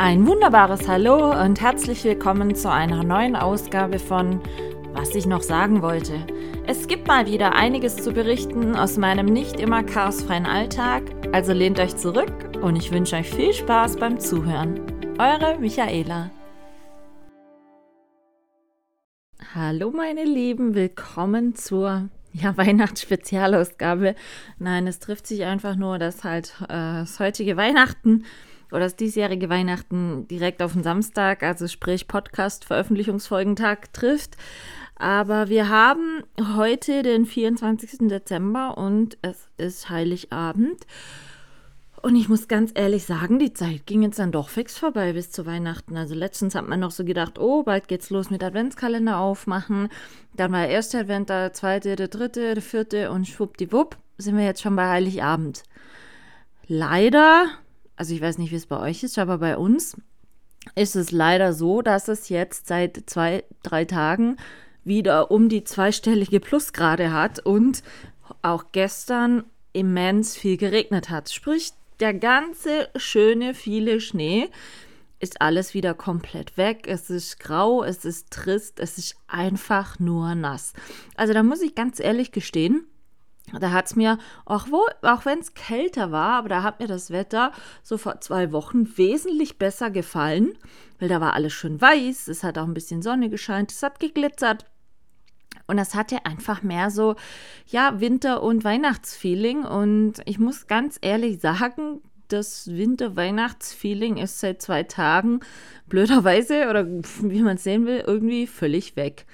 Ein 0.00 0.28
wunderbares 0.28 0.86
Hallo 0.86 1.32
und 1.42 1.60
herzlich 1.60 2.04
willkommen 2.04 2.54
zu 2.54 2.70
einer 2.70 3.02
neuen 3.02 3.34
Ausgabe 3.34 3.98
von 3.98 4.40
Was 4.92 5.12
ich 5.16 5.26
noch 5.26 5.42
sagen 5.42 5.82
wollte. 5.82 6.24
Es 6.68 6.86
gibt 6.86 7.08
mal 7.08 7.26
wieder 7.26 7.56
einiges 7.56 7.96
zu 7.96 8.12
berichten 8.12 8.76
aus 8.76 8.96
meinem 8.96 9.26
nicht 9.26 9.58
immer 9.58 9.82
chaosfreien 9.82 10.46
Alltag, 10.46 11.02
also 11.32 11.52
lehnt 11.52 11.80
euch 11.80 11.96
zurück 11.96 12.32
und 12.62 12.76
ich 12.76 12.92
wünsche 12.92 13.16
euch 13.16 13.28
viel 13.28 13.52
Spaß 13.52 13.96
beim 13.96 14.20
Zuhören. 14.20 14.80
Eure 15.18 15.58
Michaela. 15.58 16.30
Hallo 19.52 19.90
meine 19.90 20.22
Lieben, 20.22 20.76
willkommen 20.76 21.56
zur 21.56 22.08
ja, 22.32 22.56
Weihnachtsspezialausgabe. 22.56 24.14
Nein, 24.60 24.86
es 24.86 25.00
trifft 25.00 25.26
sich 25.26 25.44
einfach 25.44 25.74
nur, 25.74 25.98
dass 25.98 26.22
halt 26.22 26.54
äh, 26.68 27.00
das 27.00 27.18
heutige 27.18 27.56
Weihnachten 27.56 28.24
oder 28.70 28.80
das 28.80 28.96
diesjährige 28.96 29.48
Weihnachten 29.48 30.26
direkt 30.28 30.62
auf 30.62 30.72
den 30.72 30.82
Samstag, 30.82 31.42
also 31.42 31.68
sprich 31.68 32.08
Podcast-Veröffentlichungsfolgentag 32.08 33.92
trifft. 33.92 34.36
Aber 34.96 35.48
wir 35.48 35.68
haben 35.68 36.24
heute 36.56 37.02
den 37.02 37.24
24. 37.24 38.08
Dezember 38.08 38.76
und 38.76 39.16
es 39.22 39.48
ist 39.56 39.88
Heiligabend. 39.88 40.86
Und 42.02 42.14
ich 42.14 42.28
muss 42.28 42.46
ganz 42.46 42.70
ehrlich 42.74 43.04
sagen, 43.04 43.38
die 43.38 43.52
Zeit 43.52 43.86
ging 43.86 44.02
jetzt 44.02 44.18
dann 44.18 44.30
doch 44.30 44.48
fix 44.48 44.78
vorbei 44.78 45.12
bis 45.12 45.30
zu 45.32 45.46
Weihnachten. 45.46 45.96
Also 45.96 46.14
letztens 46.14 46.54
hat 46.54 46.68
man 46.68 46.80
noch 46.80 46.92
so 46.92 47.04
gedacht, 47.04 47.38
oh, 47.38 47.64
bald 47.64 47.88
geht's 47.88 48.10
los 48.10 48.30
mit 48.30 48.42
Adventskalender 48.44 49.18
aufmachen. 49.18 49.88
Dann 50.36 50.52
war 50.52 50.60
der 50.60 50.70
erste 50.70 51.00
Advent, 51.00 51.28
der 51.28 51.52
zweite, 51.52 51.96
der 51.96 52.08
dritte, 52.08 52.54
der 52.54 52.62
vierte 52.62 53.10
und 53.10 53.26
schwuppdiwupp 53.26 53.96
sind 54.16 54.36
wir 54.36 54.44
jetzt 54.44 54.62
schon 54.62 54.76
bei 54.76 54.88
Heiligabend. 54.88 55.62
Leider 56.66 57.46
also 57.98 58.14
ich 58.14 58.22
weiß 58.22 58.38
nicht, 58.38 58.52
wie 58.52 58.56
es 58.56 58.66
bei 58.66 58.78
euch 58.78 59.02
ist, 59.02 59.18
aber 59.18 59.38
bei 59.38 59.56
uns 59.56 59.96
ist 60.76 60.94
es 60.94 61.10
leider 61.10 61.52
so, 61.52 61.82
dass 61.82 62.06
es 62.06 62.28
jetzt 62.28 62.68
seit 62.68 63.02
zwei, 63.06 63.42
drei 63.64 63.84
Tagen 63.84 64.36
wieder 64.84 65.32
um 65.32 65.48
die 65.48 65.64
zweistellige 65.64 66.38
Plusgrade 66.38 67.12
hat 67.12 67.44
und 67.44 67.82
auch 68.42 68.66
gestern 68.70 69.44
immens 69.72 70.36
viel 70.36 70.56
geregnet 70.56 71.10
hat. 71.10 71.30
Sprich, 71.30 71.72
der 71.98 72.14
ganze 72.14 72.88
schöne, 72.94 73.52
viele 73.52 74.00
Schnee 74.00 74.48
ist 75.18 75.42
alles 75.42 75.74
wieder 75.74 75.94
komplett 75.94 76.56
weg. 76.56 76.86
Es 76.86 77.10
ist 77.10 77.40
grau, 77.40 77.82
es 77.82 78.04
ist 78.04 78.30
trist, 78.30 78.78
es 78.78 78.96
ist 78.96 79.16
einfach 79.26 79.98
nur 79.98 80.36
nass. 80.36 80.72
Also 81.16 81.32
da 81.32 81.42
muss 81.42 81.62
ich 81.62 81.74
ganz 81.74 81.98
ehrlich 81.98 82.30
gestehen, 82.30 82.86
da 83.60 83.70
hat 83.72 83.86
es 83.86 83.96
mir, 83.96 84.18
auch, 84.44 84.66
auch 85.02 85.24
wenn 85.24 85.38
es 85.38 85.54
kälter 85.54 86.10
war, 86.12 86.38
aber 86.38 86.48
da 86.48 86.62
hat 86.62 86.80
mir 86.80 86.86
das 86.86 87.10
Wetter 87.10 87.52
so 87.82 87.98
vor 87.98 88.20
zwei 88.20 88.52
Wochen 88.52 88.96
wesentlich 88.96 89.58
besser 89.58 89.90
gefallen, 89.90 90.54
weil 90.98 91.08
da 91.08 91.20
war 91.20 91.34
alles 91.34 91.52
schön 91.52 91.80
weiß, 91.80 92.28
es 92.28 92.42
hat 92.44 92.58
auch 92.58 92.66
ein 92.66 92.74
bisschen 92.74 93.02
Sonne 93.02 93.30
gescheint, 93.30 93.72
es 93.72 93.82
hat 93.82 94.00
geglitzert. 94.00 94.66
Und 95.66 95.76
das 95.76 95.94
hatte 95.94 96.24
einfach 96.24 96.62
mehr 96.62 96.90
so, 96.90 97.14
ja, 97.66 98.00
Winter- 98.00 98.42
und 98.42 98.64
Weihnachtsfeeling. 98.64 99.64
Und 99.64 100.14
ich 100.24 100.38
muss 100.38 100.66
ganz 100.66 100.98
ehrlich 101.02 101.40
sagen, 101.40 102.00
das 102.28 102.68
Winter-Weihnachtsfeeling 102.68 104.16
ist 104.16 104.40
seit 104.40 104.62
zwei 104.62 104.82
Tagen 104.82 105.40
blöderweise 105.86 106.68
oder 106.68 106.86
wie 106.86 107.42
man 107.42 107.56
es 107.56 107.64
sehen 107.64 107.86
will, 107.86 108.02
irgendwie 108.06 108.46
völlig 108.46 108.96
weg. 108.96 109.26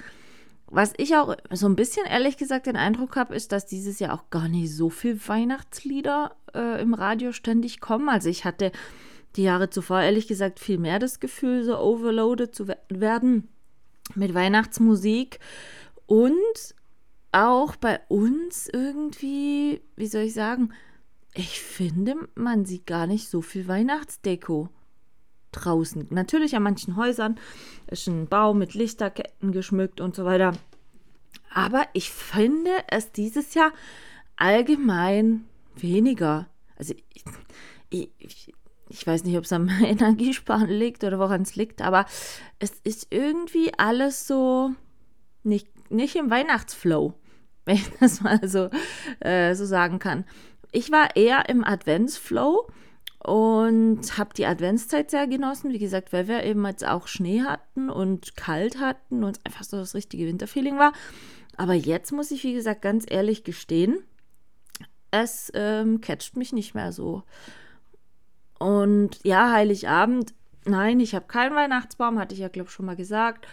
Was 0.75 0.93
ich 0.97 1.15
auch 1.15 1.37
so 1.53 1.69
ein 1.69 1.77
bisschen 1.77 2.05
ehrlich 2.05 2.37
gesagt 2.37 2.67
den 2.67 2.75
Eindruck 2.75 3.15
habe, 3.15 3.37
ist, 3.37 3.53
dass 3.53 3.65
dieses 3.65 4.01
Jahr 4.01 4.13
auch 4.13 4.29
gar 4.31 4.49
nicht 4.49 4.75
so 4.75 4.91
viel 4.91 5.21
Weihnachtslieder 5.29 6.35
äh, 6.53 6.83
im 6.83 6.95
Radio 6.95 7.31
ständig 7.31 7.81
kommen. 7.81 8.09
Also 8.09 8.29
ich 8.29 8.45
hatte 8.45 8.73
die 9.37 9.45
Jahre 9.45 9.71
zuvor 9.71 10.03
ehrlich 10.03 10.27
gesagt 10.27 10.59
viel 10.59 10.79
mehr 10.79 10.99
das 10.99 11.21
Gefühl, 11.21 11.63
so 11.63 11.79
overloaded 11.79 12.53
zu 12.53 12.67
werden 12.89 13.47
mit 14.17 14.35
Weihnachtsmusik. 14.35 15.39
Und 16.07 16.75
auch 17.31 17.77
bei 17.77 18.01
uns 18.09 18.69
irgendwie, 18.69 19.81
wie 19.95 20.09
soll 20.09 20.23
ich 20.23 20.35
sagen, 20.35 20.73
ich 21.35 21.61
finde, 21.61 22.17
man 22.35 22.65
sieht 22.65 22.89
gar 22.89 23.07
nicht 23.07 23.29
so 23.29 23.43
viel 23.43 23.69
Weihnachtsdeko 23.69 24.71
draußen. 25.55 26.07
Natürlich 26.11 26.57
an 26.57 26.63
manchen 26.63 26.97
Häusern 26.97 27.39
ist 27.87 28.07
ein 28.07 28.27
Baum 28.29 28.59
mit 28.59 28.75
Lichterketten 28.75 29.53
geschmückt 29.53 30.01
und 30.01 30.15
so 30.15 30.25
weiter. 30.25 30.53
Aber 31.53 31.87
ich 31.93 32.11
finde 32.11 32.71
es 32.89 33.13
dieses 33.13 33.55
Jahr 33.55 33.73
allgemein 34.37 35.45
weniger. 35.77 36.49
Also 36.77 36.95
ich, 37.91 38.09
ich, 38.19 38.55
ich 38.89 39.07
weiß 39.07 39.25
nicht, 39.25 39.37
ob 39.37 39.45
es 39.45 39.53
am 39.53 39.69
Energiesparen 39.85 40.69
liegt 40.69 41.05
oder 41.05 41.19
woran 41.19 41.43
es 41.43 41.57
liegt, 41.57 41.83
aber 41.83 42.07
es 42.59 42.73
ist 42.85 43.09
irgendwie 43.11 43.73
alles 43.77 44.27
so 44.27 44.73
nicht, 45.43 45.69
nicht 45.91 46.17
im 46.17 46.31
Weihnachtsflow, 46.31 47.15
wenn 47.65 47.77
ich 47.77 47.91
das 48.01 48.21
mal 48.21 48.47
so, 48.47 48.71
äh, 49.21 49.55
so 49.55 49.65
sagen 49.65 49.99
kann. 49.99 50.25
Ich 50.73 50.91
war 50.91 51.15
eher 51.15 51.49
im 51.49 51.65
Adventsflow 51.65 52.67
und 53.25 54.19
habe 54.19 54.35
die 54.35 54.45
Adventszeit 54.45 55.11
sehr 55.11 55.27
genossen. 55.27 55.73
Wie 55.73 55.79
gesagt, 55.79 56.13
weil 56.13 56.29
wir 56.29 56.45
eben 56.45 56.65
jetzt 56.67 56.87
auch 56.87 57.09
Schnee 57.09 57.43
hatten 57.43 57.89
und 57.89 58.37
kalt 58.37 58.79
hatten 58.79 59.25
und 59.25 59.41
einfach 59.47 59.65
so 59.65 59.79
das 59.79 59.95
richtige 59.95 60.27
Winterfeeling 60.27 60.79
war. 60.79 60.93
Aber 61.57 61.73
jetzt 61.73 62.13
muss 62.13 62.31
ich, 62.31 62.45
wie 62.45 62.53
gesagt, 62.53 62.83
ganz 62.83 63.07
ehrlich 63.09 63.43
gestehen, 63.43 64.03
es 65.11 65.51
ähm, 65.55 66.01
catcht 66.01 66.37
mich 66.37 66.53
nicht 66.53 66.75
mehr 66.75 66.93
so. 66.93 67.23
Und 68.59 69.21
ja, 69.25 69.53
Heiligabend, 69.53 70.35
nein, 70.65 71.01
ich 71.01 71.15
habe 71.15 71.27
keinen 71.27 71.55
Weihnachtsbaum, 71.55 72.19
hatte 72.19 72.35
ich 72.35 72.41
ja, 72.41 72.49
glaube 72.49 72.69
ich, 72.69 72.75
schon 72.75 72.87
mal 72.87 72.97
gesagt. 72.97 73.47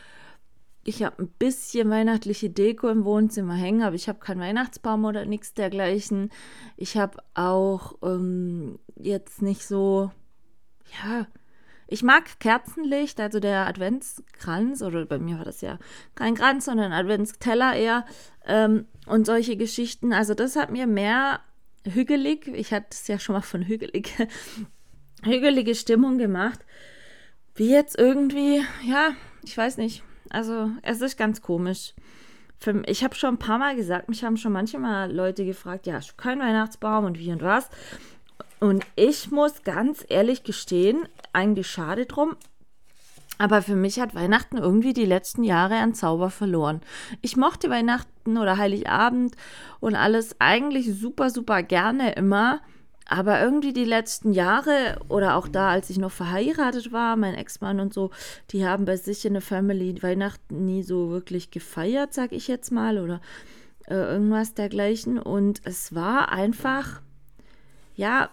Ich 0.84 1.04
habe 1.04 1.24
ein 1.24 1.28
bisschen 1.28 1.90
weihnachtliche 1.90 2.50
Deko 2.50 2.90
im 2.90 3.06
Wohnzimmer 3.06 3.54
hängen, 3.54 3.84
aber 3.84 3.96
ich 3.96 4.10
habe 4.10 4.20
keinen 4.20 4.42
Weihnachtsbaum 4.42 5.06
oder 5.06 5.26
nichts 5.26 5.54
dergleichen. 5.54 6.32
Ich 6.76 6.98
habe 6.98 7.20
auch 7.36 7.98
ähm, 8.02 8.80
jetzt 8.96 9.44
nicht 9.44 9.66
so, 9.66 10.12
ja, 11.04 11.28
ich 11.88 12.04
mag 12.04 12.40
Kerzenlicht, 12.40 13.20
also 13.20 13.40
der 13.40 13.68
Adventskranz, 13.68 14.82
oder 14.82 15.06
bei 15.06 15.20
mir 15.20 15.38
war 15.38 15.46
das 15.46 15.60
ja 15.60 15.78
kein 16.16 16.36
Kranz, 16.36 16.66
sondern 16.66 16.94
Adventsteller 16.94 17.76
eher 17.76 18.06
ähm, 18.46 18.88
und 19.06 19.26
solche 19.26 19.58
Geschichten. 19.58 20.14
Also 20.14 20.34
das 20.34 20.56
hat 20.56 20.72
mir 20.72 20.88
mehr 20.88 21.42
hügelig, 21.86 22.48
ich 22.48 22.72
hatte 22.72 22.88
es 22.92 23.08
ja 23.08 23.20
schon 23.20 23.34
mal 23.34 23.42
von 23.42 23.64
hügelig, 23.64 24.14
hügelige 25.24 25.76
Stimmung 25.76 26.18
gemacht, 26.18 26.62
wie 27.56 27.70
jetzt 27.70 28.00
irgendwie, 28.00 28.64
ja, 28.88 29.12
ich 29.44 29.58
weiß 29.58 29.78
nicht, 29.78 30.02
also 30.32 30.70
es 30.82 31.02
ist 31.02 31.18
ganz 31.18 31.42
komisch. 31.42 31.94
Für, 32.58 32.84
ich 32.86 33.04
habe 33.04 33.16
schon 33.16 33.36
ein 33.36 33.40
paar 33.40 33.58
Mal 33.58 33.76
gesagt, 33.76 34.10
mich 34.10 34.24
haben 34.24 34.38
schon 34.38 34.54
manchmal 34.54 35.12
Leute 35.12 35.46
gefragt, 35.46 35.88
ja, 35.88 36.00
du 36.00 36.14
keinen 36.16 36.42
Weihnachtsbaum 36.42 37.06
und 37.06 37.18
wie 37.18 37.32
und 37.32 37.42
was. 37.42 37.70
Und 38.60 38.86
ich 38.96 39.32
muss 39.32 39.64
ganz 39.64 40.06
ehrlich 40.08 40.44
gestehen, 40.44 41.08
eigentlich 41.34 41.68
schade 41.68 42.06
drum, 42.06 42.36
aber 43.42 43.64
für 43.64 43.76
mich 43.76 44.00
hat 44.00 44.14
Weihnachten 44.14 44.58
irgendwie 44.58 44.94
die 44.94 45.06
letzten 45.08 45.44
Jahre 45.44 45.78
an 45.78 45.96
Zauber 45.96 46.30
verloren. 46.30 46.82
Ich 47.22 47.38
mochte 47.38 47.72
Weihnachten 47.72 48.38
oder 48.38 48.58
Heiligabend 48.58 49.36
und 49.80 49.96
alles 49.96 50.36
eigentlich 50.38 50.94
super, 50.94 51.32
super 51.32 51.64
gerne 51.64 52.12
immer. 52.14 52.62
Aber 53.08 53.42
irgendwie 53.42 53.74
die 53.74 53.86
letzten 53.86 54.32
Jahre 54.32 55.00
oder 55.10 55.36
auch 55.36 55.48
da, 55.48 55.70
als 55.70 55.90
ich 55.90 55.98
noch 55.98 56.12
verheiratet 56.12 56.92
war, 56.92 57.16
mein 57.18 57.34
Ex-Mann 57.34 57.80
und 57.80 57.94
so, 57.94 58.12
die 58.52 58.66
haben 58.66 58.86
bei 58.86 58.96
sich 58.96 59.26
in 59.26 59.34
der 59.34 59.42
Family 59.42 60.02
Weihnachten 60.02 60.66
nie 60.66 60.84
so 60.84 61.10
wirklich 61.10 61.52
gefeiert, 61.52 62.14
sag 62.14 62.32
ich 62.32 62.48
jetzt 62.48 62.72
mal, 62.72 63.00
oder 63.00 63.20
äh, 63.88 63.96
irgendwas 63.96 64.54
dergleichen. 64.54 65.20
Und 65.20 65.62
es 65.66 65.94
war 65.94 66.32
einfach, 66.32 67.02
ja, 67.96 68.30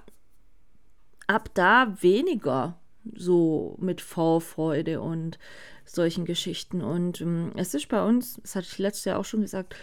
ab 1.27 1.51
da 1.55 1.97
weniger 2.01 2.79
so 3.15 3.77
mit 3.81 4.01
Vorfreude 4.01 5.01
und 5.01 5.39
solchen 5.85 6.25
Geschichten. 6.25 6.83
Und 6.83 7.21
ähm, 7.21 7.53
es 7.57 7.75
ist 7.75 7.89
bei 7.89 8.05
uns, 8.05 8.41
das 8.43 8.57
hatte 8.57 8.69
ich 8.71 8.79
letztes 8.79 9.07
Jahr 9.07 9.19
auch 9.19 9.25
schon 9.25 9.43
gesagt, 9.43 9.75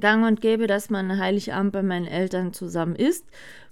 gang 0.00 0.26
und 0.26 0.40
gäbe, 0.40 0.66
dass 0.66 0.90
man 0.90 1.18
Heiligabend 1.18 1.72
bei 1.72 1.82
meinen 1.82 2.06
Eltern 2.06 2.52
zusammen 2.52 2.96
isst. 2.96 3.24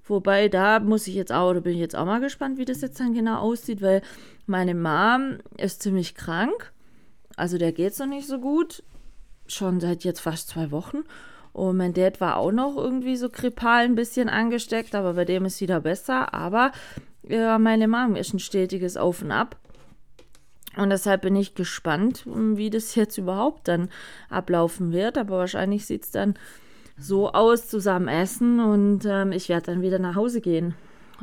Wobei, 0.06 0.48
da 0.48 0.78
muss 0.78 1.06
ich 1.08 1.14
jetzt 1.14 1.32
auch, 1.32 1.52
da 1.52 1.60
bin 1.60 1.74
ich 1.74 1.80
jetzt 1.80 1.96
auch 1.96 2.06
mal 2.06 2.20
gespannt, 2.20 2.58
wie 2.58 2.64
das 2.64 2.80
jetzt 2.80 3.00
dann 3.00 3.12
genau 3.12 3.38
aussieht, 3.38 3.82
weil 3.82 4.02
meine 4.46 4.74
Mom 4.74 5.38
ist 5.56 5.82
ziemlich 5.82 6.14
krank. 6.14 6.72
Also 7.36 7.58
der 7.58 7.72
geht 7.72 7.92
es 7.92 7.98
noch 7.98 8.06
nicht 8.06 8.28
so 8.28 8.38
gut. 8.38 8.82
Schon 9.48 9.80
seit 9.80 10.04
jetzt 10.04 10.20
fast 10.20 10.48
zwei 10.48 10.70
Wochen. 10.70 10.98
Und 11.52 11.76
mein 11.76 11.94
Dad 11.94 12.20
war 12.20 12.36
auch 12.36 12.52
noch 12.52 12.76
irgendwie 12.76 13.16
so 13.16 13.30
grippal 13.30 13.84
ein 13.84 13.94
bisschen 13.94 14.28
angesteckt, 14.28 14.94
aber 14.94 15.14
bei 15.14 15.24
dem 15.24 15.44
ist 15.44 15.60
wieder 15.60 15.80
besser. 15.80 16.32
Aber 16.34 16.70
ja, 17.22 17.58
meine 17.58 17.88
Mom 17.88 18.14
ist 18.14 18.32
ein 18.32 18.38
stetiges 18.38 18.96
Auf 18.96 19.22
und 19.22 19.32
Ab. 19.32 19.56
Und 20.76 20.90
deshalb 20.90 21.22
bin 21.22 21.34
ich 21.34 21.54
gespannt, 21.54 22.24
wie 22.26 22.70
das 22.70 22.94
jetzt 22.94 23.16
überhaupt 23.16 23.66
dann 23.68 23.88
ablaufen 24.28 24.92
wird. 24.92 25.18
Aber 25.18 25.38
wahrscheinlich 25.38 25.86
sieht 25.86 26.04
es 26.04 26.10
dann 26.10 26.34
so 26.98 27.32
aus, 27.32 27.68
zusammen 27.68 28.08
essen 28.08 28.60
und 28.60 29.04
ähm, 29.04 29.32
ich 29.32 29.48
werde 29.48 29.66
dann 29.66 29.82
wieder 29.82 29.98
nach 29.98 30.14
Hause 30.14 30.40
gehen. 30.40 30.74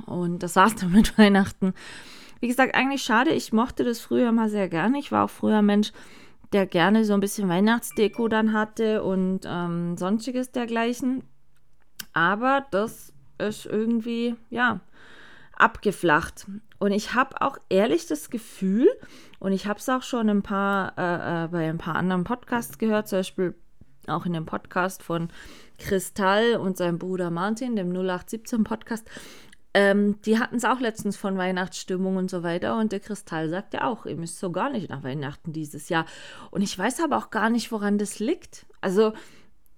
Und 0.06 0.44
das 0.44 0.56
war's 0.56 0.76
dann 0.80 0.92
mit 0.92 1.18
Weihnachten. 1.18 1.74
wie 2.40 2.48
gesagt, 2.48 2.76
eigentlich 2.76 3.04
schade. 3.04 3.32
Ich 3.32 3.54
mochte 3.54 3.84
das 3.84 4.00
früher 4.00 4.32
mal 4.32 4.50
sehr 4.50 4.70
gerne. 4.70 5.00
Ich 5.00 5.12
war 5.12 5.26
auch 5.26 5.30
früher 5.30 5.62
Mensch, 5.62 5.92
der 6.52 6.66
gerne 6.66 7.06
so 7.06 7.14
ein 7.14 7.20
bisschen 7.20 7.50
Weihnachtsdeko 7.50 8.28
dann 8.28 8.54
hatte 8.54 9.04
und 9.04 9.42
ähm, 9.46 9.98
sonstiges 9.98 10.52
dergleichen. 10.52 11.24
Aber 12.14 12.66
das 12.70 13.12
ist 13.40 13.66
irgendwie, 13.66 14.36
ja, 14.50 14.80
abgeflacht. 15.56 16.46
Und 16.80 16.92
ich 16.92 17.14
habe 17.16 17.42
auch 17.42 17.58
ehrlich 17.70 18.08
das 18.08 18.30
Gefühl, 18.30 18.88
und 19.40 19.52
ich 19.52 19.68
habe 19.68 19.80
es 19.80 19.90
auch 19.90 20.04
schon 20.04 20.30
ein 20.30 20.42
paar, 20.42 20.94
äh, 20.98 21.46
äh, 21.46 21.48
bei 21.48 21.70
ein 21.70 21.78
paar 21.78 21.96
anderen 21.96 22.24
Podcasts 22.24 22.78
gehört, 22.78 23.08
zum 23.08 23.20
Beispiel 23.20 23.56
auch 24.10 24.26
in 24.26 24.34
dem 24.34 24.46
Podcast 24.46 25.04
von 25.04 25.30
Kristall 25.78 26.56
und 26.56 26.78
seinem 26.78 27.00
Bruder 27.00 27.30
Martin, 27.30 27.76
dem 27.76 27.90
0817 27.90 28.64
Podcast. 28.64 29.08
Ähm, 29.74 30.22
die 30.22 30.38
hatten 30.38 30.58
es 30.58 30.66
auch 30.66 30.80
letztens 30.80 31.18
von 31.18 31.38
Weihnachtsstimmung 31.38 32.18
und 32.18 32.30
so 32.30 32.44
weiter. 32.44 32.78
Und 32.78 32.92
der 32.92 33.00
Kristall 33.00 33.50
sagte 33.50 33.84
auch, 33.84 34.06
ihr 34.06 34.16
müsst 34.16 34.40
so 34.40 34.52
gar 34.52 34.70
nicht 34.70 34.90
nach 34.90 35.04
Weihnachten 35.04 35.52
dieses 35.52 35.90
Jahr. 35.90 36.06
Und 36.52 36.62
ich 36.62 36.78
weiß 36.78 37.02
aber 37.04 37.18
auch 37.18 37.32
gar 37.32 37.50
nicht, 37.50 37.72
woran 37.72 37.98
das 37.98 38.20
liegt. 38.20 38.66
Also, 38.82 39.14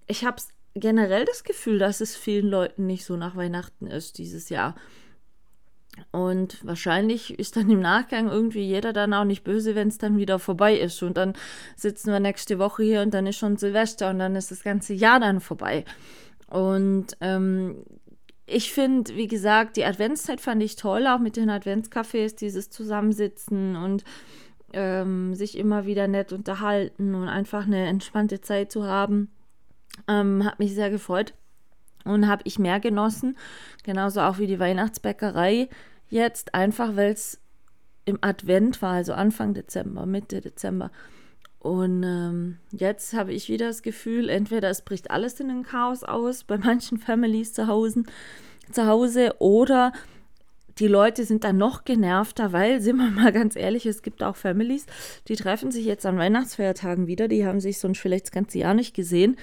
ich 0.06 0.24
habe 0.24 0.42
generell 0.74 1.24
das 1.24 1.44
Gefühl, 1.44 1.78
dass 1.78 2.00
es 2.00 2.14
vielen 2.14 2.48
Leuten 2.48 2.86
nicht 2.86 3.06
so 3.06 3.16
nach 3.16 3.36
Weihnachten 3.36 3.86
ist 3.86 4.18
dieses 4.18 4.50
Jahr. 4.50 4.74
Und 6.12 6.64
wahrscheinlich 6.64 7.38
ist 7.38 7.56
dann 7.56 7.70
im 7.70 7.80
Nachgang 7.80 8.28
irgendwie 8.28 8.62
jeder 8.62 8.92
dann 8.92 9.12
auch 9.12 9.24
nicht 9.24 9.44
böse, 9.44 9.74
wenn 9.74 9.88
es 9.88 9.98
dann 9.98 10.16
wieder 10.16 10.38
vorbei 10.38 10.76
ist. 10.76 11.02
Und 11.02 11.16
dann 11.16 11.34
sitzen 11.76 12.10
wir 12.10 12.20
nächste 12.20 12.58
Woche 12.58 12.82
hier 12.82 13.02
und 13.02 13.12
dann 13.12 13.26
ist 13.26 13.36
schon 13.36 13.56
Silvester 13.56 14.10
und 14.10 14.18
dann 14.18 14.36
ist 14.36 14.50
das 14.50 14.62
ganze 14.62 14.94
Jahr 14.94 15.20
dann 15.20 15.40
vorbei. 15.40 15.84
Und 16.48 17.16
ähm, 17.20 17.84
ich 18.46 18.72
finde, 18.72 19.16
wie 19.16 19.26
gesagt, 19.26 19.76
die 19.76 19.84
Adventszeit 19.84 20.40
fand 20.40 20.62
ich 20.62 20.76
toll, 20.76 21.06
auch 21.06 21.18
mit 21.18 21.36
den 21.36 21.50
Adventscafés, 21.50 22.36
dieses 22.36 22.70
Zusammensitzen 22.70 23.76
und 23.76 24.04
ähm, 24.72 25.34
sich 25.34 25.58
immer 25.58 25.86
wieder 25.86 26.06
nett 26.06 26.32
unterhalten 26.32 27.14
und 27.14 27.28
einfach 27.28 27.66
eine 27.66 27.86
entspannte 27.86 28.40
Zeit 28.40 28.70
zu 28.70 28.84
haben. 28.84 29.30
Ähm, 30.08 30.44
hat 30.44 30.58
mich 30.58 30.74
sehr 30.74 30.90
gefreut 30.90 31.34
und 32.06 32.28
habe 32.28 32.42
ich 32.44 32.58
mehr 32.58 32.80
genossen. 32.80 33.36
Genauso 33.84 34.20
auch 34.20 34.38
wie 34.38 34.46
die 34.46 34.58
Weihnachtsbäckerei 34.58 35.68
jetzt, 36.08 36.54
einfach 36.54 36.96
weil 36.96 37.12
es 37.12 37.40
im 38.04 38.18
Advent 38.20 38.80
war, 38.82 38.94
also 38.94 39.12
Anfang 39.12 39.52
Dezember, 39.52 40.06
Mitte 40.06 40.40
Dezember. 40.40 40.90
Und 41.58 42.04
ähm, 42.04 42.58
jetzt 42.70 43.14
habe 43.14 43.32
ich 43.32 43.48
wieder 43.48 43.66
das 43.66 43.82
Gefühl, 43.82 44.28
entweder 44.28 44.70
es 44.70 44.82
bricht 44.82 45.10
alles 45.10 45.40
in 45.40 45.48
den 45.48 45.64
Chaos 45.64 46.04
aus 46.04 46.44
bei 46.44 46.58
manchen 46.58 46.98
Families 46.98 47.52
zu 47.52 47.66
Hause, 47.66 48.04
zu 48.70 48.86
Hause 48.86 49.34
oder 49.40 49.92
die 50.78 50.88
Leute 50.88 51.24
sind 51.24 51.42
dann 51.42 51.56
noch 51.56 51.84
genervter, 51.84 52.52
weil, 52.52 52.80
sind 52.82 52.96
wir 52.96 53.10
mal 53.10 53.32
ganz 53.32 53.56
ehrlich, 53.56 53.84
es 53.86 54.02
gibt 54.02 54.22
auch 54.22 54.36
Families, 54.36 54.86
die 55.26 55.34
treffen 55.34 55.72
sich 55.72 55.84
jetzt 55.84 56.06
an 56.06 56.18
Weihnachtsfeiertagen 56.18 57.08
wieder, 57.08 57.26
die 57.26 57.44
haben 57.44 57.60
sich 57.60 57.78
sonst 57.78 57.98
vielleicht 57.98 58.26
das 58.26 58.32
ganze 58.32 58.58
Jahr 58.58 58.74
nicht 58.74 58.94
gesehen 58.94 59.36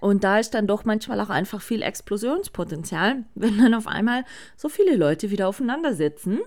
und 0.00 0.24
da 0.24 0.38
ist 0.38 0.54
dann 0.54 0.66
doch 0.66 0.84
manchmal 0.84 1.20
auch 1.20 1.30
einfach 1.30 1.60
viel 1.60 1.82
Explosionspotenzial, 1.82 3.24
wenn 3.34 3.58
dann 3.58 3.74
auf 3.74 3.86
einmal 3.86 4.24
so 4.56 4.68
viele 4.68 4.96
Leute 4.96 5.30
wieder 5.30 5.48
aufeinander 5.48 5.94
sitzen, 5.94 6.40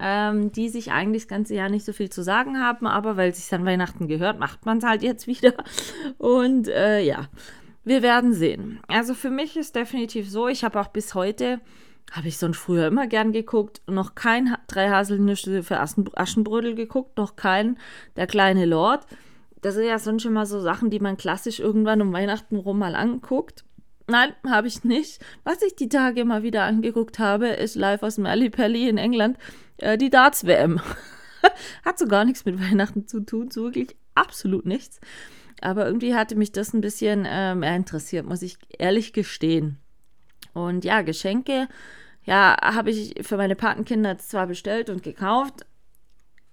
ähm, 0.00 0.52
die 0.52 0.68
sich 0.68 0.92
eigentlich 0.92 1.24
das 1.24 1.28
ganze 1.28 1.54
Jahr 1.54 1.68
nicht 1.68 1.84
so 1.84 1.92
viel 1.92 2.10
zu 2.10 2.22
sagen 2.22 2.60
haben, 2.60 2.86
aber 2.86 3.16
weil 3.16 3.30
es 3.30 3.38
sich 3.38 3.52
an 3.52 3.66
Weihnachten 3.66 4.08
gehört, 4.08 4.38
macht 4.38 4.66
man 4.66 4.78
es 4.78 4.84
halt 4.84 5.02
jetzt 5.02 5.26
wieder. 5.26 5.54
Und 6.18 6.68
äh, 6.68 7.00
ja, 7.00 7.28
wir 7.84 8.02
werden 8.02 8.32
sehen. 8.32 8.80
Also 8.86 9.14
für 9.14 9.30
mich 9.30 9.56
ist 9.56 9.74
definitiv 9.74 10.30
so, 10.30 10.48
ich 10.48 10.62
habe 10.62 10.80
auch 10.80 10.88
bis 10.88 11.14
heute, 11.14 11.60
habe 12.12 12.28
ich 12.28 12.38
sonst 12.38 12.58
früher 12.58 12.86
immer 12.86 13.06
gern 13.06 13.32
geguckt, 13.32 13.82
noch 13.86 14.14
kein 14.14 14.56
Drei 14.66 14.88
Haselnüsse 14.88 15.62
für 15.62 15.80
Aschenbrödel 15.80 16.74
geguckt, 16.74 17.16
noch 17.16 17.36
kein 17.36 17.78
Der 18.16 18.26
kleine 18.26 18.66
Lord 18.66 19.06
das 19.60 19.74
sind 19.74 19.86
ja 19.86 19.98
sonst 19.98 20.22
schon 20.22 20.32
mal 20.32 20.46
so 20.46 20.60
Sachen, 20.60 20.90
die 20.90 21.00
man 21.00 21.16
klassisch 21.16 21.60
irgendwann 21.60 22.02
um 22.02 22.12
Weihnachten 22.12 22.56
rum 22.56 22.78
mal 22.78 22.94
anguckt. 22.94 23.64
Nein, 24.06 24.32
habe 24.46 24.68
ich 24.68 24.84
nicht. 24.84 25.20
Was 25.44 25.60
ich 25.62 25.76
die 25.76 25.88
Tage 25.88 26.24
mal 26.24 26.42
wieder 26.42 26.64
angeguckt 26.64 27.18
habe, 27.18 27.48
ist 27.48 27.74
live 27.74 28.02
aus 28.02 28.14
dem 28.14 28.26
Alley 28.26 28.88
in 28.88 28.96
England 28.96 29.36
äh, 29.78 29.98
die 29.98 30.10
Darts-WM. 30.10 30.80
Hat 31.84 31.98
so 31.98 32.06
gar 32.06 32.24
nichts 32.24 32.44
mit 32.44 32.60
Weihnachten 32.60 33.06
zu 33.06 33.20
tun, 33.20 33.50
so 33.50 33.64
wirklich 33.64 33.96
absolut 34.14 34.66
nichts. 34.66 35.00
Aber 35.60 35.86
irgendwie 35.86 36.14
hatte 36.14 36.36
mich 36.36 36.52
das 36.52 36.72
ein 36.72 36.80
bisschen 36.80 37.24
äh, 37.24 37.54
mehr 37.54 37.74
interessiert, 37.74 38.26
muss 38.26 38.42
ich 38.42 38.58
ehrlich 38.78 39.12
gestehen. 39.12 39.78
Und 40.52 40.84
ja, 40.84 41.02
Geschenke, 41.02 41.68
ja, 42.24 42.56
habe 42.62 42.90
ich 42.90 43.26
für 43.26 43.36
meine 43.36 43.56
Patenkinder 43.56 44.18
zwar 44.18 44.46
bestellt 44.46 44.88
und 44.88 45.02
gekauft, 45.02 45.66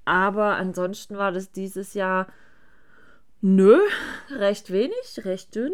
aber 0.05 0.55
ansonsten 0.55 1.17
war 1.17 1.31
das 1.31 1.51
dieses 1.51 1.93
Jahr 1.93 2.27
Nö, 3.47 3.77
recht 4.31 4.71
wenig, 4.71 5.23
recht 5.23 5.53
dünn. 5.53 5.71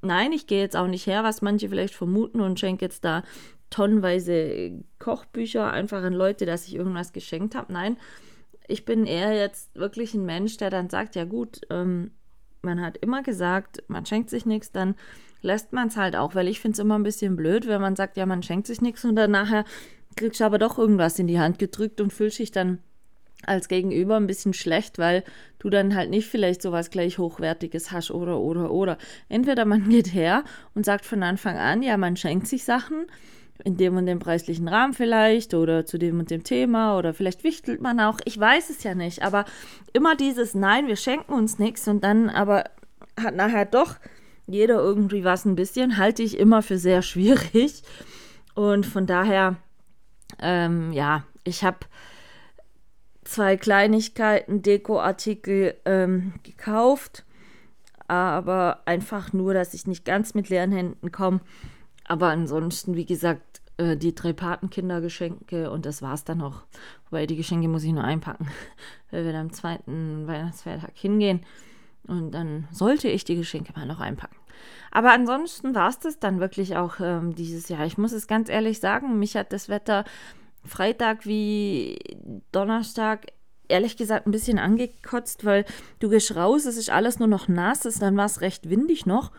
Nein, 0.00 0.30
ich 0.30 0.46
gehe 0.46 0.60
jetzt 0.60 0.76
auch 0.76 0.86
nicht 0.86 1.08
her, 1.08 1.24
was 1.24 1.42
manche 1.42 1.68
vielleicht 1.68 1.92
vermuten 1.92 2.40
und 2.40 2.60
schenke 2.60 2.84
jetzt 2.84 3.04
da 3.04 3.24
tonnenweise 3.68 4.84
Kochbücher 5.00 5.72
einfach 5.72 6.04
an 6.04 6.12
Leute, 6.12 6.46
dass 6.46 6.68
ich 6.68 6.76
irgendwas 6.76 7.12
geschenkt 7.12 7.56
habe. 7.56 7.72
Nein, 7.72 7.96
ich 8.68 8.84
bin 8.84 9.06
eher 9.06 9.34
jetzt 9.34 9.74
wirklich 9.74 10.14
ein 10.14 10.24
Mensch, 10.24 10.56
der 10.58 10.70
dann 10.70 10.88
sagt, 10.88 11.16
ja 11.16 11.24
gut, 11.24 11.62
ähm, 11.68 12.12
man 12.62 12.80
hat 12.80 12.96
immer 12.98 13.24
gesagt, 13.24 13.82
man 13.88 14.06
schenkt 14.06 14.30
sich 14.30 14.46
nichts, 14.46 14.70
dann 14.70 14.94
lässt 15.42 15.72
man 15.72 15.88
es 15.88 15.96
halt 15.96 16.14
auch, 16.14 16.36
weil 16.36 16.46
ich 16.46 16.60
finde 16.60 16.74
es 16.74 16.78
immer 16.78 16.96
ein 16.96 17.02
bisschen 17.02 17.34
blöd, 17.34 17.66
wenn 17.66 17.80
man 17.80 17.96
sagt, 17.96 18.18
ja, 18.18 18.24
man 18.24 18.44
schenkt 18.44 18.68
sich 18.68 18.80
nichts 18.82 19.04
und 19.04 19.16
dann 19.16 19.32
nachher 19.32 19.64
kriegst 20.14 20.38
du 20.38 20.44
aber 20.44 20.58
doch 20.58 20.78
irgendwas 20.78 21.18
in 21.18 21.26
die 21.26 21.40
Hand 21.40 21.58
gedrückt 21.58 22.00
und 22.00 22.12
fühlst 22.12 22.38
dich 22.38 22.52
dann 22.52 22.78
als 23.46 23.68
Gegenüber 23.68 24.16
ein 24.16 24.26
bisschen 24.26 24.52
schlecht, 24.52 24.98
weil 24.98 25.24
du 25.58 25.70
dann 25.70 25.94
halt 25.94 26.10
nicht 26.10 26.28
vielleicht 26.28 26.62
sowas 26.62 26.90
gleich 26.90 27.18
Hochwertiges 27.18 27.90
hast 27.90 28.10
oder, 28.10 28.38
oder, 28.38 28.70
oder. 28.70 28.98
Entweder 29.28 29.64
man 29.64 29.88
geht 29.88 30.12
her 30.12 30.44
und 30.74 30.84
sagt 30.84 31.04
von 31.04 31.22
Anfang 31.22 31.56
an, 31.56 31.82
ja, 31.82 31.96
man 31.96 32.16
schenkt 32.16 32.46
sich 32.46 32.64
Sachen 32.64 33.06
in 33.64 33.76
dem 33.76 33.96
und 33.96 34.06
dem 34.06 34.18
preislichen 34.18 34.68
Rahmen 34.68 34.94
vielleicht 34.94 35.54
oder 35.54 35.84
zu 35.84 35.98
dem 35.98 36.18
und 36.18 36.30
dem 36.30 36.44
Thema 36.44 36.96
oder 36.96 37.14
vielleicht 37.14 37.44
wichtelt 37.44 37.80
man 37.80 38.00
auch, 38.00 38.18
ich 38.24 38.38
weiß 38.38 38.70
es 38.70 38.82
ja 38.82 38.94
nicht, 38.94 39.22
aber 39.22 39.44
immer 39.92 40.16
dieses 40.16 40.54
Nein, 40.54 40.86
wir 40.86 40.96
schenken 40.96 41.32
uns 41.32 41.58
nichts 41.58 41.86
und 41.88 42.02
dann 42.02 42.30
aber 42.30 42.64
hat 43.22 43.34
nachher 43.34 43.66
doch 43.66 43.96
jeder 44.46 44.76
irgendwie 44.76 45.24
was 45.24 45.44
ein 45.44 45.56
bisschen, 45.56 45.98
halte 45.98 46.22
ich 46.22 46.38
immer 46.38 46.62
für 46.62 46.78
sehr 46.78 47.02
schwierig 47.02 47.82
und 48.54 48.86
von 48.86 49.06
daher, 49.06 49.56
ähm, 50.40 50.92
ja, 50.92 51.24
ich 51.44 51.64
habe 51.64 51.78
zwei 53.30 53.56
Kleinigkeiten, 53.56 54.60
Dekoartikel 54.60 55.76
ähm, 55.84 56.34
gekauft, 56.42 57.24
aber 58.08 58.80
einfach 58.86 59.32
nur, 59.32 59.54
dass 59.54 59.72
ich 59.72 59.86
nicht 59.86 60.04
ganz 60.04 60.34
mit 60.34 60.48
leeren 60.48 60.72
Händen 60.72 61.12
komme. 61.12 61.40
Aber 62.08 62.26
ansonsten, 62.26 62.96
wie 62.96 63.06
gesagt, 63.06 63.60
äh, 63.76 63.96
die 63.96 64.16
drei 64.16 64.32
Patenkindergeschenke 64.32 65.70
und 65.70 65.86
das 65.86 66.02
war 66.02 66.14
es 66.14 66.24
dann 66.24 66.42
auch. 66.42 66.64
Wobei 67.08 67.26
die 67.26 67.36
Geschenke 67.36 67.68
muss 67.68 67.84
ich 67.84 67.92
nur 67.92 68.02
einpacken, 68.02 68.48
weil 69.12 69.24
wir 69.24 69.32
dann 69.32 69.46
am 69.46 69.52
zweiten 69.52 70.26
Weihnachtsfeiertag 70.26 70.92
hingehen. 70.94 71.46
Und 72.08 72.32
dann 72.32 72.66
sollte 72.72 73.06
ich 73.06 73.24
die 73.24 73.36
Geschenke 73.36 73.72
mal 73.76 73.86
noch 73.86 74.00
einpacken. 74.00 74.36
Aber 74.90 75.12
ansonsten 75.12 75.72
war 75.76 75.88
es 75.88 76.00
das 76.00 76.18
dann 76.18 76.40
wirklich 76.40 76.76
auch 76.76 76.96
ähm, 76.98 77.36
dieses 77.36 77.68
Jahr. 77.68 77.86
Ich 77.86 77.96
muss 77.96 78.10
es 78.10 78.26
ganz 78.26 78.48
ehrlich 78.48 78.80
sagen, 78.80 79.20
mich 79.20 79.36
hat 79.36 79.52
das 79.52 79.68
Wetter 79.68 80.04
Freitag 80.64 81.26
wie 81.26 81.98
Donnerstag 82.52 83.26
ehrlich 83.68 83.96
gesagt 83.96 84.26
ein 84.26 84.32
bisschen 84.32 84.58
angekotzt, 84.58 85.44
weil 85.44 85.64
du 86.00 86.08
gehst 86.08 86.34
raus, 86.36 86.66
es 86.66 86.76
ist 86.76 86.90
alles 86.90 87.18
nur 87.18 87.28
noch 87.28 87.48
nass, 87.48 87.80
dann 87.80 88.16
war 88.16 88.26
es 88.26 88.40
recht 88.40 88.68
windig 88.68 89.06
noch 89.06 89.30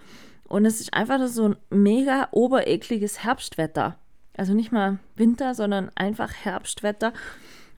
und 0.47 0.65
es 0.65 0.79
ist 0.79 0.93
einfach 0.93 1.25
so 1.27 1.49
ein 1.49 1.55
mega 1.69 2.29
oberekliges 2.31 3.23
Herbstwetter. 3.23 3.97
Also 4.35 4.53
nicht 4.53 4.71
mal 4.71 4.99
Winter, 5.15 5.53
sondern 5.53 5.91
einfach 5.95 6.33
Herbstwetter, 6.33 7.13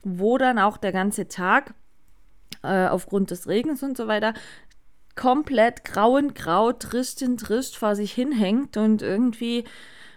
wo 0.02 0.38
dann 0.38 0.58
auch 0.58 0.76
der 0.76 0.92
ganze 0.92 1.28
Tag 1.28 1.74
äh, 2.62 2.86
aufgrund 2.86 3.30
des 3.30 3.48
Regens 3.48 3.82
und 3.82 3.96
so 3.96 4.06
weiter 4.06 4.34
komplett 5.16 5.84
grau 5.84 6.16
und 6.16 6.34
grau, 6.34 6.72
trist 6.72 7.22
in 7.22 7.36
trist 7.36 7.76
vor 7.76 7.94
sich 7.94 8.12
hinhängt 8.12 8.76
und 8.76 9.02
irgendwie 9.02 9.64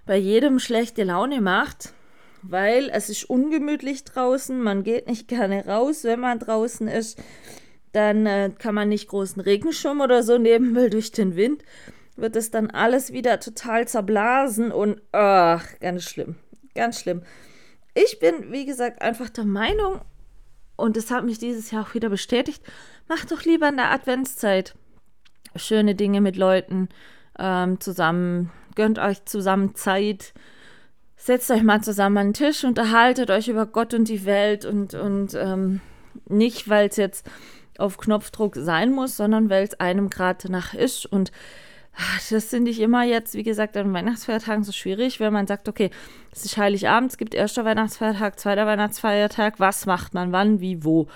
bei 0.05 0.17
jedem 0.17 0.59
schlechte 0.59 1.03
Laune 1.03 1.41
macht 1.41 1.93
weil 2.41 2.89
es 2.89 3.09
ist 3.09 3.29
ungemütlich 3.29 4.03
draußen, 4.03 4.61
man 4.61 4.83
geht 4.83 5.07
nicht 5.07 5.27
gerne 5.27 5.65
raus, 5.65 6.03
wenn 6.03 6.19
man 6.19 6.39
draußen 6.39 6.87
ist. 6.87 7.21
Dann 7.93 8.25
äh, 8.25 8.51
kann 8.57 8.75
man 8.75 8.89
nicht 8.89 9.07
großen 9.07 9.41
Regenschirm 9.41 10.01
oder 10.01 10.23
so 10.23 10.37
nehmen, 10.37 10.75
weil 10.75 10.89
durch 10.89 11.11
den 11.11 11.35
Wind 11.35 11.63
wird 12.15 12.35
es 12.35 12.51
dann 12.51 12.71
alles 12.71 13.13
wieder 13.13 13.39
total 13.39 13.87
zerblasen 13.87 14.71
und 14.71 15.01
ach, 15.11 15.65
ganz 15.79 16.03
schlimm, 16.03 16.35
ganz 16.73 16.99
schlimm. 16.99 17.21
Ich 17.93 18.19
bin, 18.19 18.51
wie 18.51 18.65
gesagt, 18.65 19.01
einfach 19.01 19.29
der 19.29 19.45
Meinung, 19.45 20.01
und 20.75 20.97
das 20.97 21.11
hat 21.11 21.25
mich 21.25 21.39
dieses 21.39 21.71
Jahr 21.71 21.83
auch 21.83 21.93
wieder 21.93 22.09
bestätigt, 22.09 22.63
macht 23.07 23.31
doch 23.31 23.43
lieber 23.43 23.69
in 23.69 23.77
der 23.77 23.91
Adventszeit 23.91 24.75
schöne 25.55 25.95
Dinge 25.95 26.21
mit 26.21 26.37
Leuten 26.37 26.89
ähm, 27.39 27.79
zusammen, 27.79 28.51
gönnt 28.75 28.99
euch 28.99 29.25
zusammen 29.25 29.75
Zeit, 29.75 30.33
setzt 31.17 31.51
euch 31.51 31.63
mal 31.63 31.81
zusammen 31.81 32.17
an 32.17 32.27
den 32.27 32.33
Tisch, 32.33 32.63
unterhaltet 32.63 33.31
euch 33.31 33.47
über 33.49 33.65
Gott 33.65 33.93
und 33.93 34.07
die 34.07 34.25
Welt 34.25 34.65
und, 34.65 34.93
und 34.93 35.33
ähm, 35.33 35.81
nicht, 36.29 36.69
weil 36.69 36.87
es 36.87 36.95
jetzt 36.95 37.29
auf 37.77 37.97
Knopfdruck 37.97 38.55
sein 38.55 38.91
muss, 38.91 39.17
sondern 39.17 39.49
weil 39.49 39.63
es 39.63 39.79
einem 39.79 40.09
gerade 40.09 40.51
nach 40.51 40.73
ist. 40.73 41.05
Und 41.05 41.31
ach, 41.95 42.21
das 42.29 42.45
finde 42.45 42.71
ich 42.71 42.79
immer 42.79 43.03
jetzt, 43.03 43.33
wie 43.33 43.43
gesagt, 43.43 43.75
an 43.77 43.93
Weihnachtsfeiertagen 43.93 44.63
so 44.63 44.71
schwierig, 44.71 45.19
wenn 45.19 45.33
man 45.33 45.47
sagt, 45.47 45.67
okay, 45.67 45.89
es 46.31 46.45
ist 46.45 46.57
Heiligabend, 46.57 47.11
es 47.11 47.17
gibt 47.17 47.33
erster 47.33 47.65
Weihnachtsfeiertag, 47.65 48.39
zweiter 48.39 48.65
Weihnachtsfeiertag, 48.65 49.59
was 49.59 49.85
macht 49.85 50.13
man, 50.13 50.31
wann, 50.31 50.61
wie, 50.61 50.83
wo. 50.83 51.07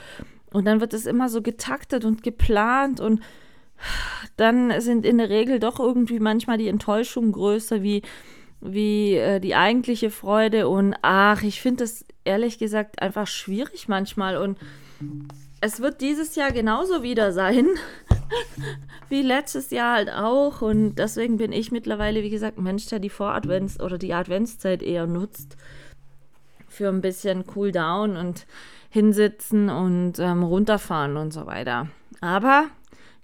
Und 0.52 0.66
dann 0.66 0.82
wird 0.82 0.94
es 0.94 1.06
immer 1.06 1.30
so 1.30 1.42
getaktet 1.42 2.06
und 2.06 2.24
geplant 2.24 3.00
und 3.00 3.22
dann 4.36 4.80
sind 4.82 5.06
in 5.06 5.18
der 5.18 5.30
Regel 5.30 5.60
doch 5.60 5.80
irgendwie 5.80 6.20
manchmal 6.20 6.58
die 6.58 6.68
Enttäuschungen 6.68 7.32
größer 7.32 7.82
wie, 7.82 8.04
wie 8.62 9.16
äh, 9.16 9.40
die 9.40 9.56
eigentliche 9.56 10.12
Freude. 10.12 10.68
Und 10.68 10.96
ach, 11.02 11.44
ich 11.44 11.62
finde 11.62 11.84
das 11.84 12.06
ehrlich 12.24 12.58
gesagt 12.58 13.02
einfach 13.02 13.28
schwierig 13.28 13.88
manchmal. 13.88 14.38
Und 14.38 14.58
es 15.62 15.80
wird 15.80 16.02
dieses 16.02 16.36
Jahr 16.36 16.52
genauso 16.52 17.04
wieder 17.04 17.32
sein, 17.34 17.68
wie 19.10 19.22
letztes 19.22 19.72
Jahr 19.72 19.96
halt 19.96 20.12
auch. 20.12 20.62
Und 20.62 20.96
deswegen 20.96 21.38
bin 21.38 21.52
ich 21.52 21.72
mittlerweile, 21.72 22.24
wie 22.24 22.30
gesagt, 22.30 22.58
ein 22.58 22.64
Mensch, 22.64 22.86
der 22.88 23.00
die 23.00 23.12
Voradvents- 23.12 23.82
oder 23.82 23.98
die 23.98 24.14
Adventszeit 24.14 24.82
eher 24.84 25.08
nutzt 25.08 25.58
für 26.68 26.88
ein 26.88 27.02
bisschen 27.02 27.46
Cooldown 27.46 28.16
und 28.16 28.46
hinsitzen 28.90 29.70
und 29.70 30.20
ähm, 30.20 30.44
runterfahren 30.44 31.18
und 31.18 31.32
so 31.34 31.46
weiter. 31.46 31.88
Aber 32.22 32.68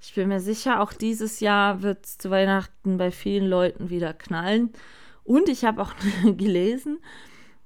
ich 0.01 0.13
bin 0.13 0.29
mir 0.29 0.39
sicher, 0.39 0.81
auch 0.81 0.93
dieses 0.93 1.39
Jahr 1.39 1.81
wird 1.81 2.05
es 2.05 2.17
zu 2.17 2.29
Weihnachten 2.29 2.97
bei 2.97 3.11
vielen 3.11 3.47
Leuten 3.47 3.89
wieder 3.89 4.13
knallen. 4.13 4.71
Und 5.27 5.49
ich 5.49 5.65
habe 5.65 5.81
auch 5.81 5.93
gelesen, 6.23 6.99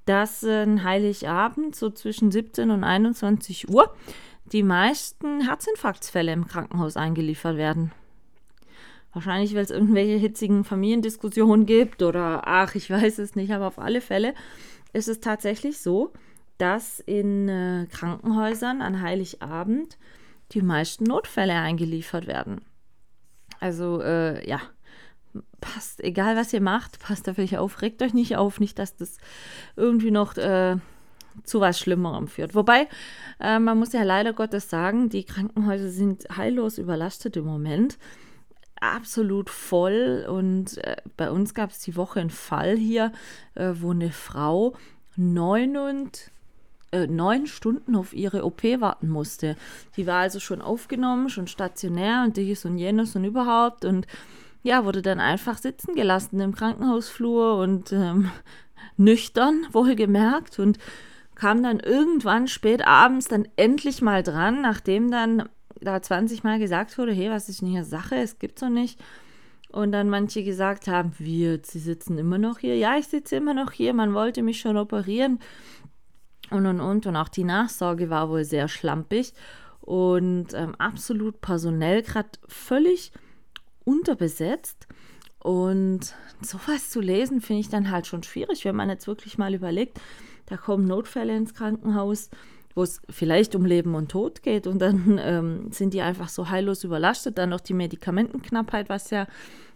dass 0.06 0.44
ein 0.44 0.84
Heiligabend 0.84 1.76
so 1.76 1.92
zwischen 1.92 2.32
17 2.32 2.72
und 2.72 2.84
21 2.84 3.70
Uhr 3.70 3.94
die 4.52 4.64
meisten 4.64 5.42
Herzinfarktsfälle 5.42 6.34
im 6.34 6.48
Krankenhaus 6.48 6.98
eingeliefert 6.98 7.58
werden. 7.58 7.92
Wahrscheinlich, 9.14 9.54
weil 9.54 9.64
es 9.64 9.70
irgendwelche 9.70 10.16
hitzigen 10.16 10.64
Familiendiskussionen 10.64 11.66
gibt 11.66 12.02
oder 12.02 12.48
ach, 12.48 12.76
ich 12.76 12.90
weiß 12.90 13.20
es 13.20 13.36
nicht, 13.36 13.52
aber 13.52 13.68
auf 13.68 13.78
alle 13.78 14.02
Fälle 14.02 14.34
ist 14.92 15.08
es 15.08 15.20
tatsächlich 15.20 15.80
so, 15.80 16.12
dass 16.58 17.00
in 17.00 17.48
äh, 17.48 17.88
Krankenhäusern 17.92 18.82
an 18.82 19.02
Heiligabend 19.02 19.98
die 20.52 20.62
meisten 20.62 21.04
Notfälle 21.04 21.54
eingeliefert 21.54 22.26
werden. 22.26 22.62
Also, 23.60 24.02
äh, 24.02 24.48
ja, 24.50 24.62
passt, 25.60 26.04
egal 26.04 26.36
was 26.36 26.54
ihr 26.54 26.62
macht, 26.62 27.00
passt 27.00 27.28
dafür 27.28 27.62
auf, 27.62 27.82
regt 27.82 28.02
euch 28.02 28.14
nicht 28.14 28.36
auf, 28.36 28.60
nicht, 28.60 28.80
dass 28.80 28.96
das 28.96 29.18
irgendwie 29.76 30.12
noch 30.12 30.36
äh, 30.38 30.78
zu 31.44 31.62
was 31.62 31.80
Schlimmerem 31.80 32.28
führt. 32.28 32.56
Wobei, 32.56 32.88
äh, 33.40 33.60
man 33.60 33.78
muss 33.80 33.94
ja 33.94 34.04
leider 34.04 34.34
Gottes 34.34 34.70
sagen, 34.70 35.10
die 35.10 35.24
Krankenhäuser 35.24 35.90
sind 35.90 36.26
heillos 36.36 36.78
überlastet 36.78 37.38
im 37.38 37.46
Moment. 37.46 37.98
Absolut 38.80 39.50
voll. 39.50 40.26
Und 40.28 40.78
äh, 40.80 40.98
bei 41.18 41.32
uns 41.32 41.54
gab 41.54 41.72
es 41.72 41.80
die 41.80 41.96
Woche 41.96 42.20
einen 42.20 42.30
Fall 42.30 42.78
hier, 42.78 43.12
äh, 43.56 43.74
wo 43.76 43.92
eine 43.92 44.12
Frau 44.12 44.76
neun 45.16 45.78
und 45.78 46.32
äh, 46.92 47.08
neun 47.08 47.48
Stunden 47.48 47.96
auf 47.96 48.14
ihre 48.14 48.44
OP 48.44 48.64
warten 48.64 49.08
musste. 49.08 49.56
Die 49.98 50.08
war 50.08 50.22
also 50.22 50.40
schon 50.40 50.62
aufgenommen, 50.62 51.30
schon 51.30 51.48
stationär 51.48 52.24
und 52.26 52.38
dies 52.38 52.66
und 52.66 52.78
jenes 52.78 53.16
und 53.16 53.24
überhaupt. 53.24 53.86
Und 53.86 54.08
ja, 54.64 54.86
wurde 54.86 55.02
dann 55.02 55.20
einfach 55.20 55.58
sitzen 55.58 55.96
gelassen 55.96 56.40
im 56.40 56.54
Krankenhausflur 56.54 57.58
und 57.58 57.92
ähm, 57.92 58.32
nüchtern, 58.98 59.66
wohlgemerkt. 59.72 60.60
Und 60.60 60.78
kam 61.36 61.64
dann 61.64 61.80
irgendwann 61.80 62.48
spät 62.48 62.86
abends 62.86 63.28
dann 63.28 63.48
endlich 63.56 64.02
mal 64.02 64.22
dran, 64.22 64.62
nachdem 64.62 65.10
dann 65.10 65.50
da 65.80 66.00
20 66.00 66.44
Mal 66.44 66.60
gesagt 66.60 66.98
wurde, 66.98 67.14
hey, 67.14 67.32
was 67.32 67.50
ist 67.50 67.62
denn 67.62 67.70
hier 67.70 67.84
Sache? 67.84 68.16
Es 68.16 68.38
gibt 68.38 68.60
so 68.60 68.70
nicht. 68.70 69.00
Und 69.72 69.94
dann 69.94 70.10
manche 70.10 70.44
gesagt 70.44 70.88
haben, 70.88 71.14
wir, 71.18 71.60
Sie 71.64 71.80
sitzen 71.80 72.18
immer 72.18 72.38
noch 72.38 72.60
hier. 72.60 72.78
Ja, 72.78 72.98
ich 72.98 73.08
sitze 73.08 73.38
immer 73.38 73.54
noch 73.54 73.72
hier. 73.72 73.94
Man 73.94 74.14
wollte 74.14 74.44
mich 74.44 74.60
schon 74.60 74.78
operieren. 74.78 75.40
Und 76.52 76.66
und 76.66 76.82
und. 76.82 77.06
Und 77.08 77.16
auch 77.16 77.30
die 77.30 77.46
Nachsorge 77.46 78.10
war 78.10 78.30
wohl 78.30 78.44
sehr 78.44 78.68
schlampig 78.68 79.34
und 79.80 80.54
ähm, 80.54 80.76
absolut 80.76 81.42
personell 81.42 82.04
gerade 82.04 82.30
völlig 82.48 83.12
unterbesetzt. 83.84 84.88
Und 85.40 86.14
sowas 86.42 86.90
zu 86.92 87.02
lesen, 87.02 87.42
finde 87.42 87.62
ich 87.62 87.70
dann 87.70 87.90
halt 87.90 88.06
schon 88.06 88.22
schwierig, 88.24 88.64
wenn 88.66 88.76
man 88.76 88.90
jetzt 88.90 89.08
wirklich 89.08 89.38
mal 89.38 89.54
überlegt, 89.54 90.00
da 90.46 90.58
kommen 90.58 90.86
Notfälle 90.86 91.36
ins 91.36 91.54
Krankenhaus, 91.54 92.30
wo 92.76 92.84
es 92.84 93.02
vielleicht 93.10 93.56
um 93.56 93.66
Leben 93.66 93.96
und 93.96 94.12
Tod 94.12 94.44
geht 94.44 94.68
und 94.68 94.80
dann 94.80 95.18
ähm, 95.24 95.72
sind 95.72 95.94
die 95.94 96.02
einfach 96.02 96.30
so 96.30 96.50
heillos 96.50 96.84
überlastet. 96.84 97.38
Dann 97.38 97.50
noch 97.50 97.62
die 97.62 97.74
Medikamentenknappheit, 97.74 98.90
was 98.90 99.10
ja 99.10 99.28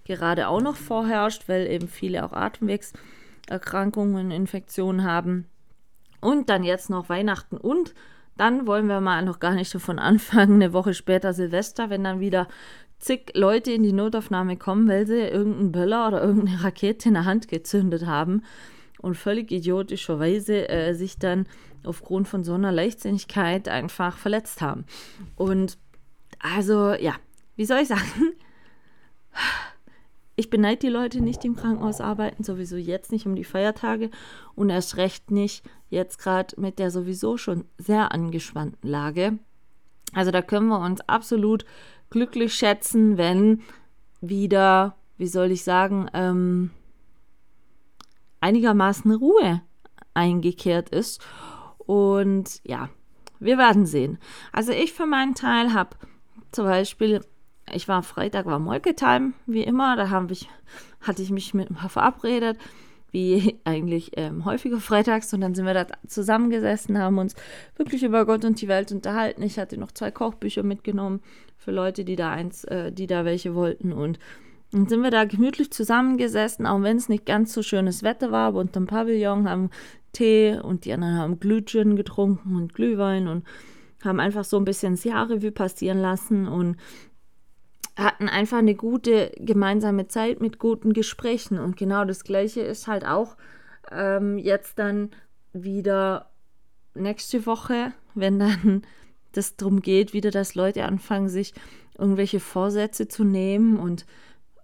gerade 0.06 0.48
auch 0.50 0.62
noch 0.62 0.76
vorherrscht, 0.76 1.48
weil 1.48 1.68
eben 1.68 1.88
viele 1.88 2.24
auch 2.24 2.34
Atemwegserkrankungen, 2.34 4.32
Infektionen 4.32 5.04
haben. 5.04 5.48
Und 6.22 6.50
dann 6.50 6.64
jetzt 6.64 6.90
noch 6.90 7.10
Weihnachten 7.10 7.58
und 7.58 7.94
dann 8.38 8.68
wollen 8.68 8.88
wir 8.88 9.00
mal 9.00 9.24
noch 9.24 9.40
gar 9.40 9.54
nicht 9.54 9.74
davon 9.74 10.00
anfangen, 10.00 10.56
eine 10.56 10.74
Woche 10.74 10.94
später 10.94 11.34
Silvester, 11.34 11.90
wenn 11.90 12.04
dann 12.04 12.20
wieder 12.20 12.48
zig 13.00 13.32
Leute 13.36 13.72
in 13.72 13.84
die 13.84 13.94
Notaufnahme 13.94 14.58
kommen, 14.58 14.88
weil 14.88 15.06
sie 15.06 15.20
irgendeinen 15.20 15.72
Böller 15.72 16.08
oder 16.08 16.24
irgendeine 16.24 16.64
Rakete 16.64 17.10
in 17.10 17.16
der 17.16 17.26
Hand 17.26 17.48
gezündet 17.48 18.06
haben 18.06 18.44
und 19.00 19.16
völlig 19.16 19.52
idiotischerweise 19.52 20.70
äh, 20.70 20.94
sich 20.94 21.20
dann 21.20 21.48
aufgrund 21.84 22.28
von 22.28 22.44
so 22.44 22.54
einer 22.54 22.72
Leichtsinnigkeit 22.72 23.68
einfach 23.70 24.18
verletzt 24.18 24.62
haben. 24.62 24.86
Und 25.36 25.78
also, 26.40 26.94
ja, 26.94 27.16
wie 27.56 27.66
soll 27.66 27.80
ich 27.80 27.88
sagen? 27.88 28.34
Ich 30.38 30.50
beneide 30.50 30.80
die 30.80 30.90
Leute 30.90 31.22
nicht, 31.22 31.44
die 31.44 31.48
im 31.48 31.56
Krankenhaus 31.56 32.02
arbeiten, 32.02 32.44
sowieso 32.44 32.76
jetzt 32.76 33.12
nicht 33.12 33.26
um 33.26 33.36
die 33.36 33.46
Feiertage 33.46 34.10
und 34.54 34.70
erst 34.70 34.98
recht 34.98 35.32
nicht 35.32 35.64
jetzt 35.90 36.20
gerade 36.20 36.60
mit 36.60 36.78
der 36.78 36.92
sowieso 36.92 37.38
schon 37.38 37.64
sehr 37.78 38.12
angespannten 38.12 38.90
Lage. 38.90 39.40
Also 40.14 40.32
da 40.32 40.42
können 40.42 40.68
wir 40.68 40.80
uns 40.80 41.02
absolut 41.08 41.66
glücklich 42.16 42.56
schätzen, 42.56 43.18
wenn 43.18 43.62
wieder, 44.22 44.96
wie 45.18 45.28
soll 45.28 45.52
ich 45.52 45.66
sagen, 45.66 46.10
ähm, 46.14 46.72
einigermaßen 48.40 49.12
Ruhe 49.12 49.62
eingekehrt 50.14 50.88
ist. 50.88 51.22
Und 51.78 52.62
ja, 52.64 52.88
wir 53.40 53.58
werden 53.58 53.86
sehen. 53.86 54.18
Also 54.54 54.72
ich 54.72 54.94
für 54.94 55.06
meinen 55.06 55.36
Teil 55.36 55.74
habe 55.74 55.98
zum 56.54 56.64
Beispiel, 56.64 57.20
ich 57.74 57.90
war 57.90 58.02
Freitag, 58.02 58.46
war 58.46 58.60
Molke-Time, 58.60 59.34
wie 59.46 59.64
immer, 59.64 59.98
da 59.98 60.26
ich, 60.30 60.48
hatte 61.02 61.22
ich 61.22 61.32
mich 61.32 61.54
mit 61.54 61.68
verabredet, 61.90 62.58
wie 63.16 63.58
eigentlich 63.64 64.12
ähm, 64.18 64.44
häufiger 64.46 64.80
freitags. 64.80 65.34
Und 65.34 65.42
dann 65.42 65.56
sind 65.56 65.66
wir 65.66 65.74
da 65.74 65.88
zusammengesessen, 66.06 67.00
haben 67.00 67.18
uns 67.18 67.34
wirklich 67.78 68.04
über 68.04 68.26
Gott 68.26 68.44
und 68.44 68.62
die 68.62 68.68
Welt 68.68 68.92
unterhalten. 68.92 69.42
Ich 69.42 69.58
hatte 69.58 69.78
noch 69.80 69.92
zwei 69.92 70.12
Kochbücher 70.12 70.64
mitgenommen 70.64 71.22
für 71.58 71.72
Leute, 71.72 72.04
die 72.04 72.18
da 72.18 72.32
eins, 72.32 72.66
äh, 72.66 72.92
die 72.92 73.08
da 73.08 73.24
welche 73.26 73.56
wollten. 73.56 73.94
Und 73.94 74.20
dann 74.72 74.88
sind 74.88 75.02
wir 75.02 75.12
da 75.12 75.24
gemütlich 75.24 75.72
zusammengesessen, 75.72 76.66
auch 76.66 76.82
wenn 76.82 76.98
es 76.98 77.08
nicht 77.08 77.26
ganz 77.26 77.54
so 77.54 77.64
schönes 77.64 78.04
Wetter 78.04 78.32
war, 78.32 78.50
aber 78.50 78.60
unterm 78.60 78.88
Pavillon 78.88 79.50
haben 79.50 79.70
Tee 80.12 80.60
und 80.62 80.86
die 80.86 80.94
anderen 80.94 81.18
haben 81.18 81.40
Glühgin 81.40 81.96
getrunken 81.96 82.56
und 82.56 82.74
Glühwein 82.74 83.28
und 83.28 83.46
haben 84.04 84.20
einfach 84.20 84.44
so 84.44 84.58
ein 84.58 84.66
bisschen 84.66 84.94
das 84.94 85.04
Jahrrevue 85.04 85.52
passieren 85.52 86.00
lassen 86.00 86.48
und 86.48 86.78
hatten 87.96 88.28
einfach 88.28 88.58
eine 88.58 88.76
gute 88.76 89.32
gemeinsame 89.38 90.08
Zeit 90.08 90.42
mit 90.42 90.60
guten 90.60 90.94
Gesprächen. 90.94 91.60
Und 91.60 91.78
genau 91.78 92.06
das 92.06 92.24
Gleiche 92.24 92.62
ist 92.62 92.88
halt 92.88 93.06
auch 93.06 93.38
ähm, 93.92 94.38
jetzt 94.38 94.80
dann 94.80 95.12
wieder 95.54 96.30
nächste 96.94 97.46
Woche, 97.46 97.94
wenn 98.14 98.40
dann 98.40 98.84
das 99.32 99.56
darum 99.56 99.82
geht, 99.82 100.14
wieder, 100.14 100.32
dass 100.32 100.56
Leute 100.56 100.86
anfangen, 100.86 101.30
sich 101.30 101.54
irgendwelche 101.98 102.40
Vorsätze 102.40 103.08
zu 103.08 103.24
nehmen 103.24 103.78
und 103.78 104.06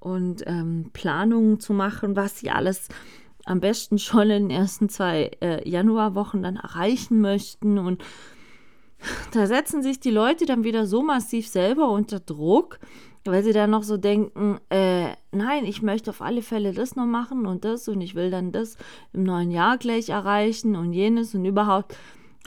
und 0.01 0.43
ähm, 0.47 0.89
Planungen 0.93 1.59
zu 1.59 1.73
machen, 1.73 2.15
was 2.15 2.39
sie 2.39 2.49
alles 2.49 2.87
am 3.45 3.59
besten 3.59 3.99
schon 3.99 4.29
in 4.31 4.49
den 4.49 4.49
ersten 4.49 4.89
zwei 4.89 5.31
äh, 5.41 5.67
Januarwochen 5.69 6.41
dann 6.41 6.57
erreichen 6.57 7.21
möchten. 7.21 7.77
Und 7.77 8.03
da 9.31 9.45
setzen 9.45 9.83
sich 9.83 9.99
die 9.99 10.09
Leute 10.09 10.45
dann 10.45 10.63
wieder 10.63 10.87
so 10.87 11.03
massiv 11.03 11.47
selber 11.47 11.89
unter 11.89 12.19
Druck, 12.19 12.79
weil 13.23 13.43
sie 13.43 13.53
dann 13.53 13.69
noch 13.69 13.83
so 13.83 13.97
denken, 13.97 14.59
äh, 14.69 15.09
nein, 15.31 15.65
ich 15.65 15.81
möchte 15.81 16.09
auf 16.09 16.21
alle 16.21 16.41
Fälle 16.41 16.73
das 16.73 16.95
noch 16.95 17.05
machen 17.05 17.45
und 17.45 17.65
das 17.65 17.87
und 17.87 18.01
ich 18.01 18.15
will 18.15 18.31
dann 18.31 18.51
das 18.51 18.77
im 19.13 19.23
neuen 19.23 19.51
Jahr 19.51 19.77
gleich 19.77 20.09
erreichen 20.09 20.75
und 20.75 20.93
jenes 20.93 21.35
und 21.35 21.45
überhaupt. 21.45 21.95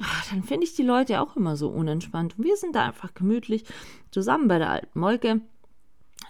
Ach, 0.03 0.29
dann 0.31 0.43
finde 0.43 0.67
ich 0.67 0.75
die 0.75 0.83
Leute 0.83 1.21
auch 1.21 1.37
immer 1.37 1.57
so 1.57 1.69
unentspannt. 1.69 2.37
Und 2.37 2.45
wir 2.45 2.57
sind 2.57 2.75
da 2.75 2.85
einfach 2.85 3.15
gemütlich 3.15 3.65
zusammen 4.11 4.49
bei 4.49 4.59
der 4.59 4.71
alten 4.71 4.99
Molke 4.99 5.41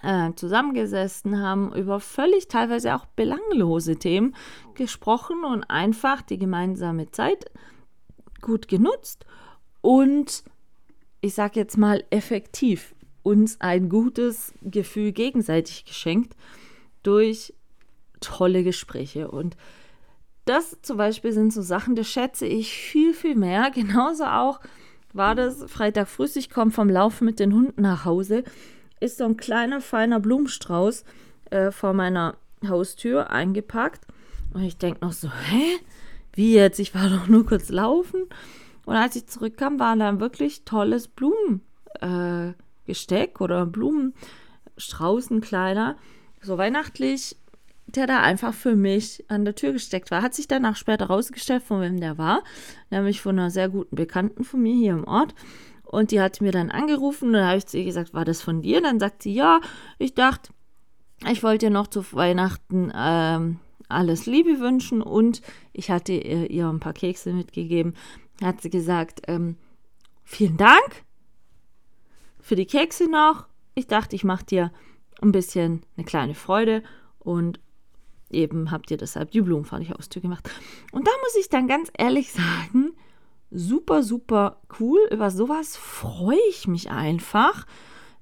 äh, 0.03 0.33
zusammengesessen, 0.35 1.41
haben 1.41 1.73
über 1.73 1.99
völlig 1.99 2.47
teilweise 2.47 2.95
auch 2.95 3.05
belanglose 3.05 3.97
Themen 3.97 4.35
gesprochen 4.75 5.43
und 5.43 5.63
einfach 5.63 6.21
die 6.21 6.37
gemeinsame 6.37 7.09
Zeit 7.11 7.45
gut 8.41 8.67
genutzt 8.67 9.25
und 9.81 10.43
ich 11.21 11.33
sage 11.33 11.59
jetzt 11.59 11.77
mal 11.77 12.03
effektiv 12.11 12.94
uns 13.25 13.59
ein 13.59 13.89
gutes 13.89 14.53
Gefühl 14.61 15.11
gegenseitig 15.11 15.85
geschenkt 15.85 16.35
durch 17.01 17.53
tolle 18.21 18.63
Gespräche. 18.63 19.31
Und 19.31 19.57
das 20.45 20.77
zum 20.83 20.97
Beispiel 20.97 21.31
sind 21.31 21.51
so 21.51 21.63
Sachen, 21.63 21.95
das 21.95 22.07
schätze 22.07 22.45
ich 22.45 22.71
viel, 22.71 23.15
viel 23.15 23.35
mehr. 23.35 23.71
Genauso 23.73 24.25
auch 24.25 24.59
war 25.11 25.33
das 25.33 25.63
Freitag 25.71 26.07
früh, 26.07 26.27
ich 26.35 26.51
komme 26.51 26.69
vom 26.69 26.87
Laufen 26.87 27.25
mit 27.25 27.39
den 27.39 27.53
Hunden 27.53 27.81
nach 27.81 28.05
Hause, 28.05 28.43
ist 28.99 29.17
so 29.17 29.23
ein 29.25 29.37
kleiner, 29.37 29.81
feiner 29.81 30.19
Blumenstrauß 30.19 31.03
äh, 31.49 31.71
vor 31.71 31.93
meiner 31.93 32.37
Haustür 32.67 33.31
eingepackt. 33.31 34.05
Und 34.53 34.63
ich 34.63 34.77
denke 34.77 35.03
noch 35.03 35.13
so, 35.13 35.29
hä? 35.31 35.77
Wie 36.33 36.53
jetzt? 36.53 36.79
Ich 36.79 36.93
war 36.93 37.09
doch 37.09 37.27
nur 37.27 37.45
kurz 37.45 37.69
laufen. 37.69 38.25
Und 38.85 38.95
als 38.95 39.15
ich 39.15 39.25
zurückkam, 39.25 39.79
war 39.79 39.95
da 39.95 40.09
ein 40.09 40.19
wirklich 40.19 40.63
tolles 40.63 41.07
Blumengesteck 41.07 41.63
äh, 42.01 42.64
oder 43.39 43.65
Blumenstrauß, 43.65 45.31
ein 45.31 45.41
kleiner, 45.41 45.97
so 46.41 46.57
weihnachtlich, 46.57 47.37
der 47.87 48.07
da 48.07 48.21
einfach 48.21 48.53
für 48.53 48.75
mich 48.75 49.23
an 49.27 49.45
der 49.45 49.55
Tür 49.55 49.73
gesteckt 49.73 50.11
war. 50.11 50.21
Hat 50.21 50.33
sich 50.33 50.47
danach 50.47 50.75
später 50.75 51.05
rausgestellt, 51.05 51.63
von 51.63 51.81
wem 51.81 51.99
der 51.99 52.17
war, 52.17 52.43
nämlich 52.89 53.21
von 53.21 53.37
einer 53.37 53.51
sehr 53.51 53.69
guten 53.69 53.95
Bekannten 53.95 54.43
von 54.43 54.61
mir 54.61 54.75
hier 54.75 54.93
im 54.93 55.05
Ort. 55.05 55.35
Und 55.83 56.11
die 56.11 56.19
hat 56.19 56.41
mir 56.41 56.51
dann 56.51 56.71
angerufen 56.71 57.27
und 57.27 57.33
dann 57.33 57.47
habe 57.47 57.57
ich 57.57 57.67
zu 57.67 57.77
ihr 57.77 57.85
gesagt, 57.85 58.13
war 58.13 58.25
das 58.25 58.41
von 58.41 58.61
dir? 58.61 58.81
Dann 58.81 58.99
sagt 58.99 59.23
sie, 59.23 59.33
ja, 59.33 59.61
ich 59.99 60.15
dachte, 60.15 60.51
ich 61.31 61.43
wollte 61.43 61.67
dir 61.67 61.71
noch 61.71 61.87
zu 61.87 62.03
Weihnachten 62.13 62.91
ähm, 62.93 63.59
alles 63.87 64.25
Liebe 64.25 64.59
wünschen 64.59 65.01
und 65.01 65.41
ich 65.73 65.91
hatte 65.91 66.13
ihr, 66.13 66.49
ihr 66.49 66.67
ein 66.67 66.79
paar 66.79 66.93
Kekse 66.93 67.33
mitgegeben 67.33 67.93
hat 68.43 68.61
sie 68.61 68.69
gesagt, 68.69 69.21
ähm, 69.27 69.57
vielen 70.23 70.57
Dank 70.57 71.03
für 72.45 72.55
die 72.55 72.67
Kekse 72.67 73.09
noch. 73.09 73.47
Ich 73.73 73.87
dachte, 73.87 74.15
ich 74.15 74.23
mache 74.23 74.45
dir 74.45 74.71
ein 75.19 75.31
bisschen 75.31 75.81
eine 75.97 76.05
kleine 76.05 76.35
Freude 76.35 76.83
und 77.17 77.59
eben 78.29 78.69
habt 78.69 78.91
ihr 78.91 78.97
deshalb 78.97 79.31
die 79.31 79.41
Blumen 79.41 79.65
vor 79.65 79.79
die 79.79 79.89
Haustür 79.89 80.21
gemacht. 80.21 80.47
Und 80.91 81.07
da 81.07 81.11
muss 81.23 81.35
ich 81.37 81.49
dann 81.49 81.67
ganz 81.67 81.91
ehrlich 81.97 82.31
sagen, 82.31 82.93
super, 83.49 84.03
super 84.03 84.61
cool. 84.79 84.99
Über 85.09 85.31
sowas 85.31 85.75
freue 85.75 86.37
ich 86.49 86.67
mich 86.67 86.91
einfach, 86.91 87.65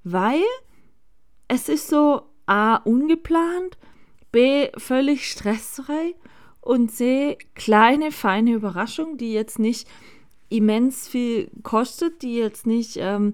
weil 0.06 0.42
es 1.50 1.68
ist 1.68 1.90
so 1.90 2.22
A, 2.46 2.78
ungeplant, 2.78 3.78
B, 4.32 4.70
völlig 4.78 5.30
stressfrei 5.30 6.16
und 6.62 6.94
sehe 6.94 7.38
kleine, 7.56 8.14
feine 8.14 8.54
Überraschungen, 8.54 9.18
die 9.18 9.34
jetzt 9.34 9.60
nicht 9.60 9.86
immens 10.48 11.10
viel 11.10 11.52
kostet, 11.62 12.22
die 12.22 12.38
jetzt 12.38 12.66
nicht, 12.66 12.96
ähm, 12.96 13.34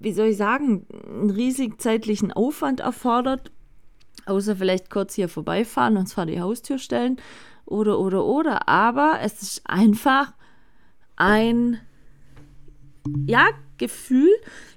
wie 0.00 0.12
soll 0.12 0.28
ich 0.28 0.38
sagen, 0.38 0.86
einen 1.06 1.30
riesigen 1.30 1.78
zeitlichen 1.78 2.32
Aufwand 2.32 2.80
erfordert, 2.80 3.52
außer 4.26 4.56
vielleicht 4.56 4.90
kurz 4.90 5.14
hier 5.14 5.28
vorbeifahren 5.28 5.96
und 5.96 6.06
zwar 6.06 6.26
die 6.26 6.40
Haustür 6.40 6.78
stellen 6.78 7.18
oder, 7.66 7.98
oder, 7.98 8.24
oder. 8.24 8.68
Aber 8.68 9.18
es 9.22 9.42
ist 9.42 9.62
einfach 9.64 10.32
ein, 11.16 11.80
ja, 13.26 13.48
Gefühl, 13.78 14.30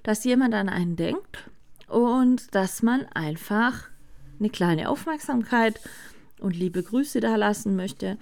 dass 0.03 0.23
jemand 0.23 0.53
an 0.53 0.69
einen 0.69 0.95
denkt 0.95 1.49
und 1.87 2.55
dass 2.55 2.81
man 2.81 3.05
einfach 3.13 3.89
eine 4.39 4.49
kleine 4.49 4.89
Aufmerksamkeit 4.89 5.79
und 6.39 6.55
liebe 6.55 6.81
Grüße 6.81 7.19
da 7.19 7.35
lassen 7.35 7.75
möchte, 7.75 8.17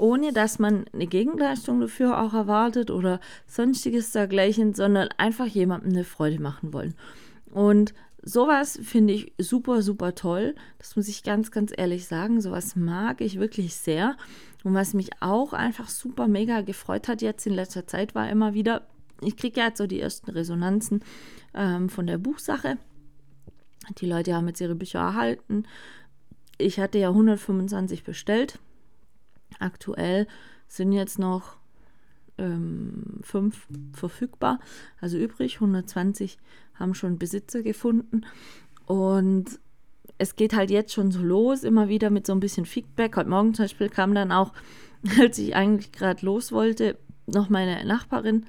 ohne 0.00 0.32
dass 0.32 0.58
man 0.58 0.86
eine 0.92 1.06
Gegenleistung 1.06 1.80
dafür 1.80 2.22
auch 2.22 2.34
erwartet 2.34 2.90
oder 2.90 3.20
sonstiges 3.46 4.12
dergleichen, 4.12 4.74
sondern 4.74 5.08
einfach 5.18 5.46
jemandem 5.46 5.90
eine 5.90 6.04
Freude 6.04 6.40
machen 6.40 6.72
wollen. 6.72 6.94
Und 7.52 7.94
sowas 8.22 8.78
finde 8.82 9.12
ich 9.12 9.32
super, 9.38 9.82
super 9.82 10.14
toll. 10.14 10.54
Das 10.78 10.96
muss 10.96 11.08
ich 11.08 11.22
ganz, 11.22 11.50
ganz 11.50 11.72
ehrlich 11.76 12.06
sagen. 12.06 12.40
Sowas 12.40 12.76
mag 12.76 13.20
ich 13.20 13.38
wirklich 13.38 13.74
sehr. 13.74 14.16
Und 14.64 14.74
was 14.74 14.94
mich 14.94 15.10
auch 15.20 15.52
einfach 15.52 15.88
super 15.88 16.28
mega 16.28 16.62
gefreut 16.62 17.08
hat 17.08 17.22
jetzt 17.22 17.46
in 17.46 17.54
letzter 17.54 17.86
Zeit, 17.86 18.14
war 18.14 18.28
immer 18.30 18.54
wieder, 18.54 18.86
ich 19.22 19.36
kriege 19.36 19.60
ja 19.60 19.66
jetzt 19.66 19.78
so 19.78 19.86
die 19.86 20.00
ersten 20.00 20.30
Resonanzen 20.30 21.02
ähm, 21.54 21.88
von 21.88 22.06
der 22.06 22.18
Buchsache. 22.18 22.78
Die 23.98 24.06
Leute 24.06 24.34
haben 24.34 24.48
jetzt 24.48 24.60
ihre 24.60 24.74
Bücher 24.74 25.00
erhalten 25.00 25.64
ich 26.60 26.78
hatte 26.78 26.98
ja 26.98 27.08
125 27.08 28.04
bestellt. 28.04 28.58
Aktuell 29.58 30.26
sind 30.68 30.92
jetzt 30.92 31.18
noch 31.18 31.56
ähm, 32.38 33.20
fünf 33.22 33.66
verfügbar, 33.92 34.60
also 35.00 35.18
übrig. 35.18 35.56
120 35.56 36.38
haben 36.74 36.94
schon 36.94 37.18
Besitzer 37.18 37.62
gefunden. 37.62 38.22
Und 38.86 39.60
es 40.18 40.36
geht 40.36 40.54
halt 40.54 40.70
jetzt 40.70 40.92
schon 40.92 41.10
so 41.10 41.20
los, 41.20 41.64
immer 41.64 41.88
wieder 41.88 42.10
mit 42.10 42.26
so 42.26 42.32
ein 42.32 42.40
bisschen 42.40 42.66
Feedback. 42.66 43.16
Heute 43.16 43.30
Morgen 43.30 43.54
zum 43.54 43.64
Beispiel 43.64 43.88
kam 43.88 44.14
dann 44.14 44.32
auch, 44.32 44.52
als 45.20 45.38
ich 45.38 45.54
eigentlich 45.54 45.92
gerade 45.92 46.24
los 46.24 46.52
wollte, 46.52 46.98
noch 47.26 47.48
meine 47.48 47.84
Nachbarin 47.84 48.46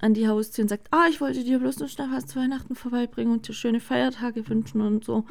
an 0.00 0.14
die 0.14 0.28
Haustür 0.28 0.62
und 0.62 0.68
sagt, 0.68 0.88
ah, 0.90 1.06
ich 1.10 1.20
wollte 1.20 1.42
dir 1.42 1.58
bloß 1.58 1.78
noch 1.78 1.88
schnell 1.88 2.08
was 2.10 2.26
zu 2.26 2.38
Weihnachten 2.38 2.74
vorbeibringen 2.74 3.32
und 3.32 3.48
dir 3.48 3.54
schöne 3.54 3.80
Feiertage 3.80 4.48
wünschen 4.48 4.80
und 4.80 5.04
so. 5.04 5.24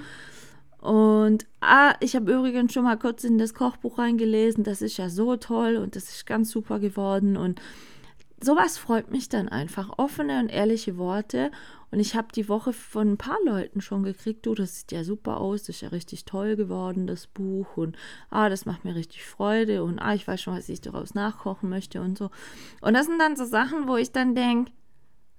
Und 0.86 1.48
ah, 1.62 1.96
ich 2.00 2.16
habe 2.16 2.32
übrigens 2.32 2.72
schon 2.72 2.84
mal 2.84 2.98
kurz 2.98 3.24
in 3.24 3.40
das 3.40 3.56
Kochbuch 3.56 3.98
reingelesen. 3.98 4.64
Das 4.64 4.84
ist 4.84 4.98
ja 4.98 5.10
so 5.10 5.36
toll 5.36 5.78
und 5.78 5.96
das 5.96 6.10
ist 6.10 6.28
ganz 6.28 6.52
super 6.52 6.80
geworden. 6.80 7.38
Und 7.38 7.60
sowas 8.40 8.78
freut 8.78 9.10
mich 9.10 9.28
dann 9.28 9.50
einfach. 9.50 9.98
Offene 9.98 10.40
und 10.40 10.50
ehrliche 10.50 10.98
Worte. 10.98 11.50
Und 11.90 12.00
ich 12.00 12.16
habe 12.16 12.28
die 12.36 12.48
Woche 12.48 12.72
von 12.72 13.14
ein 13.14 13.18
paar 13.18 13.40
Leuten 13.46 13.82
schon 13.82 14.04
gekriegt, 14.04 14.46
du, 14.46 14.54
das 14.54 14.82
sieht 14.82 14.92
ja 14.92 15.04
super 15.04 15.38
aus, 15.38 15.64
das 15.64 15.78
ist 15.78 15.82
ja 15.82 15.90
richtig 15.90 16.26
toll 16.26 16.56
geworden, 16.56 17.08
das 17.08 17.26
Buch. 17.26 17.78
Und 17.78 17.98
ah, 18.30 18.50
das 18.50 18.68
macht 18.68 18.86
mir 18.86 18.94
richtig 18.94 19.26
Freude. 19.26 19.84
Und 19.84 19.98
ah, 19.98 20.14
ich 20.14 20.28
weiß 20.28 20.40
schon, 20.40 20.56
was 20.56 20.70
ich 20.70 20.82
daraus 20.82 21.16
nachkochen 21.16 21.68
möchte 21.68 22.00
und 22.00 22.16
so. 22.16 22.30
Und 22.82 22.94
das 22.94 23.08
sind 23.08 23.18
dann 23.18 23.36
so 23.36 23.46
Sachen, 23.46 23.88
wo 23.88 23.96
ich 23.96 24.12
dann 24.12 24.36
denke, 24.36 24.72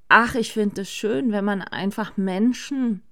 ach, 0.09 0.35
ich 0.35 0.53
finde 0.53 0.81
es 0.81 0.91
schön, 0.91 1.31
wenn 1.31 1.45
man 1.45 1.63
einfach 1.63 2.17
Menschen 2.17 3.03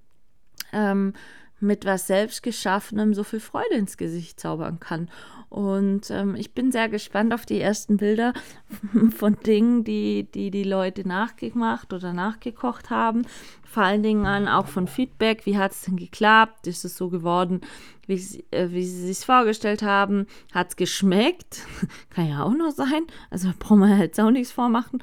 ähm, 0.73 1.13
mit 1.59 1.85
was 1.85 2.07
Selbstgeschaffenem 2.07 3.13
so 3.13 3.23
viel 3.23 3.39
Freude 3.39 3.75
ins 3.75 3.97
Gesicht 3.97 4.39
zaubern 4.39 4.79
kann. 4.79 5.09
Und 5.49 6.09
ähm, 6.11 6.35
ich 6.35 6.53
bin 6.53 6.71
sehr 6.71 6.89
gespannt 6.89 7.33
auf 7.33 7.45
die 7.45 7.61
ersten 7.61 7.97
Bilder 7.97 8.33
von 9.15 9.37
Dingen, 9.45 9.83
die 9.83 10.27
die, 10.33 10.51
die 10.51 10.63
Leute 10.63 11.07
nachgemacht 11.07 11.93
oder 11.93 12.11
nachgekocht 12.11 12.89
haben. 12.89 13.25
Vor 13.63 13.83
allen 13.83 14.03
Dingen 14.03 14.25
an 14.25 14.47
auch 14.47 14.67
von 14.67 14.87
Feedback. 14.87 15.45
Wie 15.45 15.57
hat 15.57 15.71
es 15.71 15.83
denn 15.83 15.95
geklappt? 15.95 16.67
Ist 16.67 16.83
es 16.83 16.97
so 16.97 17.09
geworden, 17.09 17.61
wie, 18.05 18.43
äh, 18.51 18.71
wie 18.71 18.83
sie 18.83 19.07
sich 19.07 19.25
vorgestellt 19.25 19.81
haben? 19.81 20.27
Hat 20.53 20.69
es 20.69 20.75
geschmeckt? 20.75 21.61
Kann 22.09 22.29
ja 22.29 22.43
auch 22.43 22.53
noch 22.53 22.71
sein. 22.71 23.03
Also 23.29 23.51
brauchen 23.59 23.79
wir 23.79 23.97
jetzt 23.97 24.19
auch 24.19 24.31
nichts 24.31 24.51
vormachen. 24.51 25.01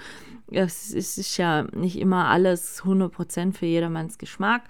Es 0.50 0.92
ist 0.92 1.38
ja 1.38 1.62
nicht 1.72 1.98
immer 1.98 2.26
alles 2.28 2.82
100% 2.82 3.54
für 3.54 3.64
jedermanns 3.64 4.18
Geschmack 4.18 4.64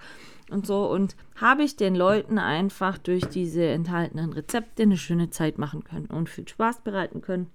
und 0.49 0.65
so 0.65 0.89
und 0.89 1.15
habe 1.35 1.63
ich 1.63 1.75
den 1.75 1.95
Leuten 1.95 2.37
einfach 2.37 2.97
durch 2.97 3.25
diese 3.25 3.65
enthaltenen 3.65 4.33
Rezepte 4.33 4.83
eine 4.83 4.97
schöne 4.97 5.29
Zeit 5.29 5.57
machen 5.57 5.83
können 5.83 6.07
und 6.07 6.29
viel 6.29 6.47
Spaß 6.47 6.81
bereiten 6.81 7.21
können 7.21 7.49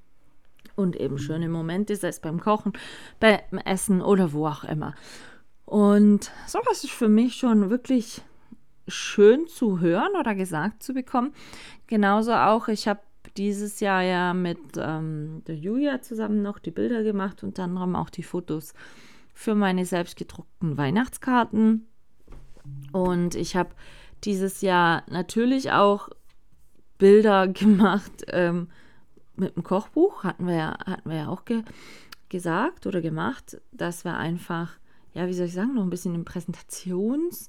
und 0.77 0.96
eben 0.96 1.18
schöne 1.18 1.48
Momente, 1.48 1.96
sei 1.96 2.09
es 2.09 2.20
beim 2.20 2.40
Kochen, 2.40 2.72
beim 3.20 3.59
Essen 3.64 4.01
oder 4.01 4.33
wo 4.33 4.46
auch 4.46 4.64
immer. 4.64 4.94
Und 5.64 6.31
sowas 6.46 6.85
ist 6.85 6.92
für 6.92 7.09
mich 7.09 7.35
schon 7.35 7.68
wirklich 7.68 8.22
schön 8.87 9.46
zu 9.48 9.81
hören 9.81 10.12
oder 10.18 10.35
gesagt 10.35 10.83
zu 10.83 10.94
bekommen. 10.94 11.35
Genauso 11.87 12.33
auch, 12.33 12.68
ich 12.68 12.88
habe 12.88 13.01
dieses 13.37 13.81
Jahr 13.81 14.03
ja 14.03 14.35
mit 14.35 14.59
ähm, 14.77 15.42
der 15.46 15.57
Julia 15.57 16.01
zusammen 16.01 16.42
noch 16.42 16.59
die 16.59 16.70
Bilder 16.70 17.03
gemacht, 17.03 17.42
unter 17.42 17.64
anderem 17.64 17.96
auch 17.96 18.11
die 18.11 18.22
Fotos 18.22 18.72
für 19.35 19.55
meine 19.55 19.85
selbstgedruckten 19.85 20.77
Weihnachtskarten. 20.77 21.87
Und 22.93 23.35
ich 23.35 23.57
habe 23.57 23.71
dieses 24.25 24.61
Jahr 24.61 25.03
natürlich 25.09 25.73
auch 25.73 26.09
Bilder 26.99 27.49
gemacht 27.49 28.25
ähm, 28.29 28.69
mit 29.37 29.57
dem 29.57 29.63
Kochbuch, 29.63 30.25
hatten 30.25 30.47
wir 30.47 30.57
ja, 30.57 30.79
hatten 30.85 31.09
wir 31.09 31.17
ja 31.17 31.29
auch 31.29 31.45
ge 31.45 31.63
gesagt 32.29 32.87
oder 32.87 33.01
gemacht, 33.01 33.59
dass 33.73 34.05
wir 34.05 34.19
einfach, 34.19 34.73
ja, 35.15 35.27
wie 35.29 35.33
soll 35.33 35.47
ich 35.47 35.55
sagen, 35.55 35.75
noch 35.75 35.83
ein 35.83 35.89
bisschen 35.89 36.13
ein 36.13 36.27
Präsentationsbild 36.27 37.49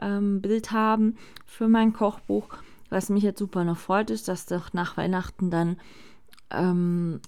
ähm, 0.00 0.42
haben 0.72 1.16
für 1.46 1.68
mein 1.68 1.92
Kochbuch. 1.92 2.48
Was 2.88 3.08
mich 3.08 3.22
jetzt 3.22 3.38
super 3.38 3.62
noch 3.62 3.78
freut, 3.78 4.10
ist, 4.10 4.26
dass 4.26 4.46
doch 4.46 4.72
nach 4.72 4.96
Weihnachten 4.96 5.50
dann 5.50 5.76
ähm, 6.50 7.20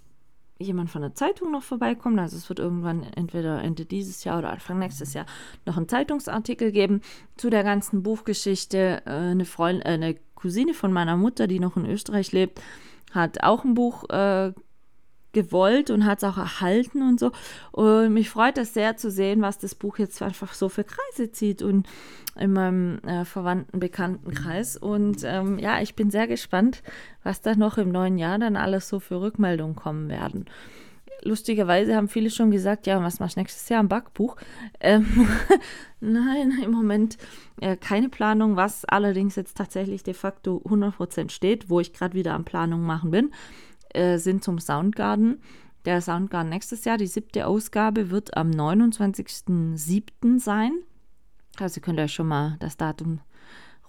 jemand 0.62 0.90
von 0.90 1.02
der 1.02 1.14
Zeitung 1.14 1.50
noch 1.50 1.62
vorbeikommen. 1.62 2.18
Also 2.18 2.36
es 2.36 2.48
wird 2.48 2.58
irgendwann 2.58 3.02
entweder 3.02 3.62
Ende 3.62 3.84
dieses 3.84 4.24
Jahr 4.24 4.38
oder 4.38 4.50
Anfang 4.50 4.78
nächstes 4.78 5.14
Jahr 5.14 5.26
noch 5.66 5.76
einen 5.76 5.88
Zeitungsartikel 5.88 6.72
geben 6.72 7.00
zu 7.36 7.50
der 7.50 7.64
ganzen 7.64 8.02
Buchgeschichte. 8.02 9.02
Äh, 9.04 9.10
eine 9.10 9.44
Freundin, 9.44 9.82
äh, 9.82 9.88
eine 9.90 10.16
Cousine 10.34 10.74
von 10.74 10.92
meiner 10.92 11.16
Mutter, 11.16 11.46
die 11.46 11.60
noch 11.60 11.76
in 11.76 11.86
Österreich 11.86 12.32
lebt, 12.32 12.60
hat 13.12 13.42
auch 13.42 13.64
ein 13.64 13.74
Buch 13.74 14.08
äh, 14.10 14.52
gewollt 15.32 15.90
und 15.90 16.04
hat 16.04 16.18
es 16.18 16.24
auch 16.24 16.38
erhalten 16.38 17.02
und 17.02 17.18
so. 17.18 17.32
Und 17.70 18.12
mich 18.12 18.30
freut 18.30 18.58
es 18.58 18.74
sehr 18.74 18.96
zu 18.96 19.10
sehen, 19.10 19.42
was 19.42 19.58
das 19.58 19.74
Buch 19.74 19.98
jetzt 19.98 20.20
einfach 20.22 20.54
so 20.54 20.68
für 20.68 20.84
Kreise 20.84 21.32
zieht 21.32 21.62
und 21.62 21.88
in 22.38 22.52
meinem 22.52 22.98
äh, 23.00 23.24
verwandten 23.24 23.80
Bekanntenkreis. 23.80 24.76
Und 24.76 25.22
ähm, 25.24 25.58
ja, 25.58 25.80
ich 25.80 25.94
bin 25.94 26.10
sehr 26.10 26.26
gespannt, 26.26 26.82
was 27.22 27.40
da 27.40 27.54
noch 27.54 27.78
im 27.78 27.90
neuen 27.90 28.18
Jahr 28.18 28.38
dann 28.38 28.56
alles 28.56 28.88
so 28.88 29.00
für 29.00 29.20
Rückmeldungen 29.20 29.76
kommen 29.76 30.08
werden. 30.08 30.46
Lustigerweise 31.24 31.94
haben 31.94 32.08
viele 32.08 32.30
schon 32.30 32.50
gesagt, 32.50 32.86
ja, 32.88 33.00
was 33.00 33.20
machst 33.20 33.36
du 33.36 33.40
nächstes 33.40 33.68
Jahr? 33.68 33.80
Ein 33.80 33.88
Backbuch? 33.88 34.36
Ähm, 34.80 35.28
nein, 36.00 36.52
im 36.64 36.72
Moment 36.72 37.16
äh, 37.60 37.76
keine 37.76 38.08
Planung, 38.08 38.56
was 38.56 38.84
allerdings 38.84 39.36
jetzt 39.36 39.56
tatsächlich 39.56 40.02
de 40.02 40.14
facto 40.14 40.62
100% 40.66 41.30
steht, 41.30 41.70
wo 41.70 41.78
ich 41.78 41.92
gerade 41.92 42.14
wieder 42.14 42.34
an 42.34 42.44
Planung 42.44 42.82
machen 42.82 43.12
bin 43.12 43.30
äh, 43.94 44.18
sind 44.18 44.44
zum 44.44 44.58
Soundgarden. 44.58 45.40
Der 45.84 46.00
Soundgarden 46.00 46.50
nächstes 46.50 46.84
Jahr, 46.84 46.98
die 46.98 47.06
siebte 47.06 47.46
Ausgabe, 47.46 48.10
wird 48.10 48.36
am 48.36 48.50
29.07. 48.50 50.38
sein. 50.38 50.72
Also 51.58 51.80
könnt 51.80 51.98
ihr 51.98 52.04
euch 52.04 52.14
schon 52.14 52.28
mal 52.28 52.56
das 52.60 52.76
Datum 52.76 53.20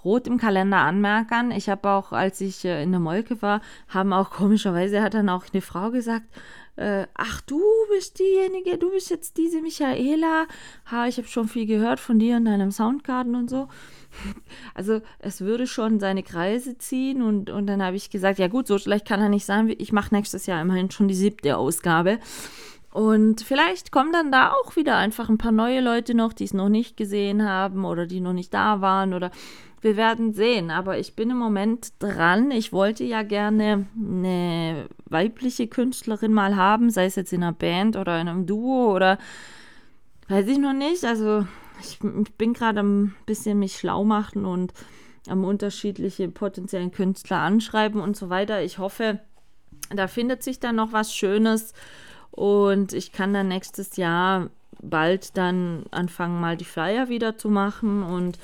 rot 0.03 0.27
im 0.27 0.37
Kalender 0.37 0.79
anmerken. 0.79 1.51
Ich 1.51 1.69
habe 1.69 1.89
auch, 1.89 2.11
als 2.11 2.41
ich 2.41 2.65
äh, 2.65 2.83
in 2.83 2.91
der 2.91 2.99
Molke 2.99 3.41
war, 3.41 3.61
haben 3.87 4.13
auch 4.13 4.31
komischerweise, 4.31 5.01
hat 5.01 5.13
dann 5.13 5.29
auch 5.29 5.45
eine 5.51 5.61
Frau 5.61 5.91
gesagt, 5.91 6.27
äh, 6.75 7.05
ach 7.13 7.41
du 7.41 7.61
bist 7.93 8.19
diejenige, 8.19 8.77
du 8.77 8.91
bist 8.91 9.09
jetzt 9.09 9.37
diese 9.37 9.61
Michaela. 9.61 10.47
Ha, 10.91 11.07
ich 11.07 11.17
habe 11.17 11.27
schon 11.27 11.47
viel 11.47 11.65
gehört 11.65 11.99
von 11.99 12.19
dir 12.19 12.37
und 12.37 12.45
deinem 12.45 12.71
Soundgarden 12.71 13.35
und 13.35 13.49
so. 13.49 13.67
Also 14.76 15.02
es 15.19 15.41
würde 15.41 15.67
schon 15.67 15.99
seine 15.99 16.23
Kreise 16.23 16.78
ziehen 16.78 17.21
und, 17.21 17.49
und 17.49 17.67
dann 17.67 17.84
habe 17.84 17.95
ich 17.95 18.10
gesagt, 18.10 18.39
ja 18.39 18.47
gut, 18.47 18.67
so 18.67 18.78
schlecht 18.78 19.08
kann 19.08 19.21
er 19.21 19.30
nicht 19.30 19.45
sein. 19.45 19.73
Ich 19.78 19.91
mache 19.91 20.13
nächstes 20.15 20.45
Jahr 20.45 20.62
immerhin 20.62 20.89
schon 20.89 21.08
die 21.08 21.13
siebte 21.13 21.58
Ausgabe. 21.58 22.19
Und 22.91 23.41
vielleicht 23.41 23.91
kommen 23.91 24.12
dann 24.12 24.32
da 24.32 24.52
auch 24.52 24.76
wieder 24.76 24.97
einfach 24.97 25.28
ein 25.28 25.39
paar 25.39 25.52
neue 25.52 25.82
Leute 25.82 26.13
noch, 26.13 26.32
die 26.32 26.43
es 26.43 26.54
noch 26.54 26.69
nicht 26.69 26.95
gesehen 26.95 27.43
haben 27.43 27.86
oder 27.86 28.06
die 28.06 28.19
noch 28.19 28.34
nicht 28.34 28.54
da 28.54 28.82
waren 28.82 29.13
oder 29.15 29.32
wir 29.82 29.97
werden 29.97 30.34
sehen. 30.34 30.69
Aber 30.69 30.99
ich 30.99 31.15
bin 31.15 31.32
im 31.32 31.38
Moment 31.38 31.91
dran. 31.97 32.52
Ich 32.52 32.71
wollte 32.71 33.04
ja 33.04 33.23
gerne 33.23 33.88
eine 33.97 34.86
weibliche 35.06 35.67
Künstlerin 35.67 36.34
mal 36.34 36.56
haben, 36.56 36.89
sei 36.91 37.06
es 37.06 37.15
jetzt 37.15 37.34
in 37.34 37.43
einer 37.43 37.52
Band 37.52 37.95
oder 37.95 38.19
in 38.21 38.28
einem 38.28 38.45
Duo 38.45 38.93
oder 38.93 39.17
weiß 40.30 40.47
ich 40.47 40.60
noch 40.60 40.73
nicht. 40.73 41.04
Also 41.04 41.47
ich, 41.84 42.00
ich 42.02 42.34
bin 42.36 42.54
gerade 42.54 42.82
ein 42.82 43.15
bisschen 43.26 43.60
mich 43.60 43.78
schlau 43.78 44.04
machen 44.04 44.46
und 44.46 44.74
am 45.28 45.46
unterschiedliche 45.46 46.28
potenziellen 46.30 46.91
Künstler 46.91 47.38
anschreiben 47.38 48.02
und 48.02 48.17
so 48.17 48.30
weiter. 48.30 48.62
Ich 48.62 48.78
hoffe, 48.78 49.19
da 49.89 50.08
findet 50.08 50.43
sich 50.43 50.60
dann 50.60 50.76
noch 50.76 50.91
was 50.91 51.13
Schönes 51.13 51.74
und 52.32 52.93
ich 52.93 53.12
kann 53.12 53.34
dann 53.34 53.48
nächstes 53.48 53.96
Jahr 53.96 54.50
bald 54.82 55.38
dann 55.38 55.86
anfangen, 55.91 56.41
mal 56.41 56.58
die 56.58 56.65
Flyer 56.65 57.08
wieder 57.10 57.38
zu 57.38 57.50
machen 57.50 58.04
und 58.04 58.38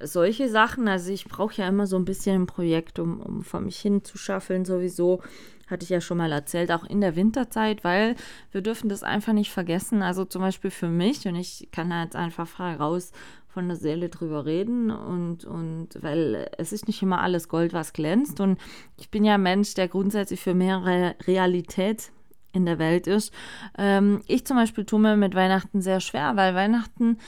solche 0.00 0.48
Sachen. 0.48 0.88
Also 0.88 1.10
ich 1.10 1.24
brauche 1.24 1.60
ja 1.60 1.68
immer 1.68 1.86
so 1.86 1.96
ein 1.96 2.04
bisschen 2.04 2.42
ein 2.42 2.46
Projekt, 2.46 2.98
um, 2.98 3.20
um 3.20 3.42
vor 3.42 3.60
mich 3.60 3.78
hin 3.78 4.04
zu 4.04 4.18
schaffeln 4.18 4.64
sowieso 4.64 5.20
hatte 5.68 5.84
ich 5.84 5.90
ja 5.90 6.00
schon 6.00 6.18
mal 6.18 6.32
erzählt, 6.32 6.70
auch 6.70 6.84
in 6.84 7.00
der 7.00 7.16
Winterzeit, 7.16 7.84
weil 7.84 8.16
wir 8.52 8.60
dürfen 8.60 8.88
das 8.88 9.02
einfach 9.02 9.32
nicht 9.32 9.50
vergessen. 9.50 10.02
Also 10.02 10.24
zum 10.24 10.42
Beispiel 10.42 10.70
für 10.70 10.88
mich, 10.88 11.26
und 11.26 11.36
ich 11.36 11.68
kann 11.72 11.90
da 11.90 12.02
jetzt 12.02 12.16
einfach 12.16 12.46
frei 12.46 12.74
raus 12.74 13.12
von 13.48 13.68
der 13.68 13.76
Seele 13.76 14.08
drüber 14.08 14.44
reden 14.44 14.90
und, 14.90 15.44
und 15.44 15.90
weil 16.00 16.50
es 16.58 16.72
ist 16.72 16.88
nicht 16.88 17.00
immer 17.02 17.20
alles 17.20 17.48
Gold, 17.48 17.72
was 17.72 17.92
glänzt. 17.92 18.40
Und 18.40 18.58
ich 18.98 19.10
bin 19.10 19.24
ja 19.24 19.38
Mensch, 19.38 19.74
der 19.74 19.86
grundsätzlich 19.86 20.40
für 20.40 20.54
mehr 20.54 20.84
Re 20.84 21.14
Realität 21.26 22.10
in 22.52 22.66
der 22.66 22.78
Welt 22.78 23.06
ist. 23.06 23.32
Ähm, 23.78 24.22
ich 24.26 24.44
zum 24.44 24.56
Beispiel 24.56 24.84
tue 24.84 25.00
mir 25.00 25.16
mit 25.16 25.34
Weihnachten 25.34 25.80
sehr 25.82 26.00
schwer, 26.00 26.36
weil 26.36 26.54
Weihnachten 26.54 27.18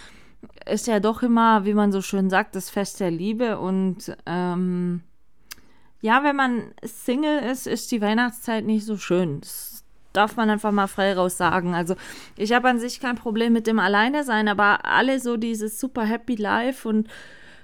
ist 0.66 0.86
ja 0.86 1.00
doch 1.00 1.22
immer, 1.22 1.64
wie 1.64 1.74
man 1.74 1.92
so 1.92 2.02
schön 2.02 2.30
sagt, 2.30 2.54
das 2.54 2.70
Fest 2.70 3.00
der 3.00 3.10
Liebe 3.10 3.58
und 3.58 4.16
ähm, 4.26 5.02
ja, 6.06 6.22
wenn 6.22 6.36
man 6.36 6.72
Single 6.84 7.40
ist, 7.50 7.66
ist 7.66 7.90
die 7.90 8.00
Weihnachtszeit 8.00 8.64
nicht 8.64 8.86
so 8.86 8.96
schön. 8.96 9.40
Das 9.40 9.82
darf 10.12 10.36
man 10.36 10.48
einfach 10.48 10.70
mal 10.70 10.86
frei 10.86 11.12
raus 11.14 11.36
sagen. 11.36 11.74
Also 11.74 11.96
ich 12.36 12.52
habe 12.52 12.68
an 12.68 12.78
sich 12.78 13.00
kein 13.00 13.16
Problem 13.16 13.52
mit 13.52 13.66
dem 13.66 13.80
Alleine 13.80 14.22
sein, 14.22 14.46
aber 14.46 14.84
alle 14.84 15.18
so 15.18 15.36
dieses 15.36 15.80
super 15.80 16.04
Happy 16.04 16.36
Life 16.36 16.88
und, 16.88 17.08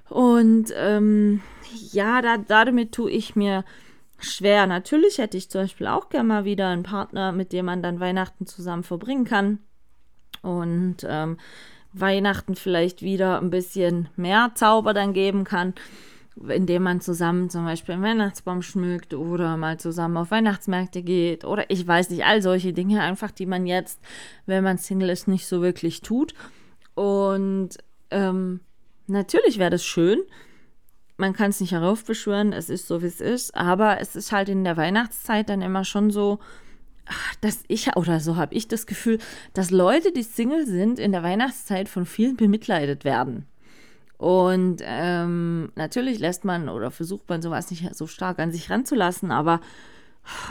und 0.09 0.75
ähm, 0.77 1.41
ja, 1.93 2.21
da, 2.21 2.37
damit 2.37 2.91
tue 2.91 3.13
ich 3.13 3.37
mir 3.37 3.65
schwer. 4.19 4.67
Natürlich 4.67 5.19
hätte 5.19 5.37
ich 5.37 5.49
zum 5.49 5.61
Beispiel 5.61 5.87
auch 5.87 6.09
gerne 6.09 6.27
mal 6.27 6.45
wieder 6.45 6.67
einen 6.67 6.83
Partner, 6.83 7.31
mit 7.31 7.53
dem 7.53 7.67
man 7.67 7.81
dann 7.81 8.01
Weihnachten 8.01 8.49
zusammen 8.49 8.83
verbringen 8.83 9.25
kann. 9.25 9.61
Und 10.43 11.07
ähm, 11.09 11.39
Weihnachten 11.93 12.57
vielleicht 12.57 13.03
wieder 13.03 13.41
ein 13.41 13.51
bisschen 13.51 14.09
mehr 14.17 14.51
Zauber 14.57 14.95
dann 14.95 15.13
geben 15.13 15.45
kann 15.45 15.75
indem 16.49 16.83
man 16.83 17.01
zusammen 17.01 17.51
zum 17.51 17.65
Beispiel 17.65 17.95
einen 17.95 18.03
Weihnachtsbaum 18.03 18.63
schmückt 18.63 19.15
oder 19.15 19.57
mal 19.57 19.79
zusammen 19.79 20.17
auf 20.17 20.31
Weihnachtsmärkte 20.31 21.03
geht 21.03 21.45
oder 21.45 21.71
ich 21.71 21.87
weiß 21.87 22.11
nicht, 22.11 22.25
all 22.25 22.41
solche 22.43 22.73
Dinge 22.73 23.03
einfach, 23.03 23.31
die 23.31 23.47
man 23.47 23.67
jetzt, 23.67 24.01
wenn 24.47 24.65
man 24.65 24.79
Single 24.79 25.11
ist, 25.11 25.29
nicht 25.29 25.47
so 25.47 25.61
wirklich 25.63 26.01
tut. 26.01 26.35
Und 26.95 27.71
ähm, 28.11 28.61
natürlich 29.07 29.59
wäre 29.59 29.71
das 29.71 29.85
schön. 29.85 30.21
Man 31.19 31.35
kann 31.35 31.51
es 31.51 31.61
nicht 31.61 31.73
heraufbeschwören, 31.73 32.53
es 32.53 32.71
ist 32.71 32.89
so, 32.89 33.03
wie 33.03 33.07
es 33.07 33.21
ist, 33.21 33.55
aber 33.55 34.01
es 34.01 34.17
ist 34.17 34.33
halt 34.33 34.49
in 34.49 34.65
der 34.65 34.77
Weihnachtszeit 34.77 35.49
dann 35.49 35.63
immer 35.63 35.85
schon 35.85 36.11
so, 36.11 36.39
dass 37.41 37.63
ich, 37.69 37.95
oder 37.97 38.21
so 38.21 38.37
habe 38.37 38.55
ich 38.55 38.69
das 38.69 38.87
Gefühl, 38.87 39.19
dass 39.53 39.71
Leute, 39.71 40.13
die 40.13 40.23
Single 40.23 40.67
sind, 40.67 40.99
in 40.99 41.13
der 41.13 41.23
Weihnachtszeit 41.23 41.89
von 41.89 42.07
vielen 42.07 42.37
bemitleidet 42.37 43.05
werden. 43.05 43.47
Und 44.23 44.77
ähm, 44.85 45.73
natürlich 45.75 46.21
lässt 46.21 46.45
man 46.45 46.69
oder 46.69 46.93
versucht 46.93 47.29
man 47.29 47.43
sowas 47.43 47.73
nicht 47.73 47.93
so 47.97 48.07
stark 48.07 48.39
an 48.39 48.53
sich 48.53 48.71
ranzulassen, 48.71 49.33
aber 49.33 49.61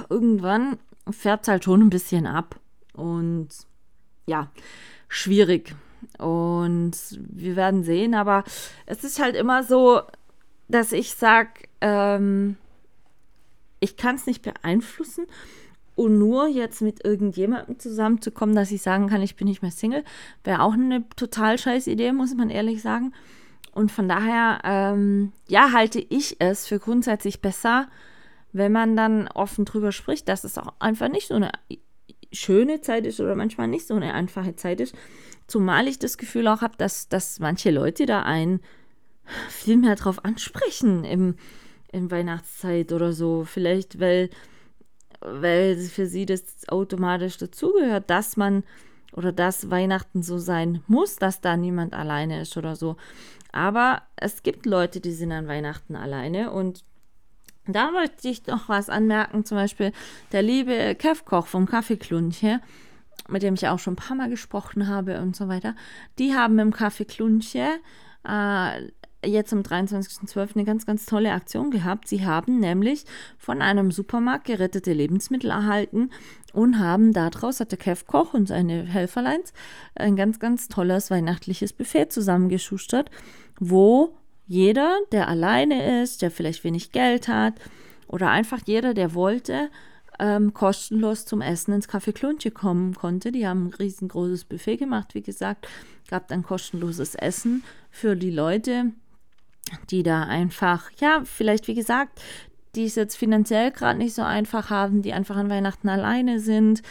irgendwann 0.10 0.78
färbt 1.10 1.46
es 1.46 1.48
halt 1.48 1.64
schon 1.64 1.82
ein 1.82 1.90
bisschen 1.90 2.28
ab. 2.28 2.60
Und 2.92 3.48
ja, 4.28 4.52
schwierig. 5.08 5.74
Und 6.18 6.98
wir 7.18 7.56
werden 7.56 7.86
sehen, 7.86 8.14
aber 8.14 8.44
es 8.88 9.06
ist 9.06 9.22
halt 9.22 9.38
immer 9.38 9.64
so, 9.64 10.02
dass 10.68 10.92
ich 10.92 11.14
sage, 11.14 11.52
ähm, 11.80 12.58
ich 13.80 13.96
kann 13.96 14.16
es 14.16 14.26
nicht 14.26 14.42
beeinflussen. 14.42 15.28
Und 15.96 16.20
nur 16.20 16.48
jetzt 16.50 16.82
mit 16.82 17.06
irgendjemandem 17.06 17.80
zusammenzukommen, 17.80 18.54
dass 18.54 18.72
ich 18.72 18.82
sagen 18.82 19.08
kann, 19.08 19.22
ich 19.22 19.38
bin 19.38 19.48
nicht 19.48 19.62
mehr 19.62 19.72
Single, 19.72 20.04
wäre 20.44 20.62
auch 20.62 20.74
eine 20.74 21.08
total 21.16 21.58
scheiß 21.58 21.88
Idee, 21.88 22.12
muss 22.12 22.36
man 22.36 22.50
ehrlich 22.50 22.82
sagen. 22.82 23.14
Und 23.74 23.92
von 23.92 24.10
daher, 24.10 24.60
ähm, 24.64 25.32
ja, 25.48 25.72
halte 25.72 26.00
ich 26.00 26.38
es 26.40 26.68
für 26.68 26.80
grundsätzlich 26.80 27.42
besser, 27.42 27.88
wenn 28.52 28.72
man 28.72 28.98
dann 28.98 29.28
offen 29.30 29.66
drüber 29.66 29.92
spricht, 29.92 30.28
dass 30.28 30.44
es 30.44 30.58
auch 30.58 30.74
einfach 30.80 31.10
nicht 31.10 31.28
so 31.28 31.36
eine 31.36 31.52
schöne 32.34 32.82
Zeit 32.82 33.06
ist 33.06 33.20
oder 33.20 33.36
manchmal 33.36 33.68
nicht 33.68 33.88
so 33.88 33.96
eine 33.96 34.14
einfache 34.14 34.56
Zeit 34.56 34.82
ist. 34.82 34.96
Zumal 35.48 35.88
ich 35.88 36.00
das 36.00 36.18
Gefühl 36.18 36.48
auch 36.48 36.62
habe, 36.62 36.76
dass, 36.78 37.10
dass 37.10 37.40
manche 37.40 37.72
Leute 37.72 38.06
da 38.06 38.24
einen 38.24 38.62
viel 39.50 39.78
mehr 39.78 39.96
drauf 39.96 40.24
ansprechen 40.26 41.04
im, 41.04 41.36
in 41.92 42.12
Weihnachtszeit 42.12 42.92
oder 42.92 43.14
so. 43.14 43.46
Vielleicht, 43.46 44.00
weil, 44.00 44.30
weil 45.22 45.78
für 45.78 46.08
sie 46.08 46.26
das 46.26 46.68
automatisch 46.68 47.38
dazugehört, 47.38 48.10
dass 48.10 48.38
man 48.38 48.64
oder 49.14 49.32
dass 49.34 49.70
Weihnachten 49.70 50.24
so 50.24 50.38
sein 50.38 50.84
muss, 50.88 51.18
dass 51.18 51.42
da 51.42 51.58
niemand 51.58 51.94
alleine 51.94 52.42
ist 52.42 52.56
oder 52.56 52.76
so. 52.76 52.96
Aber 53.52 54.04
es 54.16 54.44
gibt 54.44 54.66
Leute, 54.66 55.00
die 55.00 55.12
sind 55.12 55.32
an 55.32 55.48
Weihnachten 55.48 55.96
alleine 55.96 56.52
und 56.52 56.84
da 57.68 57.92
möchte 57.92 58.28
ich 58.28 58.48
noch 58.48 58.70
was 58.70 58.90
anmerken, 58.90 59.46
zum 59.46 59.58
Beispiel 59.58 59.92
der 60.32 60.42
liebe 60.42 60.96
Kevkoch 60.96 61.48
vom 61.48 61.66
Kaffeeklunche, 61.68 62.60
mit 63.30 63.44
dem 63.44 63.54
ich 63.54 63.68
auch 63.68 63.80
schon 63.80 63.94
ein 63.94 63.98
paar 63.98 64.18
Mal 64.18 64.30
gesprochen 64.30 64.88
habe 64.88 65.22
und 65.22 65.36
so 65.36 65.48
weiter. 65.48 65.76
Die 66.18 66.34
haben 66.34 66.58
im 66.60 66.74
Kaffeeklunche 66.74 67.68
äh, 68.28 68.82
jetzt 69.26 69.54
am 69.54 69.62
23.12. 69.62 70.56
eine 70.56 70.66
ganz, 70.66 70.86
ganz 70.86 71.06
tolle 71.06 71.32
Aktion 71.32 71.72
gehabt. 71.72 72.08
Sie 72.08 72.26
haben 72.26 72.60
nämlich 72.60 73.06
von 73.38 73.62
einem 73.62 73.92
Supermarkt 73.92 74.46
gerettete 74.46 74.94
Lebensmittel 74.94 75.52
erhalten 75.52 76.10
und 76.54 76.80
haben 76.80 77.14
daraus, 77.14 77.60
hat 77.60 77.72
der 77.72 77.80
Kev 77.80 78.06
Koch 78.08 78.34
und 78.34 78.48
seine 78.48 78.84
Helferleins, 78.84 79.54
ein 79.96 80.16
ganz, 80.16 80.40
ganz 80.40 80.68
tolles 80.68 81.12
weihnachtliches 81.12 81.74
Buffet 81.74 82.08
zusammengeschustert, 82.10 83.10
wo 83.60 84.16
jeder, 84.48 84.98
der 85.12 85.28
alleine 85.28 86.02
ist, 86.02 86.22
der 86.22 86.32
vielleicht 86.32 86.64
wenig 86.64 86.92
Geld 86.92 87.28
hat 87.28 87.54
oder 88.08 88.30
einfach 88.30 88.60
jeder, 88.66 88.94
der 88.94 89.14
wollte, 89.14 89.70
ähm, 90.20 90.54
kostenlos 90.54 91.26
zum 91.26 91.42
Essen 91.42 91.74
ins 91.74 91.90
Café 91.90 92.12
Kluntje 92.12 92.52
kommen 92.52 92.94
konnte. 92.94 93.32
Die 93.32 93.48
haben 93.48 93.68
ein 93.68 93.74
riesengroßes 93.74 94.46
Buffet 94.46 94.78
gemacht, 94.78 95.16
wie 95.16 95.22
gesagt, 95.22 95.68
gab 96.10 96.28
dann 96.28 96.44
kostenloses 96.44 97.16
Essen 97.16 97.64
für 97.90 98.16
die 98.16 98.30
Leute, 98.30 98.92
die 99.90 100.04
da 100.04 100.24
einfach, 100.24 100.90
ja, 101.00 101.22
vielleicht 101.24 101.68
wie 101.68 101.76
gesagt, 101.76 102.22
die 102.76 102.86
es 102.86 102.96
jetzt 102.96 103.18
finanziell 103.18 103.72
gerade 103.72 103.98
nicht 103.98 104.14
so 104.14 104.22
einfach 104.22 104.70
haben, 104.70 105.02
die 105.02 105.14
einfach 105.14 105.36
an 105.36 105.50
Weihnachten 105.50 105.90
alleine 105.90 106.40
sind. 106.40 106.82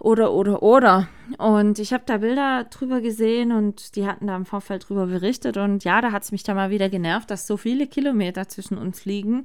Oder, 0.00 0.32
oder, 0.32 0.64
oder. 0.64 1.08
Und 1.38 1.78
ich 1.78 1.92
habe 1.92 2.02
da 2.04 2.18
Bilder 2.18 2.64
drüber 2.64 3.00
gesehen 3.00 3.52
und 3.52 3.94
die 3.94 4.04
hatten 4.04 4.26
da 4.26 4.34
im 4.34 4.46
Vorfeld 4.46 4.88
drüber 4.88 5.06
berichtet. 5.06 5.56
Und 5.56 5.84
ja, 5.84 6.00
da 6.00 6.10
hat 6.10 6.24
es 6.24 6.32
mich 6.32 6.42
da 6.42 6.54
mal 6.54 6.70
wieder 6.70 6.88
genervt, 6.88 7.30
dass 7.30 7.46
so 7.46 7.56
viele 7.56 7.86
Kilometer 7.86 8.48
zwischen 8.48 8.78
uns 8.78 9.04
liegen 9.04 9.44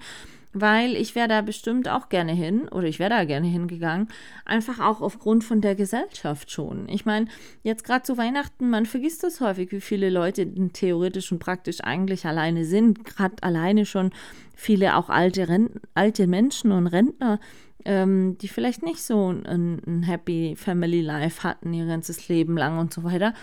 weil 0.61 0.95
ich 0.95 1.15
wäre 1.15 1.27
da 1.27 1.41
bestimmt 1.41 1.89
auch 1.89 2.09
gerne 2.09 2.33
hin 2.33 2.67
oder 2.69 2.87
ich 2.87 2.99
wäre 2.99 3.09
da 3.09 3.25
gerne 3.25 3.47
hingegangen, 3.47 4.07
einfach 4.45 4.79
auch 4.79 5.01
aufgrund 5.01 5.43
von 5.43 5.61
der 5.61 5.75
Gesellschaft 5.75 6.51
schon. 6.51 6.87
Ich 6.89 7.05
meine, 7.05 7.27
jetzt 7.63 7.83
gerade 7.83 8.03
zu 8.03 8.17
Weihnachten, 8.17 8.69
man 8.69 8.85
vergisst 8.85 9.23
das 9.23 9.41
häufig, 9.41 9.71
wie 9.71 9.81
viele 9.81 10.09
Leute 10.09 10.47
theoretisch 10.73 11.31
und 11.31 11.39
praktisch 11.39 11.81
eigentlich 11.81 12.25
alleine 12.25 12.65
sind, 12.65 13.05
gerade 13.05 13.35
alleine 13.41 13.85
schon 13.85 14.11
viele 14.55 14.95
auch 14.95 15.09
alte, 15.09 15.47
Rent 15.47 15.79
alte 15.93 16.27
Menschen 16.27 16.71
und 16.71 16.87
Rentner, 16.87 17.39
ähm, 17.85 18.37
die 18.39 18.49
vielleicht 18.49 18.83
nicht 18.83 19.01
so 19.01 19.29
ein, 19.29 19.81
ein 19.85 20.03
Happy 20.03 20.55
Family 20.57 21.01
Life 21.01 21.43
hatten 21.43 21.73
ihr 21.73 21.85
ganzes 21.85 22.27
Leben 22.27 22.57
lang 22.57 22.79
und 22.79 22.93
so 22.93 23.03
weiter. 23.03 23.33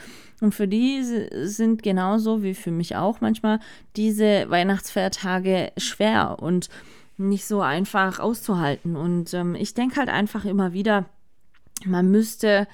Und 0.40 0.54
für 0.54 0.68
die 0.68 1.02
sind 1.02 1.82
genauso 1.82 2.42
wie 2.42 2.54
für 2.54 2.70
mich 2.70 2.96
auch 2.96 3.20
manchmal 3.20 3.60
diese 3.96 4.50
Weihnachtsfeiertage 4.50 5.72
schwer 5.78 6.36
und 6.40 6.68
nicht 7.16 7.46
so 7.46 7.60
einfach 7.60 8.18
auszuhalten. 8.20 8.96
Und 8.96 9.34
ähm, 9.34 9.54
ich 9.54 9.74
denke 9.74 9.96
halt 9.96 10.08
einfach 10.08 10.44
immer 10.44 10.72
wieder, 10.72 11.06
man 11.84 12.10
müsste 12.10 12.66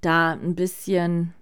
da 0.00 0.32
ein 0.32 0.54
bisschen 0.54 1.32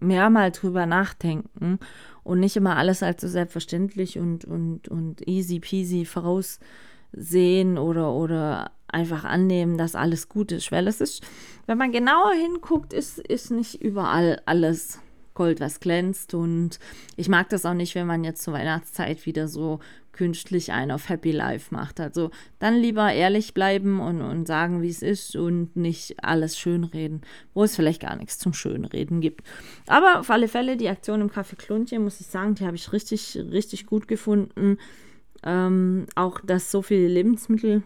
mehr 0.00 0.30
mal 0.30 0.50
drüber 0.50 0.86
nachdenken 0.86 1.78
und 2.22 2.40
nicht 2.40 2.56
immer 2.56 2.76
alles 2.76 3.02
als 3.02 3.22
so 3.22 3.28
selbstverständlich 3.28 4.18
und, 4.18 4.44
und, 4.44 4.88
und 4.88 5.26
easy 5.28 5.60
peasy 5.60 6.04
voraussehen 6.04 7.78
oder, 7.78 8.12
oder 8.12 8.72
einfach 8.88 9.24
annehmen, 9.24 9.78
dass 9.78 9.94
alles 9.94 10.28
gut 10.28 10.52
ist. 10.52 10.72
Weil 10.72 10.88
es 10.88 11.00
ist, 11.00 11.22
wenn 11.66 11.78
man 11.78 11.92
genauer 11.92 12.32
hinguckt, 12.32 12.92
ist, 12.92 13.18
ist 13.18 13.50
nicht 13.50 13.82
überall 13.82 14.40
alles 14.46 15.00
Gold, 15.34 15.60
was 15.60 15.80
glänzt. 15.80 16.34
Und 16.34 16.78
ich 17.16 17.28
mag 17.28 17.48
das 17.48 17.66
auch 17.66 17.74
nicht, 17.74 17.94
wenn 17.94 18.06
man 18.06 18.24
jetzt 18.24 18.42
zur 18.42 18.54
Weihnachtszeit 18.54 19.26
wieder 19.26 19.48
so 19.48 19.80
künstlich 20.14 20.72
einen 20.72 20.92
auf 20.92 21.08
Happy 21.08 21.32
Life 21.32 21.74
macht. 21.74 22.00
Also 22.00 22.30
dann 22.58 22.76
lieber 22.76 23.12
ehrlich 23.12 23.52
bleiben 23.52 24.00
und, 24.00 24.22
und 24.22 24.46
sagen, 24.46 24.80
wie 24.80 24.88
es 24.88 25.02
ist 25.02 25.36
und 25.36 25.76
nicht 25.76 26.24
alles 26.24 26.56
schönreden, 26.58 27.20
wo 27.52 27.64
es 27.64 27.76
vielleicht 27.76 28.00
gar 28.00 28.16
nichts 28.16 28.38
zum 28.38 28.54
Schönreden 28.54 29.20
gibt. 29.20 29.42
Aber 29.86 30.20
auf 30.20 30.30
alle 30.30 30.48
Fälle, 30.48 30.76
die 30.76 30.88
Aktion 30.88 31.20
im 31.20 31.30
Café 31.30 31.56
Kluntchen, 31.56 32.02
muss 32.02 32.20
ich 32.20 32.26
sagen, 32.26 32.54
die 32.54 32.64
habe 32.64 32.76
ich 32.76 32.92
richtig, 32.92 33.36
richtig 33.50 33.86
gut 33.86 34.08
gefunden. 34.08 34.78
Ähm, 35.42 36.06
auch, 36.14 36.40
dass 36.40 36.70
so 36.70 36.80
viele 36.80 37.08
Lebensmittel 37.08 37.82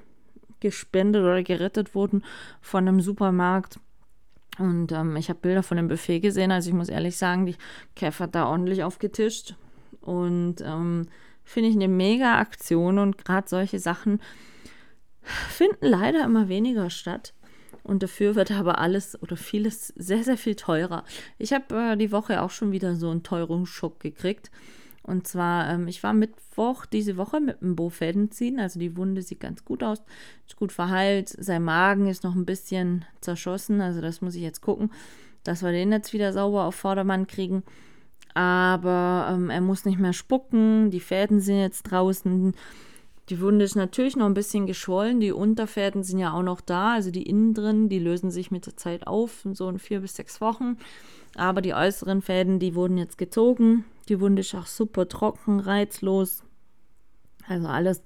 gespendet 0.61 1.23
oder 1.23 1.43
gerettet 1.43 1.95
wurden 1.95 2.25
von 2.61 2.87
einem 2.87 3.01
Supermarkt. 3.01 3.81
Und 4.59 4.93
ähm, 4.93 5.17
ich 5.17 5.29
habe 5.29 5.41
Bilder 5.41 5.63
von 5.63 5.77
dem 5.77 5.89
Buffet 5.89 6.21
gesehen. 6.21 6.51
Also 6.51 6.69
ich 6.69 6.75
muss 6.75 6.89
ehrlich 6.89 7.17
sagen, 7.17 7.47
die 7.47 7.57
Käfer 7.97 8.25
hat 8.25 8.35
da 8.35 8.47
ordentlich 8.49 8.83
aufgetischt. 8.83 9.55
Und 10.01 10.57
ähm, 10.63 11.07
finde 11.49 11.71
ich 11.71 11.77
eine 11.77 11.89
mega 11.89 12.39
Aktion. 12.39 12.99
Und 12.99 13.25
gerade 13.25 13.49
solche 13.49 13.79
Sachen 13.79 14.21
finden 15.23 15.87
leider 15.87 16.25
immer 16.25 16.49
weniger 16.49 16.91
statt. 16.91 17.35
Und 17.83 18.03
dafür 18.03 18.35
wird 18.35 18.51
aber 18.51 18.79
alles 18.79 19.21
oder 19.23 19.37
vieles 19.37 19.89
sehr, 19.97 20.23
sehr 20.23 20.37
viel 20.37 20.57
teurer. 20.57 21.05
Ich 21.39 21.53
habe 21.53 21.75
äh, 21.75 21.97
die 21.97 22.13
Woche 22.13 22.43
auch 22.43 22.51
schon 22.51 22.71
wieder 22.71 22.97
so 22.97 23.11
einen 23.11 23.23
Teuerungsschock 23.23 23.99
gekriegt. 23.99 24.51
Und 25.03 25.27
zwar, 25.27 25.71
ähm, 25.71 25.89
ich 25.89 26.03
war 26.03 26.13
Mittwoch 26.13 26.85
diese 26.85 27.17
Woche 27.17 27.41
mit 27.41 27.63
dem 27.63 27.77
Bo-Fäden 27.77 28.31
ziehen. 28.31 28.61
Also 28.61 28.79
die 28.79 28.95
Wunde 28.95 29.23
sieht 29.23 29.41
ganz 29.41 29.65
gut 29.65 29.83
aus, 29.83 30.03
ist 30.47 30.57
gut 30.57 30.71
verheilt. 30.71 31.31
Sein 31.31 31.65
Magen 31.65 32.09
ist 32.09 32.25
noch 32.25 32.35
ein 32.35 32.45
bisschen 32.45 33.07
zerschossen. 33.23 33.81
Also 33.81 34.03
das 34.03 34.21
muss 34.21 34.35
ich 34.35 34.43
jetzt 34.43 34.61
gucken, 34.61 34.91
dass 35.45 35.63
wir 35.63 35.73
den 35.73 35.93
jetzt 35.93 36.13
wieder 36.13 36.35
sauber 36.35 36.65
auf 36.65 36.75
Vordermann 36.75 37.27
kriegen. 37.27 37.63
Aber 38.35 39.31
ähm, 39.33 39.51
er 39.51 39.61
muss 39.61 39.85
nicht 39.85 39.99
mehr 39.99 40.13
spucken. 40.13 40.91
Die 40.91 41.01
Fäden 41.01 41.41
sind 41.41 41.61
jetzt 41.61 41.85
draußen. 41.85 42.55
Die 43.29 43.41
Wunde 43.41 43.65
ist 43.65 43.75
natürlich 43.75 44.17
noch 44.17 44.27
ein 44.27 44.35
bisschen 44.35 44.67
geschwollen. 44.67 45.21
Die 45.21 45.33
Unterfäden 45.33 46.03
sind 46.03 46.19
ja 46.19 46.33
auch 46.33 46.43
noch 46.43 46.61
da. 46.61 46.93
Also 46.93 47.11
die 47.11 47.25
innen 47.25 47.53
drin, 47.55 47.89
die 47.89 47.99
lösen 47.99 48.31
sich 48.31 48.51
mit 48.51 48.67
der 48.67 48.77
Zeit 48.77 49.07
auf, 49.07 49.47
so 49.53 49.69
in 49.69 49.79
vier 49.79 50.01
bis 50.01 50.17
sechs 50.17 50.41
Wochen. 50.41 50.79
Aber 51.37 51.61
die 51.61 51.75
äußeren 51.75 52.23
Fäden, 52.23 52.59
die 52.59 52.75
wurden 52.75 52.97
jetzt 52.97 53.19
gezogen. 53.19 53.85
Die 54.09 54.21
Wunde 54.21 54.41
ist 54.41 54.55
auch 54.55 54.67
super 54.67 55.09
trocken, 55.09 55.61
reizlos. 55.61 56.43
Also 57.47 57.69
alles, 57.69 58.03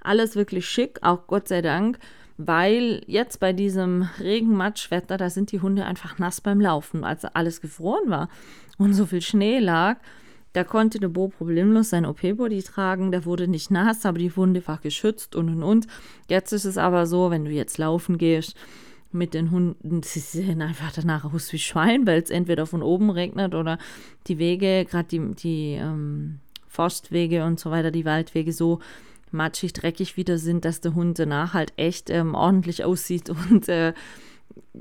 alles 0.00 0.36
wirklich 0.36 0.66
schick, 0.66 0.98
auch 1.02 1.26
Gott 1.26 1.48
sei 1.48 1.62
Dank, 1.62 1.98
weil 2.46 3.02
jetzt 3.06 3.40
bei 3.40 3.52
diesem 3.52 4.08
Regenmatschwetter, 4.20 5.16
da 5.16 5.30
sind 5.30 5.52
die 5.52 5.60
Hunde 5.60 5.84
einfach 5.84 6.18
nass 6.18 6.40
beim 6.40 6.60
Laufen, 6.60 7.04
als 7.04 7.24
alles 7.24 7.60
gefroren 7.60 8.10
war 8.10 8.28
und 8.78 8.94
so 8.94 9.06
viel 9.06 9.22
Schnee 9.22 9.58
lag. 9.58 9.98
Da 10.52 10.64
konnte 10.64 10.98
der 10.98 11.08
Bo 11.08 11.28
problemlos 11.28 11.90
sein 11.90 12.04
OP-Body 12.04 12.62
tragen, 12.62 13.10
der 13.10 13.24
wurde 13.24 13.48
nicht 13.48 13.70
nass, 13.70 14.04
aber 14.04 14.18
die 14.18 14.36
Wunde 14.36 14.66
war 14.66 14.78
geschützt 14.78 15.34
und 15.34 15.48
und 15.48 15.62
und. 15.62 15.86
Jetzt 16.28 16.52
ist 16.52 16.66
es 16.66 16.76
aber 16.76 17.06
so, 17.06 17.30
wenn 17.30 17.44
du 17.46 17.50
jetzt 17.50 17.78
laufen 17.78 18.18
gehst, 18.18 18.54
mit 19.12 19.34
den 19.34 19.50
Hunden, 19.50 20.02
sie 20.02 20.20
sehen 20.20 20.62
einfach 20.62 20.92
danach 20.92 21.32
aus 21.32 21.52
wie 21.52 21.58
Schwein, 21.58 22.06
weil 22.06 22.22
es 22.22 22.30
entweder 22.30 22.66
von 22.66 22.82
oben 22.82 23.10
regnet 23.10 23.54
oder 23.54 23.78
die 24.26 24.38
Wege, 24.38 24.86
gerade 24.88 25.08
die, 25.08 25.34
die 25.34 25.72
ähm, 25.74 26.40
Forstwege 26.66 27.44
und 27.44 27.60
so 27.60 27.70
weiter, 27.70 27.90
die 27.90 28.04
Waldwege 28.04 28.52
so 28.52 28.80
matschig, 29.32 29.72
dreckig 29.72 30.16
wieder 30.16 30.38
sind, 30.38 30.64
dass 30.64 30.80
der 30.80 30.94
Hund 30.94 31.18
danach 31.18 31.54
halt 31.54 31.72
echt 31.76 32.10
ähm, 32.10 32.34
ordentlich 32.34 32.84
aussieht. 32.84 33.30
Und 33.50 33.68
äh, 33.68 33.92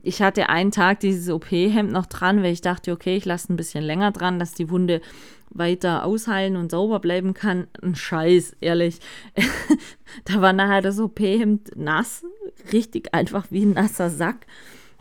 ich 0.04 0.22
hatte 0.22 0.50
einen 0.50 0.72
Tag 0.72 1.00
dieses 1.00 1.30
OP-Hemd 1.30 1.92
noch 1.92 2.06
dran, 2.06 2.44
weil 2.44 2.54
ich 2.54 2.62
dachte, 2.62 2.92
okay, 2.92 3.16
ich 3.16 3.26
lasse 3.26 3.52
ein 3.52 3.58
bisschen 3.58 3.84
länger 3.84 4.12
dran, 4.12 4.40
dass 4.40 4.54
die 4.54 4.70
Wunde 4.70 5.02
weiter 5.50 6.06
ausheilen 6.06 6.56
und 6.56 6.72
sauber 6.72 7.00
bleiben 7.00 7.34
kann. 7.34 7.68
Ein 7.82 7.96
Scheiß, 7.96 8.56
ehrlich. 8.62 9.00
da 10.26 10.42
war 10.42 10.54
nachher 10.54 10.82
das 10.82 11.00
OP-Hemd 11.00 11.76
nass, 11.76 12.24
richtig 12.72 13.14
einfach 13.14 13.48
wie 13.50 13.66
ein 13.66 13.74
nasser 13.74 14.10
Sack. 14.10 14.46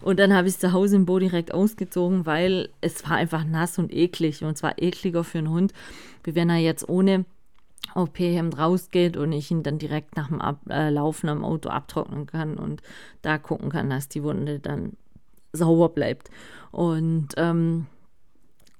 Und 0.02 0.18
dann 0.18 0.34
habe 0.34 0.48
ich 0.48 0.54
es 0.54 0.60
zu 0.60 0.72
Hause 0.72 0.96
im 0.96 1.06
Bo 1.06 1.18
direkt 1.18 1.52
ausgezogen, 1.52 2.26
weil 2.26 2.70
es 2.80 3.04
war 3.08 3.16
einfach 3.16 3.44
nass 3.44 3.78
und 3.78 3.92
eklig. 3.92 4.42
Und 4.42 4.56
zwar 4.56 4.80
ekliger 4.80 5.24
für 5.24 5.38
einen 5.38 5.50
Hund, 5.50 5.72
wie 6.24 6.34
wenn 6.34 6.50
er 6.50 6.56
jetzt 6.56 6.88
ohne 6.88 7.24
OP-Hemd 7.94 8.58
rausgeht 8.58 9.16
und 9.16 9.32
ich 9.32 9.50
ihn 9.50 9.62
dann 9.62 9.78
direkt 9.78 10.16
nach 10.16 10.28
dem 10.28 10.40
Ab 10.40 10.60
äh, 10.68 10.90
Laufen 10.90 11.28
am 11.28 11.44
Auto 11.44 11.68
abtrocknen 11.68 12.26
kann 12.26 12.56
und 12.56 12.82
da 13.22 13.38
gucken 13.38 13.70
kann, 13.70 13.90
dass 13.90 14.08
die 14.08 14.22
Wunde 14.22 14.60
dann 14.60 14.92
sauber 15.52 15.88
bleibt. 15.88 16.30
Und 16.70 17.28
ähm, 17.36 17.86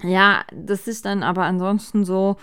ja, 0.02 0.44
das 0.54 0.86
ist 0.86 1.04
dann 1.04 1.22
aber 1.22 1.44
ansonsten 1.44 2.04
so, 2.04 2.36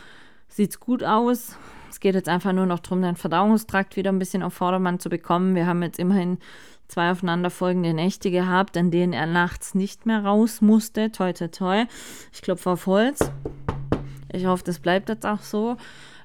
sieht 0.48 0.72
es 0.72 0.80
gut 0.80 1.04
aus. 1.04 1.56
Es 1.89 2.00
geht 2.00 2.15
jetzt 2.15 2.30
einfach 2.30 2.54
nur 2.54 2.65
noch 2.65 2.80
darum, 2.80 3.02
den 3.02 3.15
Verdauungstrakt 3.15 3.96
wieder 3.96 4.12
ein 4.12 4.20
bisschen 4.20 4.43
auf 4.43 4.54
Vordermann 4.54 5.00
zu 5.00 5.10
bekommen. 5.10 5.56
Wir 5.56 5.65
haben 5.65 5.82
jetzt 5.82 6.00
immerhin 6.00 6.38
zwei 6.88 7.12
aufeinanderfolgende 7.12 7.93
Nächte 7.93 8.32
gehabt, 8.32 8.78
an 8.78 8.91
denen 8.91 9.13
er 9.13 9.26
nachts 9.26 9.74
nicht 9.74 10.06
mehr 10.06 10.24
raus 10.24 10.62
musste. 10.62 11.12
Toi, 11.12 11.34
toi, 11.34 11.48
toi. 11.48 11.86
Ich 12.32 12.41
klopfe 12.41 12.72
auf 12.72 12.86
Holz. 12.86 13.32
Ich 14.32 14.46
hoffe, 14.46 14.63
das 14.63 14.80
bleibt 14.80 15.10
jetzt 15.10 15.26
auch 15.26 15.41
so. 15.41 15.78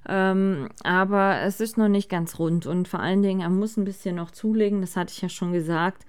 Ähm, 0.08 0.68
aber 0.82 1.40
es 1.42 1.60
ist 1.60 1.78
noch 1.78 1.88
nicht 1.88 2.08
ganz 2.08 2.38
rund 2.38 2.66
und 2.66 2.88
vor 2.88 3.00
allen 3.00 3.22
Dingen, 3.22 3.40
er 3.40 3.50
muss 3.50 3.76
ein 3.76 3.84
bisschen 3.84 4.16
noch 4.16 4.30
zulegen, 4.32 4.80
das 4.80 4.96
hatte 4.96 5.12
ich 5.14 5.22
ja 5.22 5.28
schon 5.28 5.52
gesagt. 5.52 6.04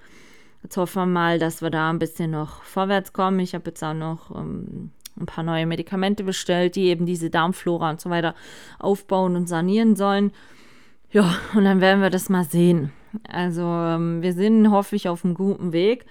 Jetzt 0.64 0.78
hoffen 0.78 1.02
wir 1.02 1.06
mal, 1.06 1.40
dass 1.40 1.62
wir 1.62 1.70
da 1.70 1.90
ein 1.90 2.00
bisschen 2.00 2.32
noch 2.32 2.64
vorwärts 2.64 3.14
kommen. 3.14 3.40
Ich 3.40 3.54
habe 3.54 3.70
jetzt 3.70 3.84
auch 3.84 3.94
noch 3.94 4.34
ähm, 4.34 4.92
ein 5.20 5.26
paar 5.26 5.44
neue 5.44 5.66
Medikamente 5.66 6.24
bestellt, 6.24 6.76
die 6.76 6.86
eben 6.86 7.06
diese 7.06 7.30
Darmflora 7.30 7.90
und 7.92 8.02
so 8.02 8.10
weiter 8.10 8.34
aufbauen 8.80 9.36
und 9.36 9.48
sanieren 9.48 9.96
sollen. 9.96 10.32
Ja, 11.12 11.36
und 11.54 11.66
dann 11.66 11.82
werden 11.82 12.02
wir 12.02 12.10
das 12.10 12.30
mal 12.30 12.46
sehen. 12.46 12.92
Also 13.28 13.62
ähm, 13.62 14.22
wir 14.22 14.34
sind, 14.34 14.72
hoffe 14.72 14.96
ich, 14.96 15.10
auf 15.10 15.24
einem 15.24 15.36
guten 15.36 15.72
Weg. 15.72 16.06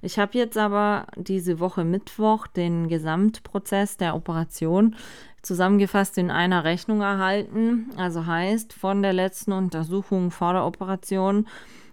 Ich 0.00 0.18
habe 0.18 0.38
jetzt 0.38 0.56
aber 0.56 1.06
diese 1.16 1.60
Woche 1.60 1.84
Mittwoch 1.84 2.46
den 2.46 2.88
Gesamtprozess 2.88 3.96
der 3.96 4.14
Operation 4.14 4.96
zusammengefasst 5.48 6.18
in 6.18 6.30
einer 6.30 6.62
Rechnung 6.62 7.00
erhalten. 7.00 7.90
Also 7.96 8.26
heißt 8.26 8.72
von 8.72 9.02
der 9.02 9.12
letzten 9.12 9.52
Untersuchung 9.52 10.30
vor 10.30 10.52
der 10.52 10.64
Operation 10.64 11.48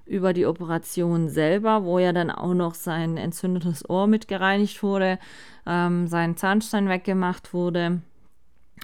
über 0.05 0.33
die 0.33 0.45
Operation 0.45 1.29
selber, 1.29 1.83
wo 1.83 1.97
ja 1.97 2.13
dann 2.13 2.29
auch 2.29 2.53
noch 2.53 2.75
sein 2.75 3.17
entzündetes 3.17 3.89
Ohr 3.89 4.05
mit 4.05 4.27
gereinigt 4.27 4.83
wurde, 4.83 5.17
ähm, 5.65 6.07
sein 6.07 6.37
Zahnstein 6.37 6.87
weggemacht 6.87 7.53
wurde 7.53 8.01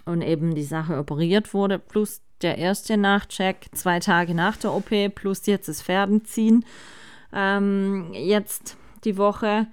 und 0.05 0.21
eben 0.23 0.55
die 0.55 0.63
Sache 0.63 0.97
operiert 0.97 1.53
wurde, 1.53 1.77
plus 1.77 2.21
der 2.41 2.57
erste 2.57 2.97
Nachcheck 2.97 3.67
zwei 3.73 3.99
Tage 3.99 4.34
nach 4.34 4.57
der 4.57 4.73
OP, 4.73 4.89
plus 5.13 5.45
jetzt 5.45 5.67
das 5.67 5.84
Pferdenziehen. 5.84 6.65
Ähm, 7.34 8.12
jetzt 8.13 8.77
die 9.03 9.17
Woche 9.17 9.67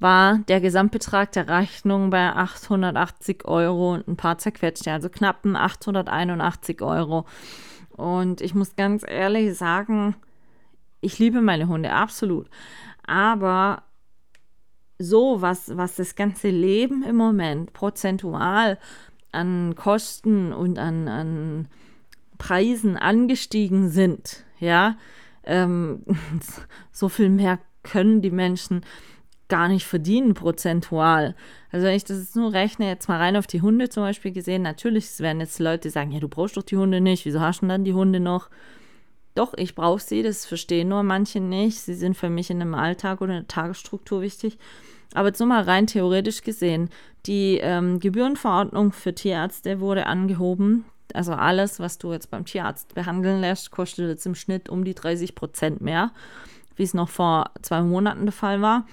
war 0.00 0.38
der 0.48 0.60
Gesamtbetrag 0.60 1.32
der 1.32 1.48
Rechnung 1.48 2.10
bei 2.10 2.32
880 2.32 3.44
Euro 3.46 3.94
und 3.94 4.08
ein 4.08 4.16
paar 4.16 4.38
zerquetschte, 4.38 4.92
also 4.92 5.08
knapp 5.08 5.46
881 5.46 6.82
Euro. 6.82 7.26
Und 7.90 8.40
ich 8.40 8.54
muss 8.54 8.76
ganz 8.76 9.04
ehrlich 9.06 9.56
sagen, 9.56 10.16
ich 11.00 11.18
liebe 11.18 11.40
meine 11.40 11.68
Hunde, 11.68 11.92
absolut. 11.92 12.48
Aber 13.06 13.82
so, 14.98 15.42
was, 15.42 15.76
was 15.76 15.96
das 15.96 16.14
ganze 16.14 16.48
Leben 16.48 17.02
im 17.02 17.16
Moment 17.16 17.72
prozentual 17.72 18.78
an 19.32 19.74
Kosten 19.74 20.52
und 20.52 20.78
an, 20.78 21.08
an 21.08 21.68
Preisen 22.38 22.96
angestiegen 22.96 23.90
sind, 23.90 24.44
ja, 24.60 24.96
ähm, 25.44 26.04
so 26.92 27.08
viel 27.08 27.28
mehr 27.28 27.58
können 27.82 28.22
die 28.22 28.30
Menschen 28.30 28.84
gar 29.48 29.68
nicht 29.68 29.86
verdienen 29.86 30.34
prozentual. 30.34 31.34
Also 31.70 31.86
wenn 31.86 31.96
ich 31.96 32.04
das 32.04 32.18
jetzt 32.18 32.36
nur 32.36 32.52
rechne, 32.52 32.88
jetzt 32.88 33.08
mal 33.08 33.18
rein 33.18 33.36
auf 33.36 33.46
die 33.46 33.62
Hunde 33.62 33.88
zum 33.88 34.02
Beispiel 34.02 34.32
gesehen, 34.32 34.62
natürlich 34.62 35.18
werden 35.20 35.40
jetzt 35.40 35.58
Leute 35.58 35.90
sagen, 35.90 36.12
ja, 36.12 36.20
du 36.20 36.28
brauchst 36.28 36.56
doch 36.56 36.62
die 36.62 36.76
Hunde 36.76 37.00
nicht, 37.00 37.24
wieso 37.24 37.40
hast 37.40 37.62
du 37.62 37.66
dann 37.66 37.84
die 37.84 37.94
Hunde 37.94 38.20
noch? 38.20 38.48
Doch, 39.34 39.52
ich 39.56 39.74
brauche 39.74 40.00
sie, 40.00 40.22
das 40.22 40.46
verstehen 40.46 40.88
nur 40.88 41.02
manche 41.02 41.40
nicht. 41.40 41.80
Sie 41.80 41.94
sind 41.94 42.16
für 42.16 42.30
mich 42.30 42.50
in 42.50 42.60
einem 42.60 42.74
Alltag 42.74 43.20
oder 43.20 43.32
in 43.32 43.40
der 43.40 43.48
Tagesstruktur 43.48 44.22
wichtig. 44.22 44.58
Aber 45.12 45.28
jetzt 45.28 45.40
nur 45.40 45.48
mal 45.48 45.62
rein 45.62 45.86
theoretisch 45.86 46.42
gesehen, 46.42 46.88
die 47.26 47.58
ähm, 47.60 47.98
Gebührenverordnung 47.98 48.92
für 48.92 49.14
Tierärzte 49.14 49.80
wurde 49.80 50.06
angehoben. 50.06 50.84
Also 51.12 51.32
alles, 51.32 51.80
was 51.80 51.98
du 51.98 52.12
jetzt 52.12 52.30
beim 52.30 52.44
Tierarzt 52.44 52.94
behandeln 52.94 53.40
lässt, 53.40 53.70
kostet 53.70 54.08
jetzt 54.08 54.26
im 54.26 54.34
Schnitt 54.34 54.68
um 54.68 54.84
die 54.84 54.94
30 54.94 55.34
Prozent 55.34 55.80
mehr, 55.80 56.12
wie 56.76 56.84
es 56.84 56.94
noch 56.94 57.08
vor 57.08 57.50
zwei 57.62 57.82
Monaten 57.82 58.26
der 58.26 58.32
Fall 58.32 58.62
war. 58.62 58.86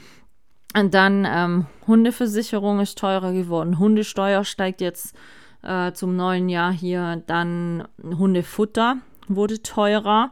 Und 0.73 0.93
dann 0.93 1.27
ähm, 1.29 1.65
Hundeversicherung 1.85 2.79
ist 2.79 2.97
teurer 2.97 3.33
geworden. 3.33 3.77
Hundesteuer 3.77 4.45
steigt 4.45 4.79
jetzt 4.79 5.15
äh, 5.63 5.91
zum 5.91 6.15
neuen 6.15 6.47
Jahr 6.49 6.71
hier. 6.71 7.21
Dann 7.27 7.87
Hundefutter 8.01 8.97
wurde 9.27 9.61
teurer. 9.61 10.31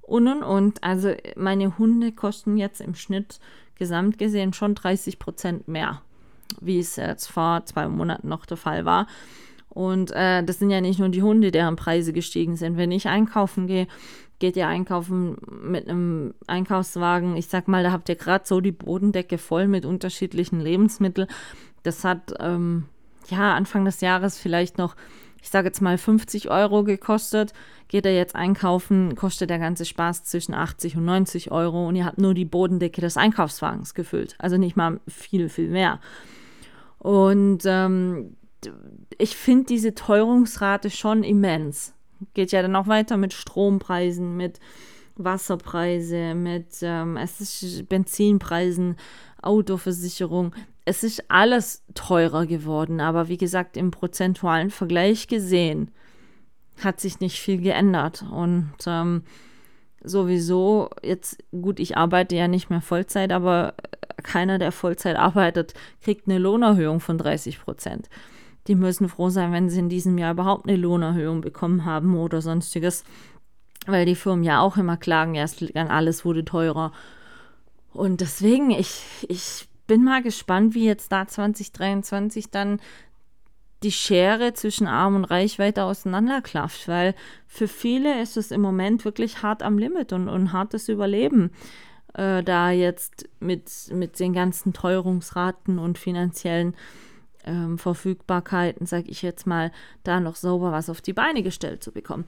Und 0.00 0.28
und 0.28 0.42
und. 0.42 0.82
Also 0.82 1.12
meine 1.36 1.78
Hunde 1.78 2.12
kosten 2.12 2.56
jetzt 2.56 2.80
im 2.80 2.94
Schnitt 2.94 3.40
gesamt 3.76 4.18
gesehen 4.18 4.52
schon 4.52 4.74
30 4.74 5.18
Prozent 5.18 5.68
mehr, 5.68 6.00
wie 6.60 6.78
es 6.78 6.96
jetzt 6.96 7.26
vor 7.26 7.64
zwei 7.66 7.88
Monaten 7.88 8.28
noch 8.28 8.46
der 8.46 8.56
Fall 8.56 8.84
war. 8.84 9.06
Und 9.68 10.12
äh, 10.12 10.44
das 10.44 10.60
sind 10.60 10.70
ja 10.70 10.80
nicht 10.80 11.00
nur 11.00 11.08
die 11.08 11.22
Hunde, 11.22 11.50
deren 11.50 11.74
Preise 11.74 12.12
gestiegen 12.12 12.56
sind. 12.56 12.76
Wenn 12.76 12.92
ich 12.92 13.08
einkaufen 13.08 13.66
gehe, 13.66 13.88
geht 14.38 14.56
ihr 14.56 14.66
einkaufen 14.66 15.36
mit 15.48 15.88
einem 15.88 16.34
Einkaufswagen. 16.46 17.36
Ich 17.36 17.48
sag 17.48 17.68
mal, 17.68 17.82
da 17.82 17.92
habt 17.92 18.08
ihr 18.08 18.16
gerade 18.16 18.44
so 18.46 18.60
die 18.60 18.72
Bodendecke 18.72 19.38
voll 19.38 19.68
mit 19.68 19.86
unterschiedlichen 19.86 20.60
Lebensmitteln. 20.60 21.28
Das 21.82 22.04
hat 22.04 22.34
ähm, 22.40 22.84
ja 23.28 23.54
Anfang 23.54 23.84
des 23.84 24.00
Jahres 24.00 24.38
vielleicht 24.38 24.78
noch, 24.78 24.96
ich 25.40 25.50
sage 25.50 25.68
jetzt 25.68 25.80
mal 25.80 25.98
50 25.98 26.50
Euro 26.50 26.84
gekostet. 26.84 27.52
Geht 27.88 28.06
er 28.06 28.14
jetzt 28.14 28.34
einkaufen, 28.34 29.14
kostet 29.14 29.50
der 29.50 29.58
ganze 29.58 29.84
Spaß 29.84 30.24
zwischen 30.24 30.54
80 30.54 30.96
und 30.96 31.04
90 31.04 31.52
Euro 31.52 31.86
und 31.86 31.96
ihr 31.96 32.06
habt 32.06 32.18
nur 32.18 32.34
die 32.34 32.46
Bodendecke 32.46 33.00
des 33.00 33.16
Einkaufswagens 33.16 33.94
gefüllt. 33.94 34.34
Also 34.38 34.56
nicht 34.56 34.76
mal 34.76 35.00
viel, 35.06 35.48
viel 35.48 35.68
mehr. 35.68 36.00
Und 36.98 37.62
ähm, 37.66 38.36
ich 39.18 39.36
finde 39.36 39.66
diese 39.66 39.94
Teuerungsrate 39.94 40.90
schon 40.90 41.22
immens. 41.22 41.93
Geht 42.34 42.52
ja 42.52 42.62
dann 42.62 42.76
auch 42.76 42.86
weiter 42.86 43.16
mit 43.16 43.32
Strompreisen, 43.32 44.36
mit 44.36 44.60
Wasserpreise, 45.16 46.34
mit 46.34 46.78
ähm, 46.82 47.16
es 47.16 47.40
ist 47.40 47.88
Benzinpreisen, 47.88 48.96
Autoversicherung. 49.42 50.54
Es 50.84 51.04
ist 51.04 51.30
alles 51.30 51.84
teurer 51.94 52.46
geworden, 52.46 53.00
aber 53.00 53.28
wie 53.28 53.36
gesagt, 53.36 53.76
im 53.76 53.90
prozentualen 53.90 54.70
Vergleich 54.70 55.28
gesehen 55.28 55.90
hat 56.82 57.00
sich 57.00 57.20
nicht 57.20 57.40
viel 57.40 57.60
geändert. 57.60 58.24
Und 58.30 58.74
ähm, 58.86 59.22
sowieso, 60.02 60.90
jetzt, 61.02 61.38
gut, 61.52 61.78
ich 61.78 61.96
arbeite 61.96 62.36
ja 62.36 62.48
nicht 62.48 62.70
mehr 62.70 62.80
Vollzeit, 62.80 63.32
aber 63.32 63.74
keiner, 64.22 64.58
der 64.58 64.72
Vollzeit 64.72 65.16
arbeitet, 65.16 65.74
kriegt 66.02 66.28
eine 66.28 66.38
Lohnerhöhung 66.38 67.00
von 67.00 67.18
30 67.18 67.60
Prozent. 67.60 68.08
Die 68.66 68.74
müssen 68.74 69.08
froh 69.08 69.28
sein, 69.28 69.52
wenn 69.52 69.68
sie 69.68 69.78
in 69.78 69.88
diesem 69.88 70.16
Jahr 70.18 70.32
überhaupt 70.32 70.66
eine 70.66 70.76
Lohnerhöhung 70.76 71.40
bekommen 71.40 71.84
haben 71.84 72.16
oder 72.16 72.40
sonstiges, 72.40 73.04
weil 73.86 74.06
die 74.06 74.14
Firmen 74.14 74.44
ja 74.44 74.60
auch 74.60 74.76
immer 74.76 74.96
klagen, 74.96 75.34
ja, 75.34 75.46
alles 75.88 76.24
wurde 76.24 76.44
teurer. 76.44 76.92
Und 77.92 78.20
deswegen, 78.20 78.70
ich, 78.70 79.02
ich 79.28 79.68
bin 79.86 80.02
mal 80.02 80.22
gespannt, 80.22 80.74
wie 80.74 80.86
jetzt 80.86 81.12
da 81.12 81.26
2023 81.26 82.50
dann 82.50 82.80
die 83.82 83.92
Schere 83.92 84.54
zwischen 84.54 84.86
Arm 84.86 85.14
und 85.14 85.24
Reich 85.26 85.58
weiter 85.58 85.84
auseinanderklafft, 85.84 86.88
weil 86.88 87.14
für 87.46 87.68
viele 87.68 88.20
ist 88.22 88.36
es 88.36 88.50
im 88.50 88.62
Moment 88.62 89.04
wirklich 89.04 89.42
hart 89.42 89.62
am 89.62 89.76
Limit 89.78 90.12
und, 90.14 90.28
und 90.28 90.52
hartes 90.52 90.88
Überleben, 90.88 91.50
äh, 92.14 92.42
da 92.42 92.70
jetzt 92.70 93.28
mit, 93.40 93.70
mit 93.92 94.18
den 94.18 94.32
ganzen 94.32 94.72
Teuerungsraten 94.72 95.78
und 95.78 95.98
finanziellen 95.98 96.74
ähm, 97.44 97.78
Verfügbarkeiten, 97.78 98.86
sage 98.86 99.08
ich 99.08 99.22
jetzt 99.22 99.46
mal, 99.46 99.72
da 100.02 100.20
noch 100.20 100.36
sauber 100.36 100.72
was 100.72 100.90
auf 100.90 101.00
die 101.00 101.12
Beine 101.12 101.42
gestellt 101.42 101.82
zu 101.82 101.92
bekommen. 101.92 102.24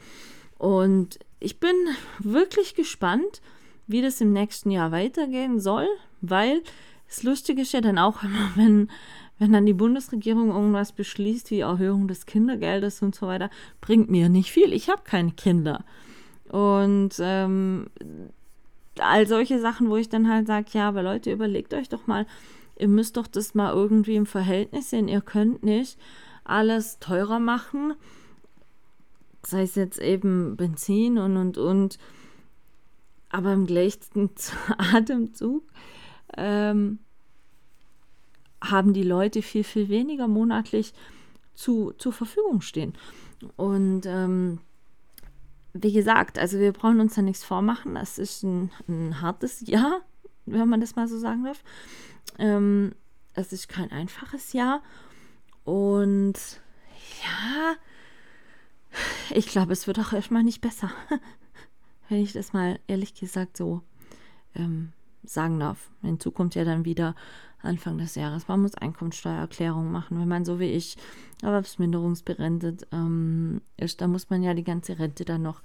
Und 0.59 1.19
ich 1.39 1.61
bin 1.61 1.75
wirklich 2.19 2.75
gespannt, 2.75 3.41
wie 3.87 4.03
das 4.03 4.21
im 4.21 4.33
nächsten 4.33 4.71
Jahr 4.71 4.93
weitergehen 4.93 5.61
soll, 5.61 5.87
weil 6.21 6.63
das 7.09 7.23
Lustige 7.23 7.63
ist 7.63 7.73
ja 7.73 7.81
dann 7.81 7.99
auch 7.99 8.23
immer, 8.23 8.51
wenn, 8.57 8.91
wenn 9.39 9.53
dann 9.53 9.67
die 9.67 9.75
Bundesregierung 9.75 10.51
irgendwas 10.51 10.93
beschließt, 10.93 11.51
wie 11.51 11.61
Erhöhung 11.61 12.09
des 12.09 12.27
Kindergeldes 12.27 13.03
und 13.03 13.15
so 13.15 13.27
weiter, 13.27 13.51
bringt 13.81 14.11
mir 14.11 14.29
nicht 14.29 14.51
viel. 14.51 14.73
Ich 14.73 14.89
habe 14.89 15.03
keine 15.05 15.33
Kinder. 15.33 15.85
Und 16.49 17.15
ähm, 17.21 17.89
all 18.99 19.27
solche 19.27 19.61
Sachen, 19.61 19.91
wo 19.91 19.97
ich 19.97 20.09
dann 20.09 20.29
halt 20.29 20.47
sage, 20.47 20.67
ja, 20.73 20.89
aber 20.89 21.03
Leute, 21.03 21.33
überlegt 21.33 21.75
euch 21.75 21.89
doch 21.89 22.07
mal, 22.07 22.27
ihr 22.79 22.89
müsst 22.89 23.17
doch 23.17 23.27
das 23.27 23.55
mal 23.55 23.73
irgendwie 23.73 24.17
im 24.17 24.27
Verhältnis 24.27 24.91
sehen. 24.91 25.09
Ihr 25.09 25.21
könnt 25.21 25.63
nicht 25.63 25.99
alles 26.45 26.99
teurer 26.99 27.39
machen, 27.39 27.95
sei 29.45 29.63
es 29.63 29.75
jetzt 29.75 29.99
eben 29.99 30.57
Benzin 30.57 31.19
und 31.19 31.37
und 31.37 31.59
und, 31.59 31.99
aber 33.31 33.53
im 33.53 33.67
gleichen 33.67 34.31
Atemzug 34.79 35.63
ähm, 36.37 36.99
haben 38.63 38.93
die 38.93 39.03
Leute 39.03 39.43
viel, 39.43 39.65
viel 39.65 39.89
weniger 39.89 40.29
monatlich 40.29 40.93
zu, 41.55 41.93
zur 41.99 42.13
Verfügung 42.13 42.61
stehen. 42.61 42.95
Und 43.57 44.07
ähm, 44.07 44.61
wie 45.73 45.93
gesagt, 45.93 46.39
also 46.39 46.59
wir 46.59 46.73
brauchen 46.73 47.01
uns 47.01 47.15
da 47.15 47.23
nichts 47.23 47.45
vormachen. 47.45 47.95
Das 47.95 48.19
ist 48.19 48.43
ein, 48.43 48.71
ein 48.89 49.21
hartes 49.21 49.67
Jahr, 49.67 50.01
wenn 50.47 50.69
man 50.69 50.81
das 50.81 50.97
mal 50.97 51.09
so 51.09 51.19
sagen 51.19 51.45
darf. 51.45 51.63
Ähm, 52.39 52.95
es 53.35 53.53
ist 53.53 53.69
kein 53.69 53.93
einfaches 53.93 54.53
Jahr. 54.53 54.83
Und 55.65 56.35
ja, 57.23 57.75
ich 59.31 59.47
glaube, 59.47 59.73
es 59.73 59.87
wird 59.87 59.99
auch 59.99 60.13
erstmal 60.13 60.45
nicht 60.45 60.61
besser. 60.61 60.91
Wenn 62.09 62.23
ich 62.23 62.33
das 62.33 62.53
mal 62.53 62.79
ehrlich 62.87 63.15
gesagt 63.15 63.57
so 63.57 63.83
ähm, 64.55 64.93
sagen 65.25 65.59
darf. 65.59 65.91
Hinzu 66.03 66.31
kommt 66.31 66.55
ja 66.55 66.65
dann 66.65 66.85
wieder 66.85 67.15
Anfang 67.63 67.99
des 67.99 68.15
Jahres. 68.15 68.49
Man 68.49 68.63
muss 68.63 68.75
Einkommensteuererklärung 68.75 69.91
machen, 69.91 70.21
wenn 70.21 70.29
man 70.29 70.45
so 70.45 70.61
wie 70.61 70.71
ich 70.71 70.97
erwerbsminderungsberentet 71.43 72.87
ähm, 72.93 73.61
ist. 73.77 74.01
Da 74.01 74.07
muss 74.07 74.31
man 74.31 74.43
ja 74.43 74.55
die 74.55 74.65
ganze 74.65 74.99
Rente 74.99 75.25
dann 75.25 75.43
noch 75.43 75.63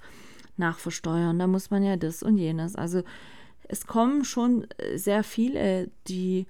nachversteuern. 0.56 1.38
Da 1.38 1.46
muss 1.46 1.70
man 1.70 1.82
ja 1.82 1.96
das 1.96 2.22
und 2.22 2.38
jenes. 2.38 2.76
Also 2.76 3.02
es 3.68 3.86
kommen 3.86 4.24
schon 4.24 4.66
sehr 4.94 5.24
viele, 5.24 5.90
die 6.08 6.46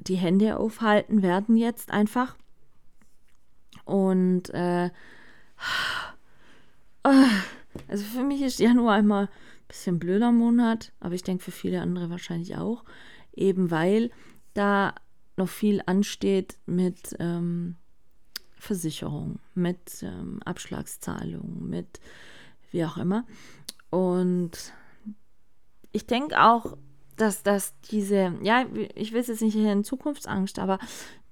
die 0.00 0.16
Hände 0.16 0.58
aufhalten 0.58 1.22
werden 1.22 1.56
jetzt 1.56 1.90
einfach. 1.90 2.36
Und 3.84 4.50
äh, 4.50 4.90
also 7.02 8.04
für 8.04 8.22
mich 8.22 8.42
ist 8.42 8.60
Januar 8.60 8.98
immer 8.98 9.22
ein 9.22 9.28
bisschen 9.68 9.98
blöder 9.98 10.32
Monat, 10.32 10.92
aber 11.00 11.14
ich 11.14 11.22
denke 11.22 11.44
für 11.44 11.50
viele 11.50 11.80
andere 11.80 12.10
wahrscheinlich 12.10 12.56
auch, 12.56 12.84
eben 13.34 13.70
weil 13.70 14.10
da 14.54 14.94
noch 15.36 15.48
viel 15.48 15.82
ansteht 15.86 16.58
mit 16.66 17.16
ähm, 17.18 17.76
Versicherung, 18.56 19.40
mit 19.54 20.02
ähm, 20.02 20.40
Abschlagszahlungen, 20.44 21.68
mit 21.68 22.00
wie 22.70 22.84
auch 22.84 22.96
immer. 22.96 23.26
Und 23.90 24.72
ich 25.94 26.06
denke 26.06 26.42
auch, 26.42 26.76
dass, 27.16 27.44
dass 27.44 27.74
diese, 27.90 28.34
ja, 28.42 28.66
ich 28.94 29.12
will 29.12 29.20
es 29.20 29.28
jetzt 29.28 29.42
nicht 29.42 29.54
in 29.54 29.84
Zukunftsangst, 29.84 30.58
aber 30.58 30.78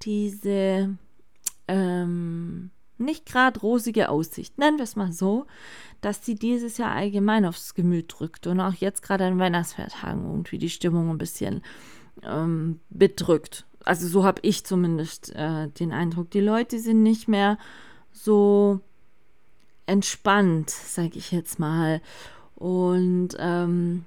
diese, 0.03 0.97
ähm, 1.67 2.71
nicht 2.97 3.27
gerade 3.27 3.59
rosige 3.59 4.09
Aussicht, 4.09 4.59
nennen 4.59 4.79
wir 4.79 4.85
es 4.85 4.95
mal 4.95 5.13
so, 5.13 5.47
dass 6.01 6.25
sie 6.25 6.37
dieses 6.37 6.79
Jahr 6.79 6.93
allgemein 6.93 7.45
aufs 7.45 7.75
Gemüt 7.75 8.15
drückt 8.17 8.47
und 8.47 8.61
auch 8.61 8.75
jetzt 8.75 9.03
gerade 9.03 9.25
an 9.25 9.41
Weihnachtsfeiertagen 9.41 10.25
irgendwie 10.25 10.59
die 10.59 10.71
Stimmung 10.71 11.11
ein 11.11 11.19
bisschen 11.19 11.63
ähm, 12.23 12.79
bedrückt. 12.89 13.67
Also 13.85 14.07
so 14.07 14.23
habe 14.23 14.41
ich 14.43 14.65
zumindest 14.65 15.35
äh, 15.35 15.69
den 15.69 15.91
Eindruck. 15.93 16.31
Die 16.31 16.41
Leute 16.41 16.79
sind 16.79 17.03
nicht 17.03 17.27
mehr 17.27 17.59
so 18.13 18.79
entspannt, 19.87 20.71
sage 20.71 21.19
ich 21.19 21.33
jetzt 21.33 21.59
mal. 21.59 22.01
Und 22.55 23.31
ähm, 23.41 24.05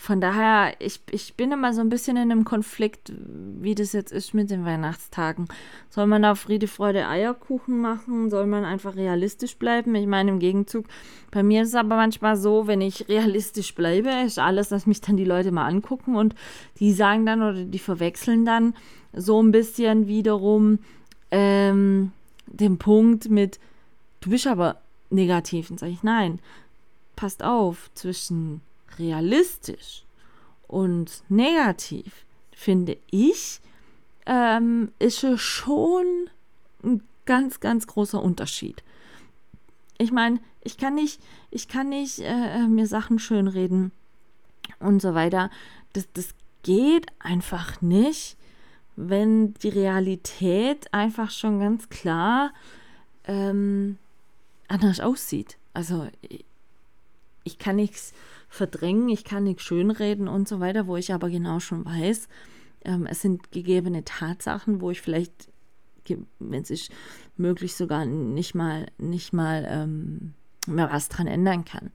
von 0.00 0.18
daher, 0.18 0.72
ich, 0.78 0.98
ich 1.10 1.34
bin 1.34 1.52
immer 1.52 1.74
so 1.74 1.82
ein 1.82 1.90
bisschen 1.90 2.16
in 2.16 2.32
einem 2.32 2.46
Konflikt, 2.46 3.12
wie 3.60 3.74
das 3.74 3.92
jetzt 3.92 4.12
ist 4.12 4.32
mit 4.32 4.50
den 4.50 4.64
Weihnachtstagen. 4.64 5.46
Soll 5.90 6.06
man 6.06 6.22
da 6.22 6.34
Friede, 6.34 6.68
Freude, 6.68 7.06
Eierkuchen 7.06 7.78
machen? 7.82 8.30
Soll 8.30 8.46
man 8.46 8.64
einfach 8.64 8.96
realistisch 8.96 9.58
bleiben? 9.58 9.94
Ich 9.94 10.06
meine, 10.06 10.30
im 10.30 10.38
Gegenzug, 10.38 10.86
bei 11.30 11.42
mir 11.42 11.60
ist 11.60 11.68
es 11.68 11.74
aber 11.74 11.96
manchmal 11.96 12.38
so, 12.38 12.66
wenn 12.66 12.80
ich 12.80 13.10
realistisch 13.10 13.74
bleibe, 13.74 14.08
ist 14.24 14.38
alles, 14.38 14.70
dass 14.70 14.86
mich 14.86 15.02
dann 15.02 15.18
die 15.18 15.26
Leute 15.26 15.52
mal 15.52 15.68
angucken 15.68 16.16
und 16.16 16.34
die 16.78 16.94
sagen 16.94 17.26
dann 17.26 17.42
oder 17.42 17.64
die 17.64 17.78
verwechseln 17.78 18.46
dann 18.46 18.72
so 19.12 19.42
ein 19.42 19.52
bisschen 19.52 20.06
wiederum 20.06 20.78
ähm, 21.30 22.12
den 22.46 22.78
Punkt 22.78 23.28
mit, 23.28 23.60
du 24.22 24.30
bist 24.30 24.46
aber 24.46 24.80
negativ. 25.10 25.70
Und 25.70 25.78
sage 25.78 25.92
ich, 25.92 26.02
nein, 26.02 26.38
passt 27.16 27.44
auf, 27.44 27.90
zwischen 27.92 28.62
realistisch 28.98 30.04
und 30.66 31.22
negativ, 31.28 32.24
finde 32.52 32.96
ich, 33.10 33.60
ähm, 34.26 34.92
ist 34.98 35.24
schon 35.36 36.30
ein 36.84 37.02
ganz, 37.26 37.60
ganz 37.60 37.86
großer 37.86 38.22
Unterschied. 38.22 38.82
Ich 39.98 40.12
meine, 40.12 40.40
ich 40.62 40.78
kann 40.78 40.94
nicht, 40.94 41.20
ich 41.50 41.68
kann 41.68 41.88
nicht 41.88 42.20
äh, 42.20 42.66
mir 42.66 42.86
Sachen 42.86 43.18
schönreden 43.18 43.92
und 44.78 45.02
so 45.02 45.14
weiter. 45.14 45.50
Das, 45.92 46.08
das 46.14 46.34
geht 46.62 47.06
einfach 47.18 47.80
nicht, 47.80 48.36
wenn 48.96 49.54
die 49.54 49.68
Realität 49.68 50.92
einfach 50.92 51.30
schon 51.30 51.60
ganz 51.60 51.88
klar 51.88 52.52
ähm, 53.24 53.98
anders 54.68 55.00
aussieht. 55.00 55.56
Also 55.72 56.08
ich 57.44 57.58
kann 57.58 57.76
nichts 57.76 58.12
verdrängen, 58.50 59.08
ich 59.08 59.24
kann 59.24 59.44
nichts 59.44 59.62
schönreden 59.62 60.28
und 60.28 60.48
so 60.48 60.60
weiter, 60.60 60.86
wo 60.86 60.96
ich 60.96 61.14
aber 61.14 61.30
genau 61.30 61.60
schon 61.60 61.84
weiß, 61.84 62.28
ähm, 62.84 63.06
es 63.06 63.22
sind 63.22 63.52
gegebene 63.52 64.04
Tatsachen, 64.04 64.80
wo 64.80 64.90
ich 64.90 65.00
vielleicht, 65.00 65.48
wenn 66.40 66.62
es 66.62 66.90
möglich, 67.36 67.76
sogar 67.76 68.04
nicht 68.04 68.54
mal, 68.54 68.86
nicht 68.98 69.32
mal 69.32 69.66
ähm, 69.70 70.34
mehr 70.66 70.90
was 70.92 71.08
dran 71.08 71.28
ändern 71.28 71.64
kann. 71.64 71.90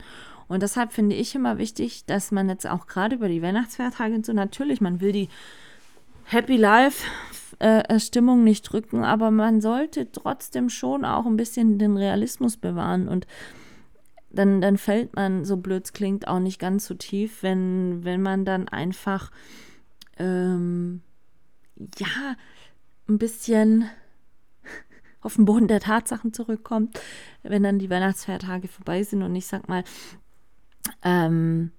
Und 0.48 0.62
deshalb 0.62 0.92
finde 0.92 1.14
ich 1.14 1.34
immer 1.34 1.58
wichtig, 1.58 2.06
dass 2.06 2.32
man 2.32 2.48
jetzt 2.48 2.66
auch 2.66 2.86
gerade 2.86 3.16
über 3.16 3.28
die 3.28 3.42
Weihnachtsfeiertage 3.42 4.14
und 4.14 4.24
so, 4.24 4.32
natürlich, 4.32 4.80
man 4.80 5.00
will 5.00 5.12
die 5.12 5.28
Happy 6.24 6.56
Life 6.56 7.06
äh, 7.58 7.80
äh, 7.80 8.00
Stimmung 8.00 8.44
nicht 8.44 8.62
drücken, 8.62 9.04
aber 9.04 9.30
man 9.30 9.60
sollte 9.60 10.10
trotzdem 10.10 10.70
schon 10.70 11.04
auch 11.04 11.26
ein 11.26 11.36
bisschen 11.36 11.78
den 11.78 11.96
Realismus 11.96 12.56
bewahren 12.56 13.08
und 13.08 13.26
dann, 14.36 14.60
dann 14.60 14.78
fällt 14.78 15.16
man, 15.16 15.44
so 15.44 15.56
blöd 15.56 15.84
es 15.84 15.92
klingt, 15.92 16.28
auch 16.28 16.38
nicht 16.38 16.58
ganz 16.58 16.86
so 16.86 16.94
tief, 16.94 17.42
wenn, 17.42 18.04
wenn 18.04 18.22
man 18.22 18.44
dann 18.44 18.68
einfach 18.68 19.30
ähm, 20.18 21.02
ja 21.98 22.36
ein 23.08 23.18
bisschen 23.18 23.88
auf 25.20 25.36
den 25.36 25.44
Boden 25.44 25.68
der 25.68 25.80
Tatsachen 25.80 26.32
zurückkommt, 26.32 27.00
wenn 27.42 27.62
dann 27.62 27.78
die 27.78 27.90
Weihnachtsfeiertage 27.90 28.68
vorbei 28.68 29.02
sind 29.02 29.22
und 29.22 29.34
ich 29.34 29.46
sag 29.46 29.68
mal, 29.68 29.84
ähm, 31.02 31.72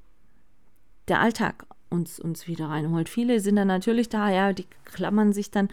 der 1.07 1.21
Alltag 1.21 1.65
uns, 1.89 2.19
uns 2.19 2.47
wieder 2.47 2.67
reinholt. 2.67 3.07
Viele 3.09 3.39
sind 3.39 3.55
dann 3.55 3.67
natürlich 3.67 4.09
da, 4.09 4.29
ja, 4.29 4.53
die 4.53 4.67
klammern 4.83 5.31
sich 5.31 5.51
dann 5.51 5.69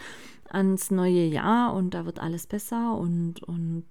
ans 0.50 0.90
neue 0.90 1.24
Jahr 1.24 1.74
und 1.74 1.94
da 1.94 2.06
wird 2.06 2.20
alles 2.20 2.46
besser 2.46 2.96
und, 2.96 3.42
und 3.42 3.84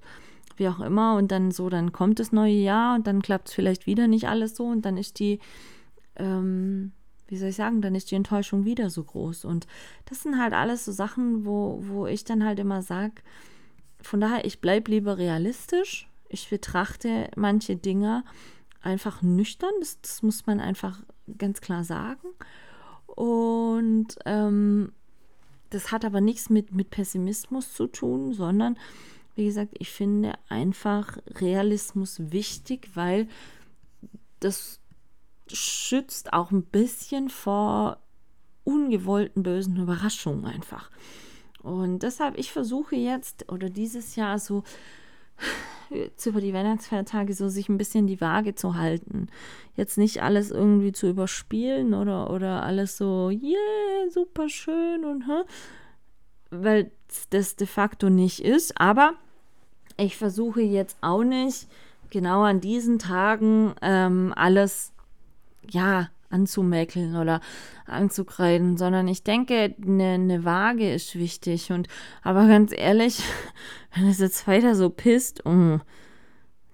wie 0.57 0.67
auch 0.67 0.79
immer. 0.79 1.15
Und 1.15 1.31
dann 1.31 1.51
so, 1.51 1.69
dann 1.69 1.91
kommt 1.91 2.19
das 2.19 2.31
neue 2.31 2.53
Jahr 2.53 2.95
und 2.95 3.07
dann 3.07 3.21
klappt 3.21 3.49
es 3.49 3.53
vielleicht 3.53 3.85
wieder 3.85 4.07
nicht 4.07 4.27
alles 4.27 4.55
so 4.55 4.65
und 4.65 4.83
dann 4.83 4.97
ist 4.97 5.19
die, 5.19 5.39
ähm, 6.15 6.91
wie 7.27 7.37
soll 7.37 7.49
ich 7.49 7.55
sagen, 7.55 7.81
dann 7.81 7.95
ist 7.95 8.11
die 8.11 8.15
Enttäuschung 8.15 8.65
wieder 8.65 8.89
so 8.89 9.03
groß. 9.03 9.45
Und 9.45 9.67
das 10.05 10.23
sind 10.23 10.39
halt 10.39 10.53
alles 10.53 10.85
so 10.85 10.91
Sachen, 10.91 11.45
wo, 11.45 11.79
wo 11.83 12.05
ich 12.07 12.23
dann 12.23 12.45
halt 12.45 12.59
immer 12.59 12.81
sage, 12.81 13.15
von 14.01 14.19
daher, 14.19 14.45
ich 14.45 14.59
bleibe 14.59 14.91
lieber 14.91 15.17
realistisch. 15.17 16.09
Ich 16.27 16.49
betrachte 16.49 17.29
manche 17.35 17.75
Dinge 17.75 18.23
einfach 18.81 19.21
nüchtern. 19.21 19.71
Das, 19.79 20.01
das 20.01 20.21
muss 20.21 20.45
man 20.45 20.59
einfach 20.59 21.01
ganz 21.37 21.61
klar 21.61 21.83
sagen. 21.83 22.27
Und 23.05 24.15
ähm, 24.25 24.91
das 25.69 25.91
hat 25.91 26.05
aber 26.05 26.21
nichts 26.21 26.49
mit, 26.49 26.73
mit 26.73 26.89
Pessimismus 26.89 27.73
zu 27.73 27.87
tun, 27.87 28.33
sondern 28.33 28.77
wie 29.35 29.45
gesagt, 29.45 29.75
ich 29.79 29.89
finde 29.89 30.33
einfach 30.49 31.17
Realismus 31.39 32.31
wichtig, 32.31 32.89
weil 32.95 33.27
das 34.39 34.79
schützt 35.51 36.33
auch 36.33 36.51
ein 36.51 36.63
bisschen 36.63 37.29
vor 37.29 37.97
ungewollten 38.63 39.43
bösen 39.43 39.77
Überraschungen 39.77 40.45
einfach. 40.45 40.89
Und 41.61 42.03
deshalb, 42.03 42.37
ich 42.37 42.51
versuche 42.51 42.95
jetzt 42.95 43.51
oder 43.51 43.69
dieses 43.69 44.15
Jahr 44.15 44.37
so 44.37 44.63
jetzt 45.89 46.25
über 46.27 46.41
die 46.41 46.53
Weihnachtsfeiertage 46.53 47.33
so 47.33 47.49
sich 47.49 47.69
ein 47.69 47.77
bisschen 47.77 48.07
die 48.07 48.21
Waage 48.21 48.55
zu 48.55 48.75
halten. 48.75 49.27
Jetzt 49.75 49.97
nicht 49.97 50.21
alles 50.21 50.51
irgendwie 50.51 50.91
zu 50.91 51.09
überspielen 51.09 51.93
oder, 51.93 52.29
oder 52.29 52.63
alles 52.63 52.97
so, 52.97 53.29
yeah, 53.29 54.09
super 54.09 54.49
schön 54.49 55.05
und, 55.05 55.27
hä? 55.27 55.43
weil 56.53 56.91
das 57.29 57.55
de 57.55 57.67
facto 57.67 58.09
nicht 58.09 58.43
ist. 58.43 58.79
Aber 58.79 59.15
ich 59.97 60.17
versuche 60.17 60.61
jetzt 60.61 60.97
auch 61.01 61.23
nicht 61.23 61.67
genau 62.09 62.43
an 62.43 62.61
diesen 62.61 62.99
Tagen 62.99 63.73
ähm, 63.81 64.33
alles, 64.35 64.93
ja, 65.69 66.09
anzumäkeln 66.33 67.15
oder 67.15 67.39
anzukreiden, 67.85 68.75
sondern 68.75 69.07
ich 69.07 69.23
denke, 69.23 69.75
eine 69.81 70.17
ne 70.17 70.43
Waage 70.43 70.91
ist 70.91 71.15
wichtig. 71.15 71.71
Und 71.71 71.87
aber 72.23 72.47
ganz 72.47 72.73
ehrlich, 72.75 73.21
wenn 73.95 74.07
es 74.07 74.19
jetzt 74.19 74.47
weiter 74.47 74.75
so 74.75 74.89
pisst, 74.89 75.45
oh, 75.45 75.79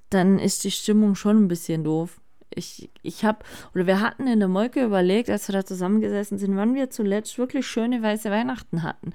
dann 0.09 0.39
ist 0.39 0.63
die 0.63 0.71
Stimmung 0.71 1.15
schon 1.15 1.43
ein 1.43 1.47
bisschen 1.47 1.83
doof. 1.83 2.21
Ich, 2.51 2.89
ich 3.03 3.25
habe, 3.25 3.39
oder 3.75 3.85
wir 3.85 3.99
hatten 3.99 4.25
in 4.25 4.39
der 4.39 4.47
Molke 4.47 4.83
überlegt, 4.83 5.29
als 5.29 5.47
wir 5.47 5.53
da 5.53 5.63
zusammengesessen 5.63 6.39
sind, 6.39 6.55
wann 6.55 6.73
wir 6.73 6.89
zuletzt 6.89 7.37
wirklich 7.37 7.67
schöne 7.67 8.01
weiße 8.01 8.31
Weihnachten 8.31 8.81
hatten. 8.81 9.13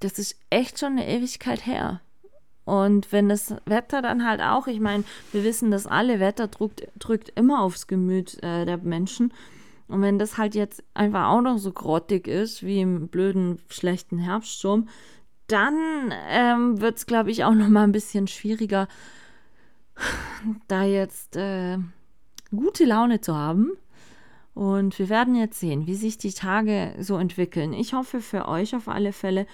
Das 0.00 0.18
ist 0.18 0.38
echt 0.50 0.78
schon 0.78 0.92
eine 0.92 1.08
Ewigkeit 1.08 1.64
her. 1.64 2.00
Und 2.64 3.12
wenn 3.12 3.28
das 3.28 3.54
Wetter 3.66 4.00
dann 4.00 4.26
halt 4.26 4.40
auch, 4.40 4.66
ich 4.66 4.80
meine, 4.80 5.04
wir 5.32 5.44
wissen 5.44 5.70
das 5.70 5.86
alle, 5.86 6.18
Wetter 6.20 6.48
drückt, 6.48 6.88
drückt 6.98 7.30
immer 7.30 7.62
aufs 7.62 7.86
Gemüt 7.86 8.42
äh, 8.42 8.64
der 8.64 8.78
Menschen. 8.78 9.32
Und 9.86 10.00
wenn 10.00 10.18
das 10.18 10.38
halt 10.38 10.54
jetzt 10.54 10.82
einfach 10.94 11.28
auch 11.28 11.42
noch 11.42 11.58
so 11.58 11.72
grottig 11.72 12.26
ist, 12.26 12.62
wie 12.62 12.80
im 12.80 13.08
blöden, 13.08 13.60
schlechten 13.68 14.18
Herbststurm, 14.18 14.88
dann 15.46 16.12
ähm, 16.28 16.80
wird 16.80 16.96
es, 16.96 17.06
glaube 17.06 17.30
ich, 17.30 17.44
auch 17.44 17.52
noch 17.52 17.68
mal 17.68 17.84
ein 17.84 17.92
bisschen 17.92 18.26
schwieriger, 18.26 18.88
da 20.68 20.84
jetzt 20.84 21.36
äh, 21.36 21.78
gute 22.50 22.86
Laune 22.86 23.20
zu 23.20 23.36
haben. 23.36 23.72
Und 24.54 24.98
wir 24.98 25.08
werden 25.08 25.34
jetzt 25.34 25.58
sehen, 25.58 25.86
wie 25.86 25.96
sich 25.96 26.16
die 26.16 26.32
Tage 26.32 26.94
so 27.00 27.18
entwickeln. 27.18 27.72
Ich 27.72 27.92
hoffe 27.92 28.20
für 28.20 28.46
euch 28.48 28.74
auf 28.74 28.88
alle 28.88 29.12
Fälle, 29.12 29.46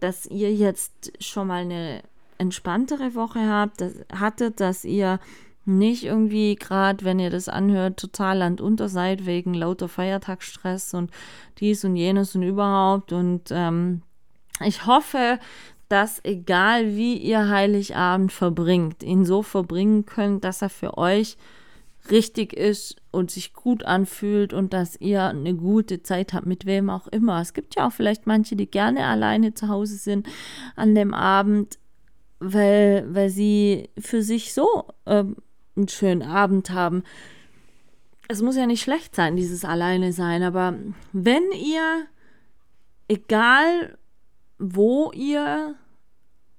dass 0.00 0.26
ihr 0.26 0.52
jetzt 0.52 1.12
schon 1.18 1.46
mal 1.48 1.62
eine 1.62 2.02
entspanntere 2.42 3.14
Woche 3.14 3.48
habt, 3.48 3.80
dass, 3.80 3.94
hattet, 4.12 4.60
dass 4.60 4.84
ihr 4.84 5.18
nicht 5.64 6.04
irgendwie 6.04 6.56
gerade, 6.56 7.04
wenn 7.04 7.18
ihr 7.18 7.30
das 7.30 7.48
anhört, 7.48 7.98
total 7.98 8.38
landunter 8.38 8.88
seid 8.88 9.26
wegen 9.26 9.54
lauter 9.54 9.88
Feiertagsstress 9.88 10.92
und 10.94 11.10
dies 11.58 11.84
und 11.84 11.96
jenes 11.96 12.34
und 12.34 12.42
überhaupt. 12.42 13.12
Und 13.12 13.44
ähm, 13.50 14.02
ich 14.64 14.86
hoffe, 14.86 15.38
dass 15.88 16.20
egal 16.24 16.96
wie 16.96 17.16
ihr 17.16 17.48
Heiligabend 17.48 18.32
verbringt, 18.32 19.02
ihn 19.02 19.24
so 19.24 19.42
verbringen 19.42 20.04
könnt, 20.04 20.42
dass 20.42 20.62
er 20.62 20.70
für 20.70 20.98
euch 20.98 21.36
richtig 22.10 22.52
ist 22.52 22.96
und 23.10 23.30
sich 23.30 23.52
gut 23.52 23.84
anfühlt 23.84 24.52
und 24.52 24.72
dass 24.72 25.00
ihr 25.00 25.22
eine 25.24 25.54
gute 25.54 26.02
Zeit 26.02 26.32
habt, 26.32 26.46
mit 26.46 26.66
wem 26.66 26.90
auch 26.90 27.06
immer. 27.08 27.40
Es 27.40 27.54
gibt 27.54 27.76
ja 27.76 27.86
auch 27.86 27.92
vielleicht 27.92 28.26
manche, 28.26 28.56
die 28.56 28.66
gerne 28.66 29.06
alleine 29.06 29.54
zu 29.54 29.68
Hause 29.68 29.96
sind 29.96 30.26
an 30.74 30.94
dem 30.94 31.14
Abend, 31.14 31.78
weil, 32.42 33.06
weil 33.14 33.30
sie 33.30 33.90
für 33.98 34.22
sich 34.22 34.52
so 34.52 34.84
ähm, 35.06 35.36
einen 35.76 35.88
schönen 35.88 36.22
Abend 36.22 36.70
haben. 36.70 37.04
Es 38.28 38.42
muss 38.42 38.56
ja 38.56 38.66
nicht 38.66 38.82
schlecht 38.82 39.14
sein, 39.14 39.36
dieses 39.36 39.64
Alleine 39.64 40.12
sein, 40.12 40.42
aber 40.42 40.76
wenn 41.12 41.50
ihr, 41.52 42.06
egal 43.08 43.96
wo 44.58 45.12
ihr 45.12 45.74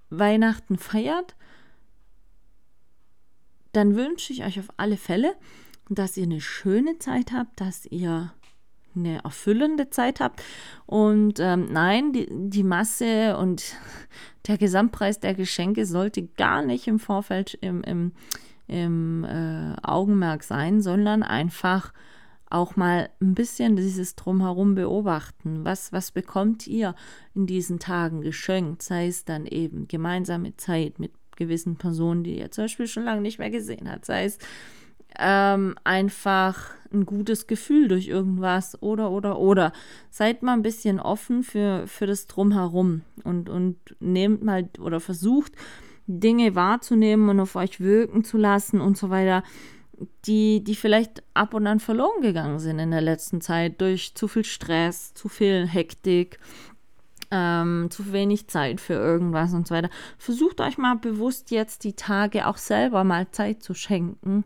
Weihnachten 0.09 0.77
feiert, 0.77 1.35
dann 3.71 3.95
wünsche 3.95 4.33
ich 4.33 4.43
euch 4.43 4.59
auf 4.59 4.69
alle 4.77 4.97
Fälle, 4.97 5.35
dass 5.89 6.17
ihr 6.17 6.23
eine 6.23 6.41
schöne 6.41 6.99
Zeit 6.99 7.31
habt, 7.31 7.59
dass 7.59 7.85
ihr 7.85 8.33
eine 8.95 9.23
erfüllende 9.23 9.89
Zeit 9.89 10.19
habt. 10.19 10.41
Und 10.85 11.39
ähm, 11.39 11.67
nein, 11.71 12.13
die, 12.13 12.27
die 12.29 12.63
Masse 12.63 13.37
und 13.37 13.75
der 14.47 14.57
Gesamtpreis 14.57 15.19
der 15.19 15.33
Geschenke 15.33 15.85
sollte 15.85 16.23
gar 16.23 16.63
nicht 16.63 16.87
im 16.87 16.99
Vorfeld 16.99 17.57
im, 17.61 17.81
im, 17.83 18.11
im 18.67 19.23
äh, 19.23 19.75
Augenmerk 19.81 20.43
sein, 20.43 20.81
sondern 20.81 21.23
einfach 21.23 21.93
auch 22.49 22.75
mal 22.75 23.09
ein 23.19 23.33
bisschen 23.33 23.75
dieses 23.75 24.15
Drumherum 24.15 24.75
beobachten. 24.75 25.65
Was, 25.65 25.91
was 25.91 26.11
bekommt 26.11 26.67
ihr 26.67 26.93
in 27.33 27.47
diesen 27.47 27.79
Tagen 27.79 28.21
geschenkt? 28.21 28.83
Sei 28.83 29.07
es 29.07 29.25
dann 29.25 29.47
eben 29.47 29.87
gemeinsame 29.87 30.55
Zeit 30.55 30.99
mit 30.99 31.13
gewissen 31.35 31.77
Personen, 31.77 32.23
die 32.23 32.37
ihr 32.37 32.51
zum 32.51 32.65
Beispiel 32.65 32.85
schon 32.87 33.03
lange 33.03 33.21
nicht 33.21 33.39
mehr 33.39 33.49
gesehen 33.49 33.89
habt. 33.89 34.05
Sei 34.05 34.25
es 34.25 34.37
ähm, 35.17 35.75
einfach 35.83 36.69
ein 36.93 37.05
gutes 37.05 37.47
Gefühl 37.47 37.87
durch 37.87 38.07
irgendwas 38.07 38.81
oder, 38.81 39.11
oder, 39.11 39.39
oder. 39.39 39.73
Seid 40.09 40.43
mal 40.43 40.53
ein 40.53 40.61
bisschen 40.61 40.99
offen 40.99 41.43
für, 41.43 41.87
für 41.87 42.05
das 42.05 42.27
Drumherum 42.27 43.01
und, 43.23 43.49
und 43.49 43.77
nehmt 43.99 44.43
mal 44.43 44.69
oder 44.79 44.99
versucht, 44.99 45.53
Dinge 46.05 46.55
wahrzunehmen 46.55 47.29
und 47.29 47.39
auf 47.39 47.55
euch 47.55 47.79
wirken 47.79 48.23
zu 48.23 48.37
lassen 48.37 48.81
und 48.81 48.97
so 48.97 49.09
weiter, 49.09 49.43
die, 50.25 50.63
die 50.63 50.75
vielleicht 50.75 51.23
ab 51.33 51.53
und 51.53 51.67
an 51.67 51.79
verloren 51.79 52.21
gegangen 52.21 52.59
sind 52.59 52.79
in 52.79 52.91
der 52.91 53.01
letzten 53.01 53.41
Zeit 53.41 53.79
durch 53.79 54.15
zu 54.15 54.27
viel 54.27 54.43
Stress, 54.43 55.13
zu 55.13 55.29
viel 55.29 55.67
Hektik, 55.67 56.39
ähm, 57.31 57.87
zu 57.89 58.11
wenig 58.11 58.47
Zeit 58.47 58.81
für 58.81 58.93
irgendwas 58.93 59.53
und 59.53 59.67
so 59.67 59.75
weiter. 59.75 59.89
Versucht 60.17 60.61
euch 60.61 60.77
mal 60.77 60.95
bewusst 60.95 61.51
jetzt 61.51 61.83
die 61.83 61.93
Tage 61.93 62.47
auch 62.47 62.57
selber 62.57 63.03
mal 63.03 63.29
Zeit 63.31 63.63
zu 63.63 63.73
schenken 63.73 64.43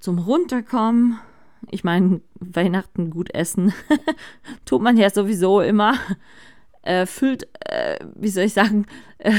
zum 0.00 0.18
Runterkommen. 0.18 1.18
Ich 1.70 1.84
meine, 1.84 2.20
Weihnachten 2.40 3.10
gut 3.10 3.34
essen 3.34 3.72
tut 4.64 4.82
man 4.82 4.96
ja 4.96 5.10
sowieso 5.10 5.60
immer. 5.60 5.94
Äh, 6.82 7.06
füllt, 7.06 7.48
äh, 7.60 7.98
wie 8.16 8.28
soll 8.28 8.44
ich 8.44 8.54
sagen, 8.54 8.86
äh, 9.18 9.32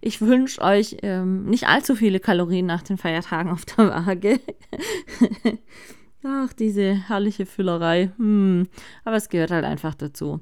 ich 0.00 0.20
wünsche 0.20 0.60
euch 0.60 0.96
ähm, 1.02 1.44
nicht 1.44 1.68
allzu 1.68 1.94
viele 1.94 2.18
Kalorien 2.18 2.66
nach 2.66 2.82
den 2.82 2.98
Feiertagen 2.98 3.52
auf 3.52 3.64
der 3.64 3.88
Waage. 3.88 4.40
Ach, 6.24 6.52
diese 6.52 7.08
herrliche 7.08 7.46
Füllerei. 7.46 8.10
Hm. 8.16 8.66
Aber 9.04 9.16
es 9.16 9.28
gehört 9.28 9.52
halt 9.52 9.64
einfach 9.64 9.94
dazu. 9.94 10.40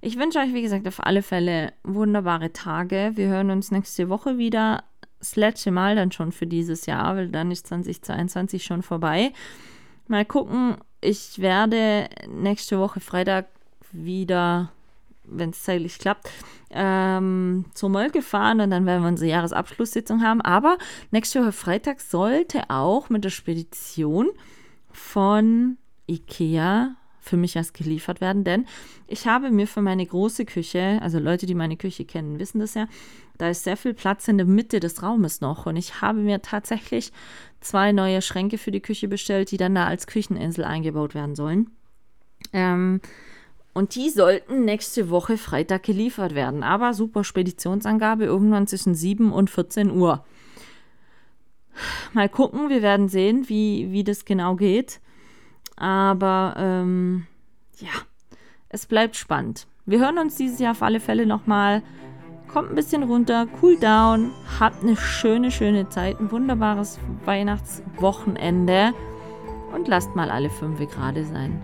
Ich 0.00 0.16
wünsche 0.16 0.38
euch, 0.38 0.54
wie 0.54 0.62
gesagt, 0.62 0.86
auf 0.86 1.04
alle 1.04 1.22
Fälle 1.22 1.72
wunderbare 1.82 2.52
Tage. 2.52 3.12
Wir 3.16 3.26
hören 3.26 3.50
uns 3.50 3.72
nächste 3.72 4.08
Woche 4.08 4.38
wieder 4.38 4.84
das 5.18 5.34
letzte 5.34 5.72
Mal 5.72 5.96
dann 5.96 6.12
schon 6.12 6.30
für 6.30 6.46
dieses 6.46 6.86
Jahr, 6.86 7.16
weil 7.16 7.28
dann 7.28 7.50
ist 7.50 7.66
2022 7.66 8.64
schon 8.64 8.82
vorbei. 8.82 9.32
Mal 10.08 10.24
gucken, 10.24 10.78
ich 11.02 11.38
werde 11.38 12.08
nächste 12.26 12.78
Woche 12.78 12.98
Freitag 12.98 13.46
wieder, 13.92 14.72
wenn 15.24 15.50
es 15.50 15.62
zeitlich 15.62 15.98
klappt, 15.98 16.30
ähm, 16.70 17.66
zur 17.74 17.90
Molke 17.90 18.22
fahren 18.22 18.62
und 18.62 18.70
dann 18.70 18.86
werden 18.86 19.02
wir 19.02 19.08
unsere 19.08 19.30
Jahresabschlusssitzung 19.30 20.22
haben. 20.22 20.40
Aber 20.40 20.78
nächste 21.10 21.42
Woche 21.42 21.52
Freitag 21.52 22.00
sollte 22.00 22.70
auch 22.70 23.10
mit 23.10 23.22
der 23.22 23.30
Spedition 23.30 24.30
von 24.90 25.76
IKEA 26.08 26.96
für 27.28 27.36
mich 27.36 27.56
erst 27.56 27.74
geliefert 27.74 28.20
werden, 28.20 28.44
denn 28.44 28.66
ich 29.06 29.26
habe 29.26 29.50
mir 29.50 29.66
für 29.66 29.82
meine 29.82 30.04
große 30.04 30.44
Küche, 30.44 30.98
also 31.02 31.18
Leute, 31.18 31.46
die 31.46 31.54
meine 31.54 31.76
Küche 31.76 32.04
kennen, 32.04 32.38
wissen 32.38 32.58
das 32.58 32.74
ja, 32.74 32.88
da 33.36 33.48
ist 33.48 33.64
sehr 33.64 33.76
viel 33.76 33.94
Platz 33.94 34.26
in 34.26 34.38
der 34.38 34.46
Mitte 34.46 34.80
des 34.80 35.02
Raumes 35.02 35.40
noch 35.40 35.66
und 35.66 35.76
ich 35.76 36.00
habe 36.00 36.20
mir 36.20 36.42
tatsächlich 36.42 37.12
zwei 37.60 37.92
neue 37.92 38.22
Schränke 38.22 38.58
für 38.58 38.70
die 38.70 38.80
Küche 38.80 39.08
bestellt, 39.08 39.50
die 39.50 39.56
dann 39.56 39.74
da 39.74 39.86
als 39.86 40.06
Kücheninsel 40.06 40.64
eingebaut 40.64 41.14
werden 41.14 41.34
sollen. 41.34 41.70
Ähm, 42.52 43.00
und 43.74 43.94
die 43.94 44.10
sollten 44.10 44.64
nächste 44.64 45.08
Woche 45.08 45.38
Freitag 45.38 45.84
geliefert 45.84 46.34
werden. 46.34 46.64
Aber 46.64 46.94
super 46.94 47.22
Speditionsangabe, 47.22 48.24
irgendwann 48.24 48.66
zwischen 48.66 48.94
7 48.94 49.32
und 49.32 49.50
14 49.50 49.92
Uhr. 49.92 50.24
Mal 52.12 52.28
gucken, 52.28 52.70
wir 52.70 52.82
werden 52.82 53.08
sehen, 53.08 53.48
wie, 53.48 53.92
wie 53.92 54.02
das 54.02 54.24
genau 54.24 54.56
geht. 54.56 55.00
Aber 55.78 56.54
ähm, 56.58 57.26
ja, 57.78 57.90
es 58.68 58.86
bleibt 58.86 59.16
spannend. 59.16 59.66
Wir 59.86 60.00
hören 60.00 60.18
uns 60.18 60.36
dieses 60.36 60.58
Jahr 60.58 60.72
auf 60.72 60.82
alle 60.82 61.00
Fälle 61.00 61.24
nochmal. 61.24 61.82
Kommt 62.48 62.70
ein 62.70 62.74
bisschen 62.74 63.02
runter, 63.02 63.46
cool 63.62 63.78
down, 63.78 64.32
habt 64.58 64.82
eine 64.82 64.96
schöne, 64.96 65.50
schöne 65.50 65.88
Zeit, 65.88 66.18
ein 66.18 66.30
wunderbares 66.30 66.98
Weihnachtswochenende 67.24 68.94
und 69.74 69.86
lasst 69.86 70.14
mal 70.16 70.30
alle 70.30 70.50
fünf 70.50 70.78
gerade 70.78 71.24
sein. 71.24 71.60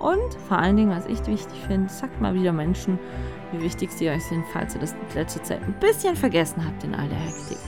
Und 0.00 0.34
vor 0.48 0.58
allen 0.58 0.76
Dingen, 0.76 0.90
was 0.90 1.06
ich 1.06 1.26
wichtig 1.26 1.58
finde, 1.66 1.88
sagt 1.88 2.20
mal 2.20 2.34
wieder 2.34 2.52
Menschen, 2.52 2.98
wie 3.52 3.62
wichtig 3.62 3.90
sie 3.90 4.08
euch 4.08 4.24
sind, 4.24 4.44
falls 4.52 4.74
ihr 4.74 4.80
das 4.80 4.92
in 4.92 4.98
letzter 5.14 5.42
Zeit 5.42 5.62
ein 5.62 5.74
bisschen 5.80 6.14
vergessen 6.14 6.64
habt 6.64 6.84
in 6.84 6.94
all 6.94 7.08
der 7.08 7.18
Hektik. 7.18 7.58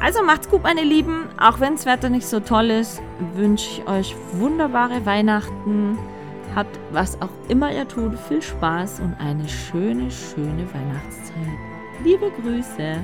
Also 0.00 0.22
macht's 0.22 0.48
gut, 0.48 0.62
meine 0.62 0.82
Lieben. 0.82 1.28
Auch 1.40 1.60
wenn 1.60 1.74
das 1.74 1.86
Wetter 1.86 2.08
nicht 2.08 2.26
so 2.26 2.40
toll 2.40 2.70
ist, 2.70 3.02
wünsche 3.34 3.68
ich 3.70 3.88
euch 3.88 4.16
wunderbare 4.32 5.04
Weihnachten. 5.04 5.98
Habt, 6.54 6.78
was 6.92 7.20
auch 7.20 7.30
immer 7.48 7.72
ihr 7.72 7.86
tut, 7.86 8.18
viel 8.28 8.42
Spaß 8.42 9.00
und 9.00 9.14
eine 9.20 9.48
schöne, 9.48 10.10
schöne 10.10 10.66
Weihnachtszeit. 10.72 11.34
Liebe 12.04 12.30
Grüße. 12.40 12.96